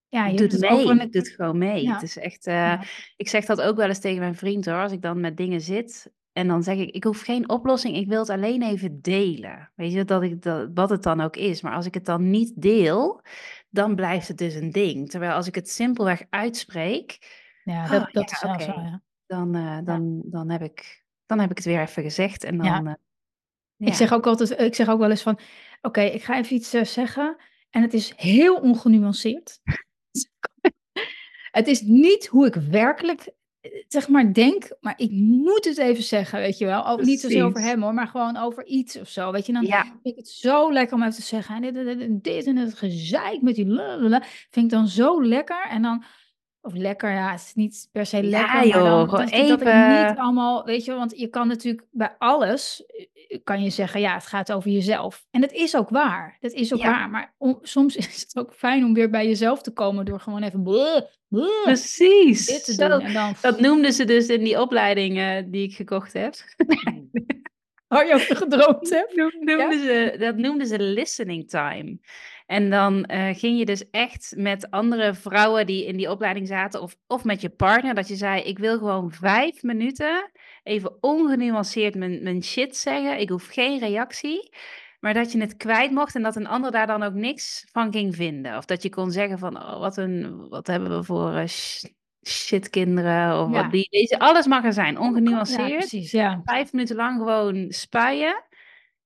ja, 0.08 0.26
je 0.26 0.36
doet 0.36 0.60
mee. 0.60 0.70
Over... 0.70 0.96
Het 0.96 1.12
doet 1.12 1.28
gewoon 1.28 1.58
mee. 1.58 1.82
Ja. 1.82 1.92
Het 1.92 2.02
is 2.02 2.18
echt, 2.18 2.46
uh, 2.46 2.54
ja. 2.54 2.82
ik 3.16 3.28
zeg 3.28 3.44
dat 3.44 3.60
ook 3.60 3.76
wel 3.76 3.88
eens 3.88 4.00
tegen 4.00 4.20
mijn 4.20 4.34
vriend 4.34 4.66
hoor. 4.66 4.82
Als 4.82 4.92
ik 4.92 5.02
dan 5.02 5.20
met 5.20 5.36
dingen 5.36 5.60
zit 5.60 6.12
en 6.32 6.48
dan 6.48 6.62
zeg 6.62 6.78
ik, 6.78 6.90
ik 6.90 7.04
hoef 7.04 7.20
geen 7.20 7.48
oplossing, 7.48 7.96
ik 7.96 8.08
wil 8.08 8.18
het 8.18 8.30
alleen 8.30 8.62
even 8.62 9.02
delen. 9.02 9.72
Weet 9.74 9.92
je, 9.92 10.04
dat 10.04 10.22
ik, 10.22 10.42
dat, 10.42 10.70
wat 10.74 10.90
het 10.90 11.02
dan 11.02 11.20
ook 11.20 11.36
is. 11.36 11.62
Maar 11.62 11.74
als 11.74 11.86
ik 11.86 11.94
het 11.94 12.04
dan 12.04 12.30
niet 12.30 12.52
deel, 12.56 13.22
dan 13.70 13.94
blijft 13.94 14.28
het 14.28 14.38
dus 14.38 14.54
een 14.54 14.70
ding. 14.70 15.10
Terwijl 15.10 15.32
als 15.32 15.46
ik 15.46 15.54
het 15.54 15.70
simpelweg 15.70 16.22
uitspreek, 16.30 17.18
ja, 17.64 17.88
dat, 17.88 18.00
oh, 18.00 18.12
dat 18.12 18.30
ja, 18.30 18.36
is 18.36 18.42
okay. 18.42 18.74
zo, 18.74 18.80
ja. 18.80 19.02
dan, 19.26 19.56
uh, 19.56 19.78
dan, 19.84 20.22
dan, 20.24 20.50
heb 20.50 20.62
ik, 20.62 21.04
dan 21.26 21.38
heb 21.38 21.50
ik 21.50 21.56
het 21.56 21.66
weer 21.66 21.80
even 21.80 22.02
gezegd. 22.02 22.44
En 22.44 22.58
dan. 22.58 22.86
Uh, 22.86 22.92
ik 23.76 23.94
zeg 23.94 24.12
ook 24.12 24.26
altijd, 24.26 24.60
ik 24.60 24.74
zeg 24.74 24.88
ook 24.88 24.98
wel 24.98 25.10
eens 25.10 25.22
van, 25.22 25.34
oké, 25.34 25.46
okay, 25.82 26.08
ik 26.08 26.22
ga 26.22 26.36
even 26.36 26.56
iets 26.56 26.74
uh, 26.74 26.84
zeggen 26.84 27.36
en 27.70 27.82
het 27.82 27.94
is 27.94 28.12
heel 28.16 28.56
ongenuanceerd. 28.56 29.60
het 31.50 31.66
is 31.66 31.80
niet 31.80 32.26
hoe 32.26 32.46
ik 32.46 32.54
werkelijk 32.54 33.32
zeg 33.88 34.08
maar, 34.08 34.32
denk, 34.32 34.68
maar 34.80 34.94
ik 34.96 35.10
moet 35.10 35.64
het 35.64 35.78
even 35.78 36.02
zeggen, 36.02 36.38
weet 36.38 36.58
je 36.58 36.64
wel. 36.64 36.86
Ook 36.86 37.02
niet 37.02 37.20
zozeer 37.20 37.44
over 37.44 37.60
hem 37.60 37.82
hoor, 37.82 37.94
maar 37.94 38.06
gewoon 38.06 38.36
over 38.36 38.66
iets 38.66 38.98
of 38.98 39.08
zo, 39.08 39.32
weet 39.32 39.46
je. 39.46 39.52
Dan 39.52 39.66
ja. 39.66 39.82
vind 39.82 39.98
ik 40.02 40.16
het 40.16 40.28
zo 40.28 40.72
lekker 40.72 40.96
om 40.96 41.02
even 41.02 41.14
te 41.14 41.22
zeggen. 41.22 41.54
En 41.54 41.62
dit, 41.62 41.74
dit, 41.74 41.98
dit, 41.98 42.24
dit 42.24 42.46
en 42.46 42.56
het 42.56 42.74
gezeik 42.74 43.42
met 43.42 43.54
die 43.54 43.66
lululul, 43.66 44.20
vind 44.50 44.64
ik 44.64 44.70
dan 44.70 44.88
zo 44.88 45.24
lekker. 45.24 45.66
En 45.70 45.82
dan, 45.82 46.04
of 46.62 46.74
lekker, 46.74 47.10
ja, 47.10 47.30
het 47.30 47.40
is 47.40 47.54
niet 47.54 47.88
per 47.92 48.06
se 48.06 48.22
lekker. 48.22 48.54
Ja 48.54 48.64
joh, 48.64 49.10
maar 49.10 49.20
dan, 49.20 49.28
even. 49.28 49.58
Dat 49.58 50.00
ik 50.00 50.08
niet 50.08 50.18
allemaal, 50.18 50.64
weet 50.64 50.84
je, 50.84 50.94
want 50.94 51.18
je 51.18 51.26
kan 51.26 51.48
natuurlijk 51.48 51.86
bij 51.90 52.14
alles, 52.18 52.84
kan 53.44 53.62
je 53.62 53.70
zeggen, 53.70 54.00
ja, 54.00 54.14
het 54.14 54.26
gaat 54.26 54.52
over 54.52 54.70
jezelf. 54.70 55.26
En 55.30 55.40
dat 55.40 55.52
is 55.52 55.76
ook 55.76 55.88
waar, 55.88 56.36
dat 56.40 56.52
is 56.52 56.72
ook 56.72 56.80
ja. 56.80 56.90
waar. 56.90 57.10
Maar 57.10 57.34
om, 57.38 57.58
soms 57.62 57.96
is 58.06 58.20
het 58.20 58.38
ook 58.38 58.54
fijn 58.54 58.84
om 58.84 58.94
weer 58.94 59.10
bij 59.10 59.26
jezelf 59.26 59.62
te 59.62 59.72
komen 59.72 60.04
door 60.04 60.20
gewoon 60.20 60.42
even... 60.42 60.62
Bleh, 60.62 61.02
bleh, 61.28 61.62
Precies. 61.62 62.46
Dit 62.46 62.64
te 62.64 62.76
doen. 62.76 63.00
En 63.00 63.12
dan... 63.12 63.34
Dat 63.40 63.60
noemden 63.60 63.92
ze 63.92 64.04
dus 64.04 64.26
in 64.26 64.44
die 64.44 64.60
opleiding 64.60 65.18
uh, 65.18 65.36
die 65.46 65.68
ik 65.68 65.74
gekocht 65.74 66.12
heb. 66.12 66.34
Waar 67.92 68.06
je 68.06 68.18
gedroomd 68.18 68.90
hebt. 68.98 69.16
Noemden 69.16 69.58
ja? 69.58 69.72
ze, 69.72 70.16
dat 70.18 70.36
noemden 70.36 70.66
ze 70.66 70.78
listening 70.78 71.48
time. 71.48 71.98
En 72.53 72.70
dan 72.70 73.09
uh, 73.11 73.34
ging 73.34 73.59
je 73.59 73.64
dus 73.64 73.90
echt 73.90 74.34
met 74.36 74.70
andere 74.70 75.14
vrouwen 75.14 75.66
die 75.66 75.86
in 75.86 75.96
die 75.96 76.11
opleiding 76.11 76.46
zaten, 76.46 76.82
of, 76.82 76.96
of 77.07 77.24
met 77.24 77.40
je 77.40 77.48
partner, 77.48 77.94
dat 77.94 78.09
je 78.09 78.16
zei: 78.16 78.42
Ik 78.42 78.59
wil 78.59 78.78
gewoon 78.78 79.11
vijf 79.11 79.62
minuten 79.62 80.30
even 80.62 80.96
ongenuanceerd 81.00 81.94
mijn, 81.94 82.22
mijn 82.22 82.42
shit 82.42 82.76
zeggen. 82.76 83.20
Ik 83.20 83.28
hoef 83.28 83.46
geen 83.46 83.78
reactie. 83.78 84.55
Maar 85.00 85.14
dat 85.14 85.32
je 85.32 85.40
het 85.40 85.57
kwijt 85.57 85.90
mocht 85.90 86.14
en 86.14 86.22
dat 86.22 86.36
een 86.36 86.46
ander 86.46 86.70
daar 86.70 86.86
dan 86.86 87.03
ook 87.03 87.14
niks 87.14 87.66
van 87.70 87.92
ging 87.92 88.14
vinden. 88.14 88.57
Of 88.57 88.64
dat 88.64 88.82
je 88.82 88.88
kon 88.88 89.11
zeggen 89.11 89.38
van, 89.38 89.57
oh, 89.57 89.78
wat, 89.78 89.96
een, 89.96 90.48
wat 90.48 90.66
hebben 90.66 90.98
we 90.98 91.05
voor 91.05 91.32
uh, 91.32 91.46
shitkinderen. 92.26 93.40
Of 93.40 93.53
ja. 93.53 93.62
wat 93.62 93.72
die, 93.72 93.88
deze, 93.90 94.18
alles 94.18 94.46
mag 94.46 94.64
er 94.64 94.72
zijn, 94.72 94.98
ongenuanceerd. 94.98 95.68
Ja, 95.68 95.76
precies, 95.76 96.11
ja. 96.11 96.40
Vijf 96.44 96.72
minuten 96.72 96.96
lang 96.96 97.18
gewoon 97.18 97.66
spuien. 97.68 98.44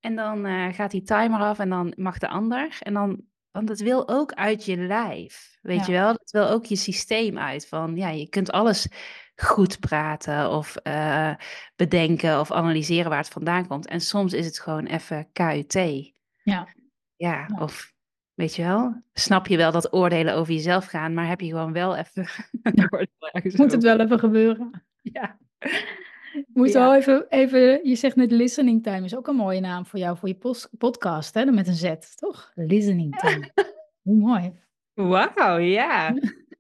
En 0.01 0.16
dan 0.16 0.47
uh, 0.47 0.72
gaat 0.72 0.90
die 0.90 1.03
timer 1.03 1.40
af 1.40 1.59
en 1.59 1.68
dan 1.68 1.92
mag 1.97 2.18
de 2.18 2.28
ander. 2.28 2.78
En 2.80 2.92
dan, 2.92 3.20
want 3.57 3.68
het 3.68 3.80
wil 3.80 4.09
ook 4.09 4.32
uit 4.32 4.64
je 4.64 4.76
lijf, 4.76 5.59
weet 5.62 5.78
ja. 5.78 5.86
je 5.86 5.92
wel? 5.92 6.09
Het 6.12 6.30
wil 6.30 6.48
ook 6.48 6.64
je 6.64 6.76
systeem 6.76 7.38
uit. 7.38 7.68
Van, 7.68 7.96
ja, 7.96 8.09
je 8.09 8.28
kunt 8.28 8.50
alles 8.52 8.88
goed 9.36 9.80
praten 9.80 10.50
of 10.50 10.76
uh, 10.82 11.34
bedenken 11.76 12.40
of 12.40 12.52
analyseren 12.52 13.11
waar 13.11 13.18
het 13.18 13.28
vandaan 13.28 13.66
komt. 13.66 13.86
En 13.86 14.00
soms 14.00 14.32
is 14.32 14.46
het 14.46 14.61
gewoon 14.61 14.86
even 14.86 15.28
KUT. 15.32 15.72
Ja. 15.72 16.12
ja. 16.42 16.68
Ja, 17.16 17.48
of 17.59 17.92
weet 18.34 18.54
je 18.54 18.62
wel, 18.62 19.02
snap 19.12 19.46
je 19.46 19.57
wel 19.57 19.72
dat 19.72 19.92
oordelen 19.92 20.34
over 20.34 20.52
jezelf 20.52 20.86
gaan, 20.86 21.14
maar 21.14 21.28
heb 21.28 21.40
je 21.40 21.48
gewoon 21.48 21.72
wel 21.72 21.96
even 21.96 22.28
ja. 22.74 22.88
Moet 23.57 23.72
het 23.72 23.82
wel 23.82 24.00
even 24.00 24.18
gebeuren. 24.18 24.82
Ja. 25.02 25.38
Moet 26.47 26.72
ja. 26.72 26.80
wel 26.80 26.95
even, 26.95 27.26
even, 27.28 27.89
je 27.89 27.95
zegt 27.95 28.16
net 28.16 28.30
listening 28.30 28.82
time 28.82 29.05
is 29.05 29.16
ook 29.16 29.26
een 29.26 29.37
mooie 29.37 29.61
naam 29.61 29.87
voor 29.87 29.99
jou, 29.99 30.16
voor 30.16 30.28
je 30.28 30.57
podcast, 30.78 31.34
hè? 31.34 31.45
Met 31.45 31.66
een 31.66 31.74
Z, 31.74 31.95
toch? 32.14 32.53
Listening 32.55 33.18
time. 33.18 33.51
Hoe 34.03 34.16
mooi. 34.16 34.53
Wauw, 34.95 35.57
ja. 35.57 36.14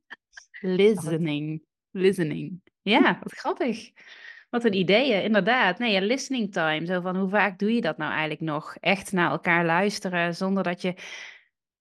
listening. 0.60 1.62
Listening. 1.90 2.60
Ja, 2.82 3.00
wat 3.22 3.32
grappig. 3.32 3.90
Wat 4.50 4.64
een 4.64 4.74
ideeën, 4.74 5.22
inderdaad. 5.22 5.78
Nee, 5.78 5.92
ja, 5.92 6.00
listening 6.00 6.52
time. 6.52 6.86
Zo 6.86 7.00
van, 7.00 7.16
hoe 7.16 7.28
vaak 7.28 7.58
doe 7.58 7.74
je 7.74 7.80
dat 7.80 7.96
nou 7.96 8.10
eigenlijk 8.10 8.40
nog? 8.40 8.76
Echt 8.80 9.12
naar 9.12 9.30
elkaar 9.30 9.64
luisteren, 9.64 10.34
zonder 10.34 10.62
dat 10.62 10.82
je 10.82 10.94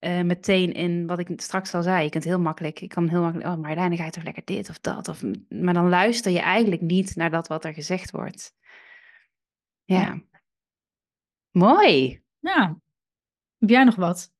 uh, 0.05 0.21
meteen 0.21 0.73
in, 0.73 1.07
wat 1.07 1.19
ik 1.19 1.29
straks 1.35 1.73
al 1.73 1.83
zei, 1.83 2.03
je 2.03 2.09
kunt 2.09 2.23
heel 2.23 2.39
makkelijk, 2.39 2.79
ik 2.79 2.89
kan 2.89 3.09
heel 3.09 3.21
makkelijk, 3.21 3.49
oh 3.49 3.55
Marlijn, 3.55 3.97
ga 3.97 4.05
je 4.05 4.11
toch 4.11 4.23
lekker 4.23 4.45
dit 4.45 4.69
of 4.69 4.79
dat? 4.79 5.07
Of, 5.07 5.23
maar 5.49 5.73
dan 5.73 5.89
luister 5.89 6.31
je 6.31 6.39
eigenlijk 6.39 6.81
niet 6.81 7.15
naar 7.15 7.29
dat 7.29 7.47
wat 7.47 7.65
er 7.65 7.73
gezegd 7.73 8.11
wordt. 8.11 8.53
Ja. 9.83 10.21
Mooi. 11.51 12.21
Ja. 12.39 12.79
Heb 13.57 13.69
jij 13.69 13.83
nog 13.83 13.95
wat? 13.95 14.33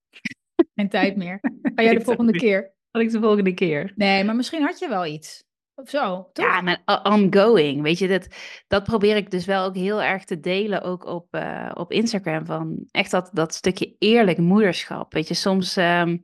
Geen 0.76 0.90
tijd 0.90 1.16
meer. 1.16 1.40
Ga 1.62 1.84
jij 1.84 1.94
de 1.94 2.06
volgende 2.12 2.38
keer? 2.38 2.74
Had 2.92 3.02
ik 3.02 3.12
de 3.12 3.20
volgende 3.20 3.54
keer. 3.54 3.94
Nee, 3.96 4.24
maar 4.24 4.36
misschien 4.36 4.62
had 4.62 4.80
je 4.80 4.88
wel 4.88 5.06
iets. 5.06 5.44
Of 5.78 5.90
zo? 5.90 6.30
Ja, 6.34 6.62
maar 6.62 6.82
ongoing, 7.04 7.82
weet 7.82 8.00
je, 8.00 8.08
dat, 8.08 8.28
dat 8.68 8.84
probeer 8.84 9.16
ik 9.16 9.32
dus 9.32 9.46
wel 9.46 9.66
ook 9.66 9.76
heel 9.76 10.02
erg 10.02 10.24
te 10.24 10.40
delen, 10.40 10.82
ook 10.82 11.06
op, 11.06 11.36
uh, 11.36 11.72
op 11.74 11.92
Instagram, 11.92 12.46
van 12.46 12.88
echt 12.92 13.12
dat, 13.12 13.30
dat 13.34 13.54
stukje 13.54 13.96
eerlijk 14.00 14.38
moederschap, 14.38 15.14
weet 15.14 15.28
je, 15.28 15.34
soms 15.34 15.78
um, 15.78 16.24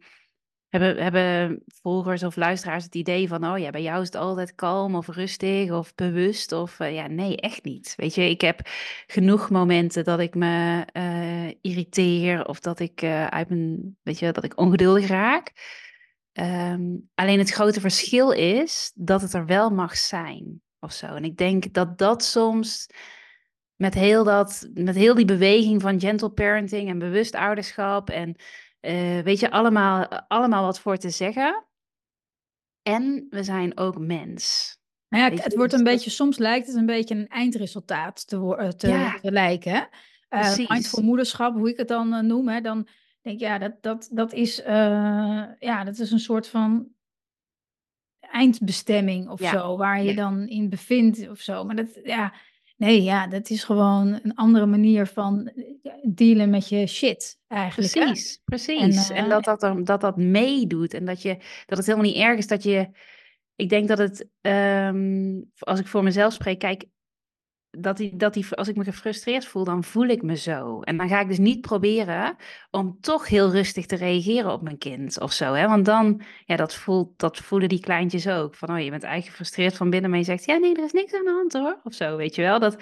hebben, 0.70 1.04
hebben 1.04 1.64
volgers 1.82 2.24
of 2.24 2.36
luisteraars 2.36 2.84
het 2.84 2.96
idee 2.96 3.28
van, 3.28 3.46
oh 3.46 3.58
ja, 3.58 3.70
bij 3.70 3.82
jou 3.82 4.02
is 4.02 4.08
het 4.08 4.16
altijd 4.16 4.56
kalm 4.56 4.96
of 4.96 5.08
rustig 5.08 5.72
of 5.72 5.96
bewust, 5.96 6.52
of 6.52 6.80
uh, 6.80 6.94
ja, 6.94 7.08
nee, 7.08 7.38
echt 7.38 7.64
niet, 7.64 7.94
weet 7.98 8.16
je, 8.16 8.30
ik 8.30 8.42
heb 8.42 8.60
genoeg 9.08 9.50
momenten 9.50 10.04
dat 10.04 10.20
ik 10.20 10.36
me 10.36 10.86
irriteer 11.62 12.46
of 12.46 12.60
dat 12.60 12.80
ik 12.80 13.04
uit 13.30 13.50
mijn, 13.50 13.98
weet 14.04 14.20
je, 14.20 14.32
dat 14.32 14.44
ik 14.44 14.60
ongeduldig 14.60 15.08
raak, 15.08 15.52
Um, 16.34 17.10
alleen 17.16 17.40
het 17.40 17.50
grote 17.50 17.80
verschil 17.80 18.32
is 18.32 18.92
dat 18.96 19.22
het 19.22 19.34
er 19.34 19.46
wel 19.46 19.70
mag 19.70 19.98
zijn 19.98 20.62
of 20.80 20.92
zo. 20.92 21.06
En 21.06 21.24
ik 21.24 21.38
denk 21.38 21.74
dat 21.74 21.98
dat 21.98 22.24
soms 22.24 22.88
met 23.76 23.94
heel, 23.94 24.24
dat, 24.24 24.70
met 24.74 24.96
heel 24.96 25.16
die 25.16 25.26
beweging 25.26 25.82
van 25.82 26.00
gentle 26.00 26.32
parenting 26.32 26.90
en 26.90 27.00
bewust 27.00 27.36
ouderschap 27.36 28.10
en 28.10 28.36
uh, 28.82 29.20
weet 29.20 29.40
je, 29.40 29.52
allemaal, 29.52 30.08
allemaal 30.28 30.64
wat 30.64 30.80
voor 30.80 30.98
te 30.98 31.10
zeggen. 31.10 31.66
En 32.82 33.28
we 33.30 33.44
zijn 33.44 33.78
ook 33.78 33.98
mens. 34.00 34.76
Nou 35.10 35.24
ja, 35.24 35.30
Weet 35.30 35.44
het 35.44 35.56
wordt 35.56 35.72
dus 35.72 35.80
een 35.80 35.86
beetje, 35.86 36.10
soms 36.10 36.38
lijkt 36.38 36.68
het 36.68 36.76
een 36.76 36.86
beetje 36.86 37.16
een 37.16 37.28
eindresultaat 37.28 38.28
te, 38.28 38.56
eh, 38.58 38.68
te, 38.68 38.88
Ja. 38.88 39.20
te 39.20 39.32
lijken. 39.32 39.72
Hè? 39.72 39.82
Eh, 40.30 40.70
mindful 40.70 41.04
moederschap, 41.04 41.54
hoe 41.54 41.70
ik 41.70 41.78
het 41.78 41.88
dan 41.88 42.14
eh, 42.14 42.22
noem, 42.22 42.48
hè, 42.48 42.62
dan 42.62 42.88
denk 43.22 43.36
ik, 43.36 43.42
ja, 43.42 43.58
dat, 43.58 43.74
dat, 43.82 44.10
dat, 44.12 44.34
is, 44.34 44.62
eh, 44.62 45.44
ja, 45.60 45.84
dat 45.84 46.00
is 46.00 46.12
een 46.12 46.20
soort 46.20 46.48
van 46.48 46.88
eindbestemming 48.20 49.30
of 49.30 49.40
Ja, 49.40 49.52
zo, 49.52 49.78
waar 49.78 50.04
je 50.04 50.10
ja. 50.10 50.16
dan 50.16 50.48
in 50.48 50.70
bevindt 50.70 51.30
of 51.30 51.40
zo. 51.40 51.64
Maar 51.64 51.76
dat, 51.76 52.00
ja, 52.04 52.34
nee, 52.78 53.04
ja, 53.04 53.28
dat 53.28 53.50
is 53.50 53.64
gewoon 53.64 54.20
een 54.24 54.36
andere 54.36 54.66
manier 54.66 55.08
van 55.08 55.52
dealen 56.02 56.50
met 56.50 56.70
je 56.70 56.88
shit 56.88 57.40
eigenlijk. 57.48 57.94
Hè? 57.94 58.02
Precies, 58.02 58.42
precies. 58.46 59.10
En, 59.10 59.16
eh, 59.16 59.30
dat, 59.30 59.44
dat, 59.44 59.64
er, 59.64 59.84
dat 59.84 60.02
dat 60.02 60.18
meedoet. 60.18 60.94
En 60.94 61.06
dat, 61.06 61.22
je, 61.22 61.38
dat 61.66 61.78
het 61.78 61.88
helemaal 61.88 62.10
niet 62.10 62.22
erg 62.22 62.38
is 62.38 62.48
dat 62.48 62.64
je... 62.64 62.90
Ik 63.56 63.70
denk 63.70 63.88
dat 63.88 63.98
het, 63.98 64.28
ehm, 64.42 65.42
als 65.60 65.80
ik 65.80 65.88
voor 65.88 66.04
mezelf 66.04 66.34
spreek, 66.34 66.60
kijk, 66.60 66.86
dat 67.72 67.98
die, 67.98 68.16
dat 68.16 68.34
die, 68.34 68.56
als 68.56 68.68
ik 68.68 68.76
me 68.76 68.84
gefrustreerd 68.84 69.46
voel, 69.46 69.64
dan 69.64 69.84
voel 69.84 70.08
ik 70.08 70.22
me 70.22 70.36
zo. 70.36 70.82
En 70.82 70.98
dan 70.98 71.08
ga 71.08 71.20
ik 71.20 71.28
dus 71.28 71.38
niet 71.38 71.62
proberen 71.62 72.36
om 72.72 72.98
toch 73.02 73.28
heel 73.28 73.52
rustig 73.52 73.86
te 73.86 73.96
reageren 73.96 74.52
op 74.52 74.62
mijn 74.62 74.78
kind 74.78 75.20
of 75.20 75.32
zo. 75.32 75.54
Hè? 75.54 75.68
Want 75.68 75.86
dan, 75.86 76.22
ja, 76.46 76.56
dat, 76.56 76.76
voelt, 76.76 77.20
dat 77.20 77.38
voelen 77.38 77.70
die 77.70 77.80
kleintjes 77.80 78.28
ook. 78.28 78.56
Van, 78.56 78.70
oh, 78.70 78.80
je 78.80 78.90
bent 78.90 79.04
eigenlijk 79.04 79.36
gefrustreerd 79.38 79.78
van 79.78 79.90
binnen, 79.90 80.10
maar 80.10 80.20
je 80.20 80.26
zegt, 80.26 80.46
ja, 80.46 80.58
nee, 80.58 80.76
er 80.76 80.84
is 80.84 80.92
niks 80.92 81.14
aan 81.14 81.24
de 81.24 81.32
hand 81.32 81.54
hoor. 81.54 81.80
Of 81.84 81.94
zo, 81.94 82.16
weet 82.16 82.36
je 82.36 82.42
wel. 82.42 82.60
Dat, 82.60 82.76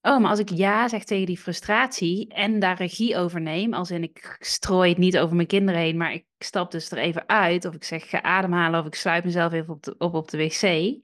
oh, 0.00 0.18
maar 0.18 0.30
als 0.30 0.38
ik 0.38 0.50
ja 0.50 0.88
zeg 0.88 1.04
tegen 1.04 1.26
die 1.26 1.38
frustratie 1.38 2.28
en 2.28 2.58
daar 2.58 2.76
regie 2.76 3.16
over 3.16 3.40
neem, 3.40 3.74
als 3.74 3.90
in 3.90 4.02
ik 4.02 4.36
strooi 4.38 4.88
het 4.88 4.98
niet 4.98 5.18
over 5.18 5.36
mijn 5.36 5.48
kinderen 5.48 5.80
heen, 5.80 5.96
maar 5.96 6.12
ik 6.12 6.24
stap 6.38 6.70
dus 6.70 6.90
er 6.90 6.98
even 6.98 7.28
uit, 7.28 7.64
of 7.64 7.74
ik 7.74 7.84
zeg 7.84 8.08
ga 8.08 8.22
ademhalen, 8.22 8.80
of 8.80 8.86
ik 8.86 8.94
sluit 8.94 9.24
mezelf 9.24 9.52
even 9.52 9.74
op, 9.74 9.94
op 9.98 10.14
op 10.14 10.30
de 10.30 10.36
wc. 10.36 10.98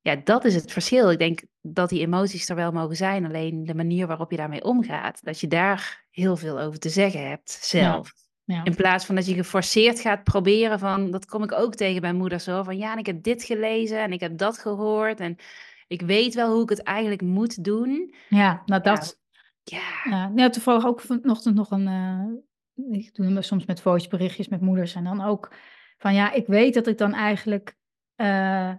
Ja, 0.00 0.16
dat 0.24 0.44
is 0.44 0.54
het 0.54 0.72
verschil. 0.72 1.10
Ik 1.10 1.18
denk 1.18 1.42
dat 1.72 1.88
die 1.88 2.00
emoties 2.00 2.48
er 2.48 2.56
wel 2.56 2.72
mogen 2.72 2.96
zijn, 2.96 3.24
alleen 3.24 3.64
de 3.64 3.74
manier 3.74 4.06
waarop 4.06 4.30
je 4.30 4.36
daarmee 4.36 4.64
omgaat, 4.64 5.24
dat 5.24 5.40
je 5.40 5.46
daar 5.46 6.04
heel 6.10 6.36
veel 6.36 6.60
over 6.60 6.78
te 6.78 6.88
zeggen 6.88 7.28
hebt 7.28 7.50
zelf. 7.50 8.12
ja. 8.44 8.64
In 8.64 8.74
plaats 8.74 9.04
van 9.04 9.14
dat 9.14 9.26
je 9.26 9.34
geforceerd 9.34 10.00
gaat 10.00 10.24
proberen 10.24 10.78
van, 10.78 11.10
dat 11.10 11.26
kom 11.26 11.42
ik 11.42 11.52
ook 11.52 11.74
tegen 11.74 12.00
bij 12.00 12.12
moeders 12.12 12.46
hoor, 12.46 12.64
van 12.64 12.76
ja, 12.76 12.92
en 12.92 12.98
ik 12.98 13.06
heb 13.06 13.22
dit 13.22 13.44
gelezen 13.44 14.00
en 14.00 14.12
ik 14.12 14.20
heb 14.20 14.38
dat 14.38 14.58
gehoord 14.58 15.20
en 15.20 15.36
ik 15.86 16.02
weet 16.02 16.34
wel 16.34 16.52
hoe 16.52 16.62
ik 16.62 16.68
het 16.68 16.82
eigenlijk 16.82 17.22
moet 17.22 17.64
doen. 17.64 18.14
ja, 18.28 18.62
nou 18.66 18.82
dat, 18.82 19.20
Ja, 19.62 20.30
Ja, 20.34 20.50
toevallig 20.50 20.86
ook 20.86 21.00
vanochtend 21.00 21.54
nog 21.54 21.70
een. 21.70 21.86
eh, 21.86 22.98
ik 22.98 23.14
doe 23.14 23.26
hem 23.26 23.42
soms 23.42 23.64
met 23.64 23.80
voiceberichtjes 23.80 24.48
met 24.48 24.60
moeders. 24.60 24.94
En 24.94 25.04
dan 25.04 25.20
ook 25.24 25.54
van 25.98 26.14
ja, 26.14 26.32
ik 26.32 26.46
weet 26.46 26.74
dat 26.74 26.86
ik 26.86 26.98
dan 26.98 27.14
eigenlijk 27.14 27.76
eh, 28.14 28.72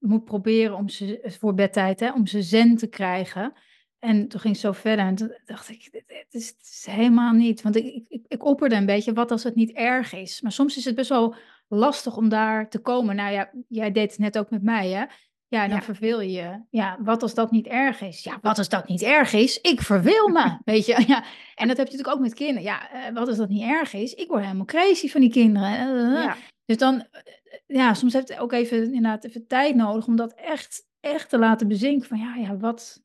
moet 0.00 0.24
proberen 0.24 0.76
om 0.76 0.88
ze 0.88 1.34
voor 1.40 1.54
bedtijd, 1.54 2.00
hè, 2.00 2.12
om 2.12 2.26
ze 2.26 2.42
zen 2.42 2.76
te 2.76 2.86
krijgen. 2.86 3.52
En 3.98 4.28
toen 4.28 4.40
ging 4.40 4.52
het 4.52 4.62
zo 4.62 4.72
verder. 4.72 5.04
En 5.04 5.14
toen 5.14 5.32
dacht 5.44 5.68
ik, 5.68 5.88
dit, 5.92 6.04
dit 6.06 6.26
is, 6.30 6.46
dit 6.56 6.66
is 6.70 6.86
helemaal 6.90 7.32
niet. 7.32 7.62
Want 7.62 7.76
ik, 7.76 8.04
ik, 8.08 8.24
ik, 8.28 8.44
opperde 8.44 8.74
een 8.74 8.86
beetje, 8.86 9.12
wat 9.12 9.30
als 9.30 9.44
het 9.44 9.54
niet 9.54 9.72
erg 9.72 10.12
is? 10.12 10.40
Maar 10.40 10.52
soms 10.52 10.76
is 10.76 10.84
het 10.84 10.94
best 10.94 11.08
wel 11.08 11.34
lastig 11.68 12.16
om 12.16 12.28
daar 12.28 12.68
te 12.68 12.78
komen. 12.78 13.16
Nou 13.16 13.32
ja, 13.32 13.50
jij 13.68 13.92
deed 13.92 14.10
het 14.10 14.18
net 14.18 14.38
ook 14.38 14.50
met 14.50 14.62
mij, 14.62 14.88
hè? 14.88 15.04
Ja, 15.48 15.66
dan 15.66 15.76
Ja. 15.76 15.82
verveel 15.82 16.20
je 16.20 16.30
je. 16.32 16.62
Ja, 16.70 16.98
wat 17.00 17.22
als 17.22 17.34
dat 17.34 17.50
niet 17.50 17.66
erg 17.66 18.00
is? 18.00 18.22
Ja, 18.24 18.38
wat 18.42 18.58
als 18.58 18.68
dat 18.68 18.88
niet 18.88 19.02
erg 19.02 19.32
is? 19.32 19.60
Ik 19.60 19.80
verveel 19.80 20.28
me, 20.28 20.58
weet 20.64 20.86
je. 20.86 21.04
Ja, 21.06 21.24
en 21.54 21.68
dat 21.68 21.76
heb 21.76 21.86
je 21.86 21.92
natuurlijk 21.96 22.08
ook 22.08 22.20
met 22.20 22.34
kinderen. 22.34 22.62
Ja, 22.62 22.90
eh, 22.90 23.14
wat 23.14 23.28
als 23.28 23.36
dat 23.36 23.48
niet 23.48 23.62
erg 23.62 23.92
is? 23.92 24.14
Ik 24.14 24.28
word 24.28 24.42
helemaal 24.42 24.64
crazy 24.64 25.08
van 25.08 25.20
die 25.20 25.30
kinderen. 25.30 25.70
Eh, 25.70 26.22
ja. 26.22 26.36
Dus 26.64 26.76
dan, 26.76 27.00
eh, 27.00 27.20
ja, 27.66 27.94
soms 27.94 28.12
heeft 28.12 28.28
het 28.28 28.38
ook 28.38 28.52
even, 28.52 28.82
inderdaad, 28.84 29.24
even 29.24 29.46
tijd 29.46 29.74
nodig 29.74 30.06
om 30.06 30.16
dat 30.16 30.32
echt, 30.34 30.86
echt 31.00 31.28
te 31.28 31.38
laten 31.38 31.68
bezinken. 31.68 32.08
Van 32.08 32.18
ja, 32.18 32.34
ja, 32.36 32.56
wat, 32.56 33.02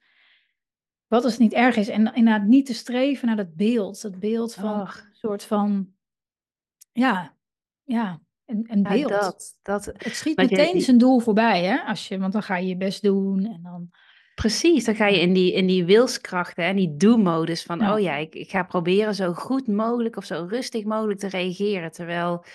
wat 1.07 1.23
als 1.23 1.31
het 1.31 1.41
niet 1.41 1.53
erg 1.53 1.75
is? 1.75 1.87
En 1.87 2.13
inderdaad 2.13 2.47
niet 2.47 2.65
te 2.65 2.73
streven 2.73 3.27
naar 3.27 3.35
dat 3.35 3.55
beeld. 3.55 4.01
Dat 4.01 4.19
beeld 4.19 4.53
van 4.53 4.79
een 4.79 4.87
soort 5.11 5.43
van, 5.43 5.87
ja, 6.91 7.35
ja, 7.83 8.21
een, 8.45 8.65
een 8.69 8.81
Ja, 8.81 8.89
beeld. 8.89 9.09
dat, 9.09 9.57
dat, 9.61 9.85
Het 9.85 10.15
schiet 10.15 10.35
je- 10.41 10.47
meteen 10.47 10.81
zijn 10.81 10.97
doel 10.97 11.19
voorbij, 11.19 11.63
hè? 11.63 11.77
Als 11.79 12.07
je, 12.07 12.19
want 12.19 12.33
dan 12.33 12.43
ga 12.43 12.57
je 12.57 12.67
je 12.67 12.77
best 12.77 13.01
doen 13.01 13.45
en 13.45 13.59
dan... 13.63 13.89
precies, 14.35 14.85
dan 14.85 14.95
ga 14.95 15.07
je 15.07 15.19
in 15.19 15.33
die, 15.33 15.53
in 15.53 15.67
die 15.67 15.85
wilskracht 15.85 16.55
hè, 16.55 16.63
en 16.63 16.75
die 16.75 16.95
do-modus 16.97 17.63
van, 17.63 17.79
Ja. 17.79 17.93
oh 17.93 17.99
ja, 17.99 18.15
ik, 18.15 18.35
ik 18.35 18.49
ga 18.49 18.63
proberen 18.63 19.15
zo 19.15 19.33
goed 19.33 19.67
mogelijk 19.67 20.15
of 20.17 20.25
zo 20.25 20.45
rustig 20.49 20.83
mogelijk 20.83 21.19
te 21.19 21.27
reageren. 21.27 21.91
Terwijl, 21.91 22.45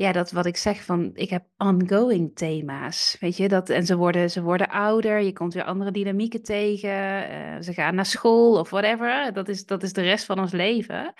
ja, 0.00 0.12
dat 0.12 0.30
wat 0.30 0.46
ik 0.46 0.56
zeg 0.56 0.84
van, 0.84 1.10
ik 1.14 1.30
heb 1.30 1.46
ongoing 1.56 2.36
thema's, 2.36 3.16
weet 3.20 3.36
je, 3.36 3.48
dat, 3.48 3.68
en 3.68 3.86
ze 3.86 3.96
worden, 3.96 4.30
ze 4.30 4.42
worden 4.42 4.68
ouder, 4.68 5.20
je 5.20 5.32
komt 5.32 5.54
weer 5.54 5.64
andere 5.64 5.90
dynamieken 5.90 6.42
tegen, 6.42 7.28
eh, 7.28 7.60
ze 7.60 7.72
gaan 7.72 7.94
naar 7.94 8.06
school 8.06 8.58
of 8.58 8.70
whatever, 8.70 9.32
dat 9.32 9.48
is, 9.48 9.66
dat 9.66 9.82
is 9.82 9.92
de 9.92 10.02
rest 10.02 10.24
van 10.24 10.38
ons 10.38 10.52
leven. 10.52 11.14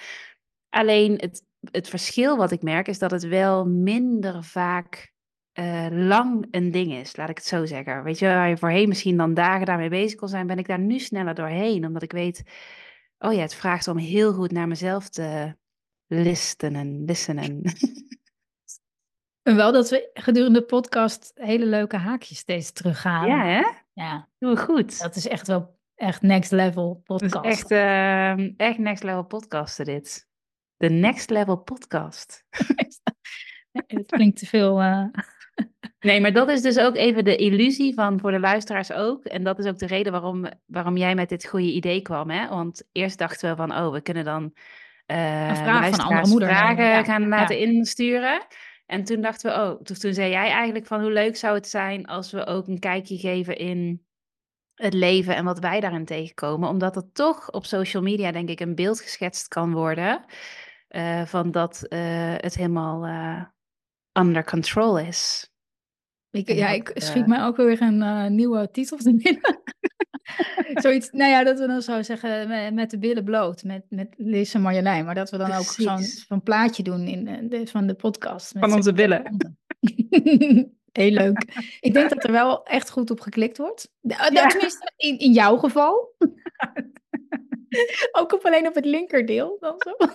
Alleen 0.68 1.14
het, 1.16 1.42
het 1.70 1.88
verschil 1.88 2.36
wat 2.36 2.50
ik 2.50 2.62
merk 2.62 2.88
is 2.88 2.98
dat 2.98 3.10
het 3.10 3.22
wel 3.26 3.66
minder 3.66 4.44
vaak 4.44 5.12
eh, 5.52 5.86
lang 5.90 6.46
een 6.50 6.70
ding 6.70 6.92
is, 6.92 7.16
laat 7.16 7.28
ik 7.28 7.36
het 7.36 7.46
zo 7.46 7.66
zeggen. 7.66 8.02
Weet 8.02 8.18
je, 8.18 8.26
waar 8.26 8.48
je 8.48 8.56
voorheen 8.56 8.88
misschien 8.88 9.16
dan 9.16 9.34
dagen 9.34 9.66
daarmee 9.66 9.88
bezig 9.88 10.18
kon 10.18 10.28
zijn, 10.28 10.46
ben 10.46 10.58
ik 10.58 10.66
daar 10.66 10.78
nu 10.78 10.98
sneller 10.98 11.34
doorheen. 11.34 11.86
Omdat 11.86 12.02
ik 12.02 12.12
weet, 12.12 12.42
oh 13.18 13.32
ja, 13.32 13.40
het 13.40 13.54
vraagt 13.54 13.88
om 13.88 13.96
heel 13.96 14.32
goed 14.32 14.52
naar 14.52 14.68
mezelf 14.68 15.08
te 15.08 15.56
listenen, 16.06 17.04
listenen. 17.04 17.62
En 19.42 19.56
wel 19.56 19.72
dat 19.72 19.90
we 19.90 20.10
gedurende 20.14 20.58
de 20.58 20.64
podcast 20.64 21.32
hele 21.34 21.66
leuke 21.66 21.96
haakjes 21.96 22.38
steeds 22.38 22.72
terughalen. 22.72 23.28
ja, 23.36 23.44
hè? 23.44 23.62
Ja, 23.92 24.28
Doe 24.38 24.56
goed. 24.56 25.00
dat 25.00 25.16
is 25.16 25.28
echt 25.28 25.46
wel 25.46 25.78
echt 25.94 26.22
next 26.22 26.50
level 26.50 27.02
Dat 27.04 27.18
podcast. 27.20 27.44
is 27.44 27.50
echt, 27.52 27.70
ehm, 27.70 28.50
echt 28.56 28.78
next 28.78 29.02
level 29.02 29.24
podcasten 29.24 29.84
dit. 29.84 30.28
De 30.76 30.90
next 30.90 31.30
level 31.30 31.56
podcast. 31.56 32.44
Nee, 33.72 33.98
Het 33.98 34.10
klinkt 34.10 34.38
te 34.38 34.46
veel... 34.46 34.80
eh, 34.80 35.04
Nee, 36.00 36.20
maar 36.20 36.32
dat 36.32 36.48
is 36.48 36.62
dus 36.62 36.78
ook 36.78 36.96
even 36.96 37.24
de 37.24 37.36
illusie 37.36 37.94
van 37.94 38.20
voor 38.20 38.30
de 38.30 38.40
luisteraars 38.40 38.92
ook. 38.92 39.24
En 39.24 39.44
dat 39.44 39.58
is 39.58 39.66
ook 39.66 39.78
de 39.78 39.86
reden 39.86 40.12
waarom, 40.12 40.46
waarom 40.66 40.96
jij 40.96 41.14
met 41.14 41.28
dit 41.28 41.46
goede 41.46 41.72
idee 41.72 42.00
kwam. 42.02 42.30
Hè? 42.30 42.48
Want 42.48 42.82
eerst 42.92 43.18
dachten 43.18 43.50
we 43.50 43.56
van, 43.56 43.72
oh, 43.76 43.92
we 43.92 44.00
kunnen 44.00 44.24
dan 44.24 44.42
Een 45.06 45.56
vraag 45.56 45.88
van 45.90 46.00
andere 46.04 46.28
moeder 46.28 46.48
vragen 46.48 46.84
ja, 46.84 47.04
gaan 47.04 47.22
ja. 47.22 47.28
laten 47.28 47.58
insturen. 47.58 48.46
En 48.90 49.04
toen 49.04 49.20
dachten 49.20 49.50
we, 49.50 49.56
oh, 49.56 49.82
toen, 49.82 50.14
zei 50.14 50.30
jij 50.30 50.50
eigenlijk 50.50 50.86
van 50.86 51.00
hoe 51.00 51.10
leuk 51.10 51.36
zou 51.36 51.54
het 51.54 51.68
zijn 51.68 52.06
als 52.06 52.30
we 52.30 52.46
ook 52.46 52.66
een 52.66 52.78
kijkje 52.78 53.18
geven 53.18 53.56
in 53.56 54.06
het 54.74 54.94
leven 54.94 55.36
en 55.36 55.44
wat 55.44 55.58
wij 55.58 55.80
daarin 55.80 56.04
tegenkomen. 56.04 56.68
Omdat 56.68 56.96
er 56.96 57.12
toch 57.12 57.50
op 57.50 57.64
social 57.64 58.02
media, 58.02 58.32
denk 58.32 58.48
ik, 58.48 58.60
een 58.60 58.74
beeld 58.74 59.00
geschetst 59.00 59.48
kan 59.48 59.72
worden 59.72 60.24
eh, 60.88 61.24
van 61.24 61.50
dat 61.50 61.82
eh, 61.82 62.34
het 62.36 62.54
helemaal 62.54 63.04
eh, 63.04 63.44
under 64.22 64.44
control 64.44 64.98
is. 64.98 65.50
Ik, 66.30 66.52
ja, 66.52 66.68
ik 66.68 66.92
schiet 66.94 67.26
mij 67.26 67.42
ook 67.42 67.56
weer 67.56 67.82
een 67.82 68.34
nieuwe 68.34 68.70
titel 68.70 68.96
te 68.96 69.14
binnen. 69.14 69.62
Zoiets, 70.82 71.10
nou 71.10 71.30
ja, 71.30 71.44
dat 71.44 71.58
we 71.58 71.66
dan 71.66 71.82
zo 71.82 72.02
zeggen 72.02 72.48
met, 72.48 72.74
met 72.74 72.90
de 72.90 72.98
billen 72.98 73.24
bloot, 73.24 73.64
met, 73.64 73.84
met 73.88 74.14
Liz 74.16 74.54
en 74.54 74.60
Marjolein. 74.60 75.04
Maar 75.04 75.14
dat 75.14 75.30
we 75.30 75.36
dan 75.36 75.52
ook 75.52 75.98
zo'n 76.28 76.42
plaatje 76.42 76.82
doen 76.82 77.06
in 77.06 77.28
eh, 77.28 77.38
de, 77.42 77.66
van 77.66 77.86
de 77.86 77.94
podcast. 77.94 78.54
met 78.54 78.64
Van 78.64 78.72
onze 78.72 78.92
billen. 78.92 79.22
Heel 80.92 81.10
leuk. 81.10 81.76
Ik 81.80 81.92
denk 81.92 82.10
dat 82.10 82.24
er 82.24 82.32
wel 82.32 82.64
echt 82.64 82.90
goed 82.90 83.10
op 83.10 83.20
geklikt 83.20 83.58
wordt. 83.58 83.90
De- 84.00 84.14
nou, 84.14 84.32
Ja. 84.32 84.48
Tenminste, 84.48 84.92
in, 84.96 85.18
in 85.18 85.32
jouw 85.32 85.56
geval. 85.56 86.14
ook 88.18 88.32
op 88.32 88.44
alleen 88.44 88.66
op 88.66 88.74
het 88.74 88.84
linkerdeel 88.84 89.56
dan 89.60 89.74
zo. 89.78 90.06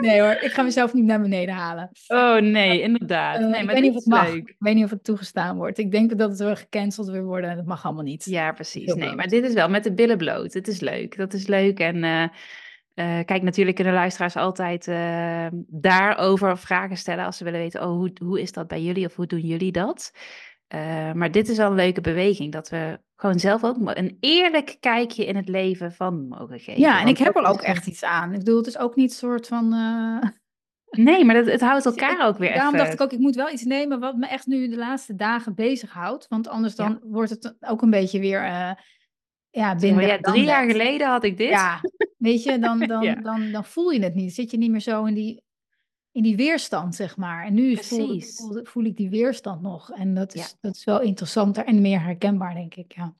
Nee 0.00 0.20
hoor, 0.20 0.30
ik 0.40 0.52
ga 0.52 0.62
mezelf 0.62 0.92
niet 0.92 1.04
naar 1.04 1.20
beneden 1.20 1.54
halen. 1.54 1.90
Oh 2.06 2.36
nee, 2.36 2.80
inderdaad. 2.80 3.40
Eh, 3.40 3.46
nee, 3.46 3.60
ik 3.60 3.64
maar 3.66 3.74
weet 3.74 3.82
niet 3.82 3.90
of 3.96 3.96
het 3.96 4.06
mag. 4.06 4.28
leuk. 4.28 4.48
Ik 4.48 4.56
weet 4.58 4.74
niet 4.74 4.84
of 4.84 4.90
het 4.90 5.04
toegestaan 5.04 5.56
wordt. 5.56 5.78
Ik 5.78 5.90
denk 5.90 6.18
dat 6.18 6.30
het 6.30 6.38
weer 6.38 6.56
gecanceld 6.56 7.08
weer 7.08 7.24
worden 7.24 7.50
en 7.50 7.56
dat 7.56 7.66
mag 7.66 7.84
allemaal 7.84 8.02
niet. 8.02 8.24
Ja, 8.24 8.52
precies. 8.52 8.84
Heel 8.84 8.94
Nee, 8.94 9.04
bloot. 9.04 9.16
maar 9.16 9.26
dit 9.28 9.44
is 9.44 9.54
wel 9.54 9.68
met 9.68 9.84
de 9.84 9.94
billen 9.94 10.16
bloot. 10.16 10.52
Het 10.54 10.68
is 10.68 10.80
leuk. 10.80 11.16
Dat 11.16 11.32
is 11.32 11.46
leuk. 11.46 11.78
En 11.78 12.04
eh, 12.04 12.22
eh, 12.94 13.24
kijk, 13.24 13.42
natuurlijk 13.42 13.76
kunnen 13.76 13.94
luisteraars 13.94 14.36
altijd 14.36 14.86
daarover 15.66 16.58
vragen 16.58 16.96
stellen 16.96 17.24
als 17.24 17.36
ze 17.36 17.44
willen 17.44 17.60
weten, 17.60 17.82
oh, 17.82 17.86
hoe, 17.96 18.12
hoe 18.24 18.40
is 18.40 18.52
dat 18.52 18.66
bij 18.68 18.82
jullie 18.82 19.06
of 19.06 19.14
hoe 19.14 19.26
doen 19.26 19.40
jullie 19.40 19.72
dat? 19.72 20.12
Eh, 20.72 21.12
maar 21.12 21.30
dit 21.30 21.48
is 21.48 21.56
wel 21.56 21.70
een 21.70 21.74
leuke 21.76 22.00
beweging, 22.00 22.52
dat 22.52 22.68
we 22.68 23.00
gewoon 23.16 23.38
zelf 23.38 23.64
ook 23.64 23.76
een 23.80 24.16
eerlijk 24.20 24.76
kijkje 24.80 25.26
in 25.26 25.36
het 25.36 25.48
leven 25.48 25.92
van 25.92 26.28
mogen 26.28 26.60
geven. 26.60 26.80
Ja, 26.80 27.00
en 27.00 27.06
ik 27.08 27.18
heb 27.18 27.36
er 27.36 27.44
ook 27.44 27.60
echt 27.62 27.86
iets 27.86 28.04
aan. 28.04 28.32
Ik 28.32 28.38
bedoel, 28.38 28.56
het 28.56 28.66
is 28.66 28.78
ook 28.78 28.96
niet 28.96 29.12
soort 29.12 29.46
van... 29.46 29.72
eh, 29.72 30.28
Nee, 31.04 31.24
maar 31.24 31.34
dat, 31.34 31.46
het 31.46 31.60
houdt 31.60 31.86
elkaar 31.86 32.18
ik- 32.20 32.22
ook 32.26 32.38
weer 32.38 32.52
Daarom 32.54 32.74
even... 32.74 32.78
dacht 32.86 32.92
ik 32.92 33.00
ook, 33.00 33.12
ik 33.12 33.18
moet 33.18 33.34
wel 33.34 33.50
iets 33.52 33.62
nemen 33.64 34.00
wat 34.00 34.16
me 34.16 34.26
echt 34.26 34.46
nu 34.46 34.68
de 34.68 34.76
laatste 34.76 35.14
dagen 35.14 35.54
bezighoudt. 35.54 36.28
Want 36.28 36.48
anders 36.48 36.74
dan 36.74 37.00
wordt 37.02 37.30
het 37.30 37.56
ook 37.60 37.82
een 37.82 37.90
beetje 37.90 38.20
weer... 38.20 38.42
eh 38.44 38.70
ja, 39.50 39.74
binnen 39.76 40.06
ja, 40.06 40.18
drie 40.18 40.44
jaar 40.44 40.70
geleden 40.70 41.08
had 41.08 41.24
ik 41.24 41.36
dit. 41.36 41.48
Ja, 41.48 41.80
weet 42.18 42.42
je, 42.42 42.58
dan, 42.58 42.78
dan, 42.86 43.02
Ja. 43.02 43.14
dan, 43.14 43.50
dan 43.52 43.64
voel 43.64 43.90
je 43.90 44.02
het 44.02 44.14
niet. 44.14 44.34
Zit 44.34 44.50
je 44.50 44.56
niet 44.56 44.70
meer 44.70 44.80
zo 44.80 45.04
in 45.04 45.14
die 45.14 45.41
in 46.12 46.22
die 46.22 46.36
weerstand, 46.36 46.94
zeg 46.94 47.16
maar. 47.16 47.44
En 47.44 47.54
nu 47.54 47.76
voel, 47.76 48.20
voel, 48.20 48.64
voel 48.64 48.84
ik 48.84 48.96
die 48.96 49.10
weerstand 49.10 49.62
nog. 49.62 49.90
En 49.90 50.14
dat 50.14 50.34
is, 50.34 50.40
Ja. 50.40 50.48
dat 50.60 50.74
is 50.74 50.84
wel 50.84 51.00
interessanter 51.00 51.64
en 51.64 51.80
meer 51.80 52.02
herkenbaar, 52.02 52.54
denk 52.54 52.74
ik. 52.74 52.92
Ja. 52.94 53.14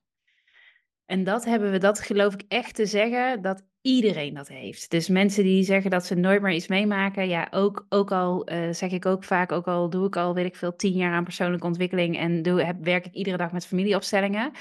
En 1.05 1.23
dat 1.23 1.45
hebben 1.45 1.71
we, 1.71 1.77
dat 1.77 1.99
geloof 1.99 2.33
ik 2.33 2.43
echt 2.47 2.75
te 2.75 2.85
zeggen, 2.85 3.41
dat 3.41 3.63
iedereen 3.81 4.33
dat 4.33 4.47
heeft. 4.47 4.89
Dus 4.89 5.07
mensen 5.07 5.43
die 5.43 5.63
zeggen 5.63 5.91
dat 5.91 6.05
ze 6.05 6.15
nooit 6.15 6.41
meer 6.41 6.53
iets 6.53 6.67
meemaken, 6.67 7.27
ja, 7.27 7.47
ook, 7.51 7.85
ook 7.89 8.11
al 8.11 8.45
eh, 8.45 8.73
zeg 8.73 8.91
ik 8.91 9.05
ook 9.05 9.23
vaak, 9.23 9.51
ook 9.51 9.67
al 9.67 9.89
doe 9.89 10.07
ik 10.07 10.15
al, 10.15 10.33
weet 10.33 10.45
ik 10.45 10.55
veel, 10.55 10.75
tien 10.75 10.93
jaar 10.93 11.13
aan 11.13 11.23
persoonlijke 11.23 11.65
ontwikkeling 11.65 12.17
en 12.17 12.41
doe, 12.41 12.63
heb, 12.63 12.77
werk 12.83 13.05
ik 13.05 13.13
iedere 13.13 13.37
dag 13.37 13.51
met 13.51 13.65
familieopstellingen. 13.65 14.51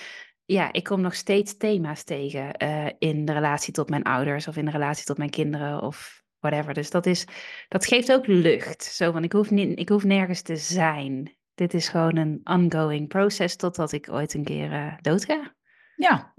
Ja, 0.45 0.73
ik 0.73 0.85
kom 0.85 1.01
nog 1.01 1.15
steeds 1.15 1.57
thema's 1.57 2.05
tegen 2.05 2.53
eh, 2.53 2.87
in 2.99 3.25
de 3.25 3.33
relatie 3.33 3.73
tot 3.73 3.89
mijn 3.89 4.03
ouders 4.03 4.49
of 4.49 4.57
in 4.57 4.65
de 4.65 4.71
relatie 4.71 5.05
tot 5.05 5.19
mijn 5.19 5.31
kinderen 5.31 5.83
of 5.83 6.22
whatever. 6.43 6.75
Dus 6.75 6.91
dat, 6.91 7.07
is, 7.07 7.27
dat 7.69 7.87
geeft 7.87 8.13
ook 8.13 8.27
lucht. 8.27 8.83
Zo 8.83 9.13
van, 9.13 9.25
ik 9.25 9.33
hoef, 9.33 9.51
niet, 9.51 9.79
ik 9.79 9.89
hoef 9.89 10.05
nergens 10.05 10.43
te 10.43 10.57
zijn. 10.57 11.37
Dit 11.55 11.75
is 11.75 11.89
gewoon 11.89 12.17
een 12.17 12.41
ongoing 12.45 13.09
proces 13.09 13.57
totdat 13.57 13.93
ik 13.93 14.09
ooit 14.11 14.35
een 14.35 14.45
keer 14.45 14.73
eh 14.73 14.95
dood 15.01 15.25
ga. 15.25 15.55
ja. 15.97 16.35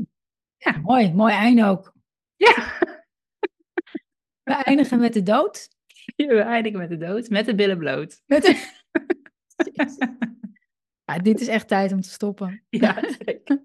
Ja. 0.63 0.77
Mooi, 0.77 1.13
mooi 1.13 1.33
einde 1.33 1.65
ook. 1.65 1.93
Ja. 2.35 2.55
We 4.43 4.53
eindigen 4.53 4.99
met 4.99 5.13
de 5.13 5.23
dood. 5.23 5.69
We 6.15 6.39
eindigen 6.39 6.79
met 6.79 6.89
de 6.89 6.97
dood, 6.97 7.29
met 7.29 7.45
de 7.45 7.55
billen 7.55 7.77
bloot. 7.77 8.21
Met 8.25 8.43
de... 8.43 8.81
ja, 11.05 11.17
dit 11.17 11.39
is 11.39 11.47
echt 11.47 11.67
tijd 11.67 11.91
om 11.91 12.01
te 12.01 12.09
stoppen. 12.09 12.65
Ja, 12.69 13.03
zeker. 13.25 13.63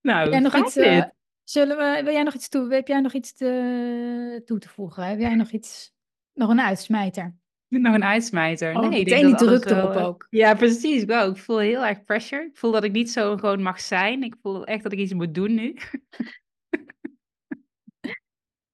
Nou, 0.00 0.30
jij 0.30 0.38
nog 0.38 0.56
iets, 0.56 0.76
eh. 0.76 1.04
Zullen 1.52 1.76
we, 1.76 2.00
wil 2.04 2.12
jij 2.12 2.22
nog 2.22 2.34
iets 2.34 2.48
toe? 2.48 2.74
Heb 2.74 2.88
jij 2.88 3.00
nog 3.00 3.12
iets 3.12 3.32
te, 3.32 4.42
toe 4.44 4.58
te 4.58 4.68
voegen? 4.68 5.06
Heb 5.06 5.18
jij 5.18 5.34
nog 5.34 5.50
iets, 5.50 5.92
nog 6.32 6.50
een 6.50 6.60
uitsmijter? 6.60 7.34
Nog 7.72 7.94
een 7.94 8.04
uitsmijter. 8.04 8.76
Oh, 8.76 8.88
nee, 8.88 9.00
ik 9.00 9.08
denk 9.08 9.24
die 9.24 9.34
druk 9.34 9.64
erop 9.64 9.94
wel- 9.94 10.06
ook. 10.06 10.26
Ja, 10.30 10.54
precies. 10.54 11.04
Wow, 11.04 11.30
ik 11.30 11.42
voel 11.42 11.58
heel 11.58 11.84
erg 11.84 12.04
pressure. 12.04 12.44
Ik 12.44 12.56
voel 12.56 12.72
dat 12.72 12.84
ik 12.84 12.92
niet 12.92 13.10
zo 13.10 13.36
gewoon 13.36 13.62
mag 13.62 13.80
zijn. 13.80 14.22
Ik 14.22 14.36
voel 14.42 14.64
echt 14.64 14.82
dat 14.82 14.92
ik 14.92 14.98
iets 14.98 15.12
moet 15.12 15.34
doen 15.34 15.54
nu. 15.54 15.76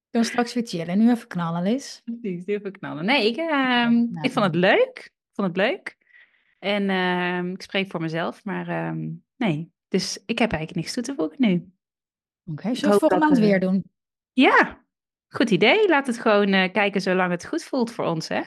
Dan 0.09 0.23
straks 0.23 0.53
weer 0.53 0.67
chillen. 0.67 0.97
Nu 0.97 1.09
even 1.09 1.27
knallen, 1.27 1.63
Liz. 1.63 2.01
Precies, 2.03 2.45
heel 2.45 2.59
veel 2.59 2.71
knallen. 2.71 3.05
Nee, 3.05 3.27
ik, 3.27 3.37
ehm, 3.37 4.05
ik 4.21 4.31
vond 4.31 4.45
het 4.45 4.55
leuk. 4.55 4.97
Ik 5.05 5.33
vond 5.33 5.47
het 5.47 5.57
leuk. 5.57 5.97
En 6.59 6.89
ehm, 6.89 7.51
ik 7.51 7.61
spreek 7.61 7.89
voor 7.89 8.01
mezelf, 8.01 8.43
maar 8.43 8.67
ehm, 8.67 9.09
nee. 9.37 9.71
Dus 9.87 10.23
ik 10.25 10.39
heb 10.39 10.51
eigenlijk 10.51 10.81
niks 10.81 10.93
toe 10.93 11.03
te 11.03 11.15
voegen 11.15 11.37
nu. 11.39 11.71
Oké, 12.51 12.75
zullen 12.75 12.93
we 12.93 12.99
volgende 12.99 13.25
maand 13.25 13.37
eh, 13.37 13.43
weer 13.43 13.59
doen? 13.59 13.83
Ja, 14.33 14.85
goed 15.27 15.49
idee. 15.49 15.87
Laat 15.87 16.07
het 16.07 16.19
gewoon 16.19 16.53
eh, 16.53 16.71
kijken 16.71 17.01
zolang 17.01 17.31
het 17.31 17.45
goed 17.45 17.63
voelt 17.63 17.91
voor 17.91 18.05
ons, 18.05 18.27
hè? 18.27 18.41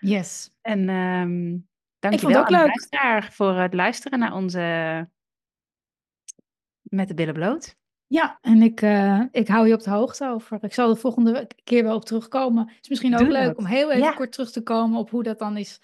Yes. 0.00 0.50
En 0.60 0.88
het 0.88 1.62
dankjewel 1.98 2.40
ook 2.40 2.52
aan 2.52 2.70
leuk. 2.90 3.32
voor 3.32 3.54
het 3.54 3.74
luisteren 3.74 4.18
naar 4.18 4.32
onze 4.34 5.08
Met 6.82 7.08
de 7.08 7.14
billen 7.14 7.34
bloot. 7.34 7.76
Ja, 8.06 8.38
en 8.40 8.62
ik, 8.62 8.80
eh, 8.82 9.20
ik 9.30 9.48
hou 9.48 9.66
je 9.68 9.74
op 9.74 9.82
de 9.82 9.90
hoogte 9.90 10.28
over. 10.28 10.58
Ik 10.60 10.74
zal 10.74 10.88
de 10.88 10.96
volgende 11.00 11.46
keer 11.64 11.82
wel 11.82 11.94
op 11.94 12.04
terugkomen. 12.04 12.66
Het 12.68 12.78
is 12.82 12.88
misschien 12.88 13.12
ook 13.14 13.18
Doe 13.20 13.28
leuk 13.30 13.46
dat. 13.46 13.56
om 13.56 13.64
heel 13.64 13.90
even 13.90 14.04
Ja. 14.04 14.12
kort 14.12 14.32
terug 14.32 14.50
te 14.52 14.62
komen 14.62 14.98
op 14.98 15.10
hoe 15.10 15.22
dat 15.22 15.38
dan 15.38 15.56
is. 15.56 15.80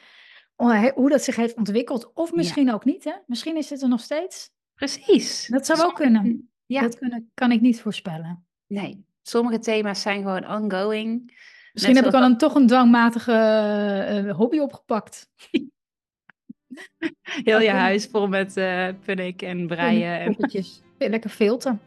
Hoe 0.94 1.08
dat 1.08 1.22
zich 1.22 1.36
heeft 1.36 1.56
ontwikkeld. 1.56 2.10
Of 2.14 2.32
misschien 2.32 2.72
ook 2.72 2.84
niet, 2.84 3.04
hè? 3.04 3.12
Misschien 3.26 3.56
is 3.56 3.70
het 3.70 3.82
er 3.82 3.88
nog 3.88 4.00
steeds. 4.00 4.50
Precies. 4.74 5.46
Dat 5.46 5.66
zou 5.66 5.82
ook 5.82 5.94
kunnen. 5.94 6.49
Ja, 6.72 6.80
Dat 6.82 6.98
kunnen, 6.98 7.30
kan 7.34 7.52
ik 7.52 7.60
niet 7.60 7.80
voorspellen. 7.80 8.44
nee. 8.66 9.04
Sommige 9.22 9.58
thema's 9.58 10.02
zijn 10.02 10.22
gewoon 10.22 10.48
ongoing. 10.50 11.38
Misschien 11.72 11.96
heb 11.96 12.06
ik 12.06 12.12
een, 12.12 12.36
toch 12.36 12.54
een 12.54 12.66
dwangmatige 12.66 13.32
eh, 13.32 14.36
hobby 14.36 14.58
opgepakt. 14.58 15.28
Heel 17.48 17.60
je 17.60 17.70
huis 17.70 18.06
vol 18.06 18.28
met 18.28 18.56
eh 18.56 18.88
punnik 19.04 19.42
en 19.42 19.66
breien. 19.66 20.20
En... 20.20 20.26
Poppetjes. 20.26 20.82
Lekker 20.98 21.30
filten. 21.30 21.80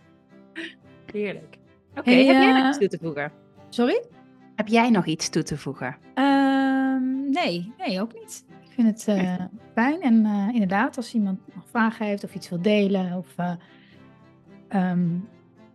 Heerlijk. 1.11 1.57
Oké, 1.97 2.09
Hey, 2.11 2.25
heb 2.25 2.35
jij 2.35 2.51
nog 2.51 2.61
eh, 2.61 2.67
iets 2.69 2.77
toe 2.77 2.87
te 2.87 2.97
voegen? 3.01 3.31
Sorry? 3.69 4.03
Heb 4.55 4.67
jij 4.67 4.89
nog 4.89 5.05
iets 5.05 5.29
toe 5.29 5.43
te 5.43 5.57
voegen? 5.57 5.97
Ehm, 6.13 7.29
nee, 7.29 7.73
nee, 7.77 8.01
ook 8.01 8.13
niet. 8.13 8.45
Ik 8.63 8.71
vind 8.71 8.87
het 8.87 9.07
eh, 9.17 9.35
fijn. 9.73 10.01
En 10.01 10.25
eh, 10.25 10.49
inderdaad, 10.53 10.97
als 10.97 11.13
iemand 11.13 11.39
nog 11.55 11.63
vragen 11.69 12.05
heeft 12.05 12.23
of 12.23 12.35
iets 12.35 12.49
wil 12.49 12.61
delen 12.61 13.13
of 13.17 13.35
eh, 14.73 14.89
ehm, 14.89 15.07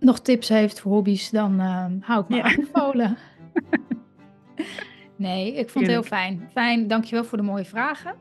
nog 0.00 0.20
tips 0.20 0.48
heeft 0.48 0.80
voor 0.80 0.92
hobby's, 0.92 1.30
dan 1.30 1.60
ehm, 1.60 1.92
hou 2.00 2.22
ik 2.22 2.28
me 2.28 2.36
Ja. 2.36 2.42
aanbevolen. 2.42 3.16
nee, 5.16 5.54
ik 5.54 5.70
vond 5.70 5.84
het 5.84 5.94
heel 5.94 6.02
fijn. 6.02 6.48
Fijn, 6.52 6.86
dankjewel 6.88 7.24
voor 7.24 7.38
de 7.38 7.44
mooie 7.44 7.64
vragen. 7.64 8.14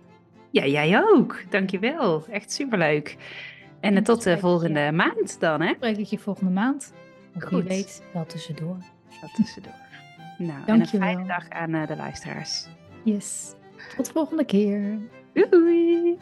Ja, 0.52 0.66
jij 0.66 1.02
ook. 1.04 1.44
Dankjewel. 1.50 2.26
Echt 2.30 2.52
superleuk. 2.52 3.18
En 3.80 3.96
En 3.96 4.04
tot 4.04 4.24
de 4.24 4.30
je. 4.30 4.38
volgende 4.38 4.92
maand 4.92 5.40
dan, 5.40 5.62
hè? 5.62 5.74
Spreek 5.76 5.98
ik 5.98 6.06
je 6.06 6.18
volgende 6.20 6.52
maand. 6.52 6.94
Of 7.36 7.50
wie 7.50 7.60
Goed. 7.60 7.68
weet, 7.68 8.04
wel 8.14 8.26
tussendoor. 8.26 8.78
Dat 9.22 9.36
tussendoor. 9.36 9.74
Nou, 10.38 10.60
en 10.66 10.80
een 10.80 10.88
fijne 10.88 11.26
dag 11.26 11.50
aan 11.50 11.74
eh, 11.74 11.88
de 11.88 11.96
luisteraars. 11.96 12.68
Yes. 13.04 13.54
Tot 13.96 14.06
de 14.06 14.12
volgende 14.12 14.46
keer. 14.46 14.98
Doei! 15.34 16.18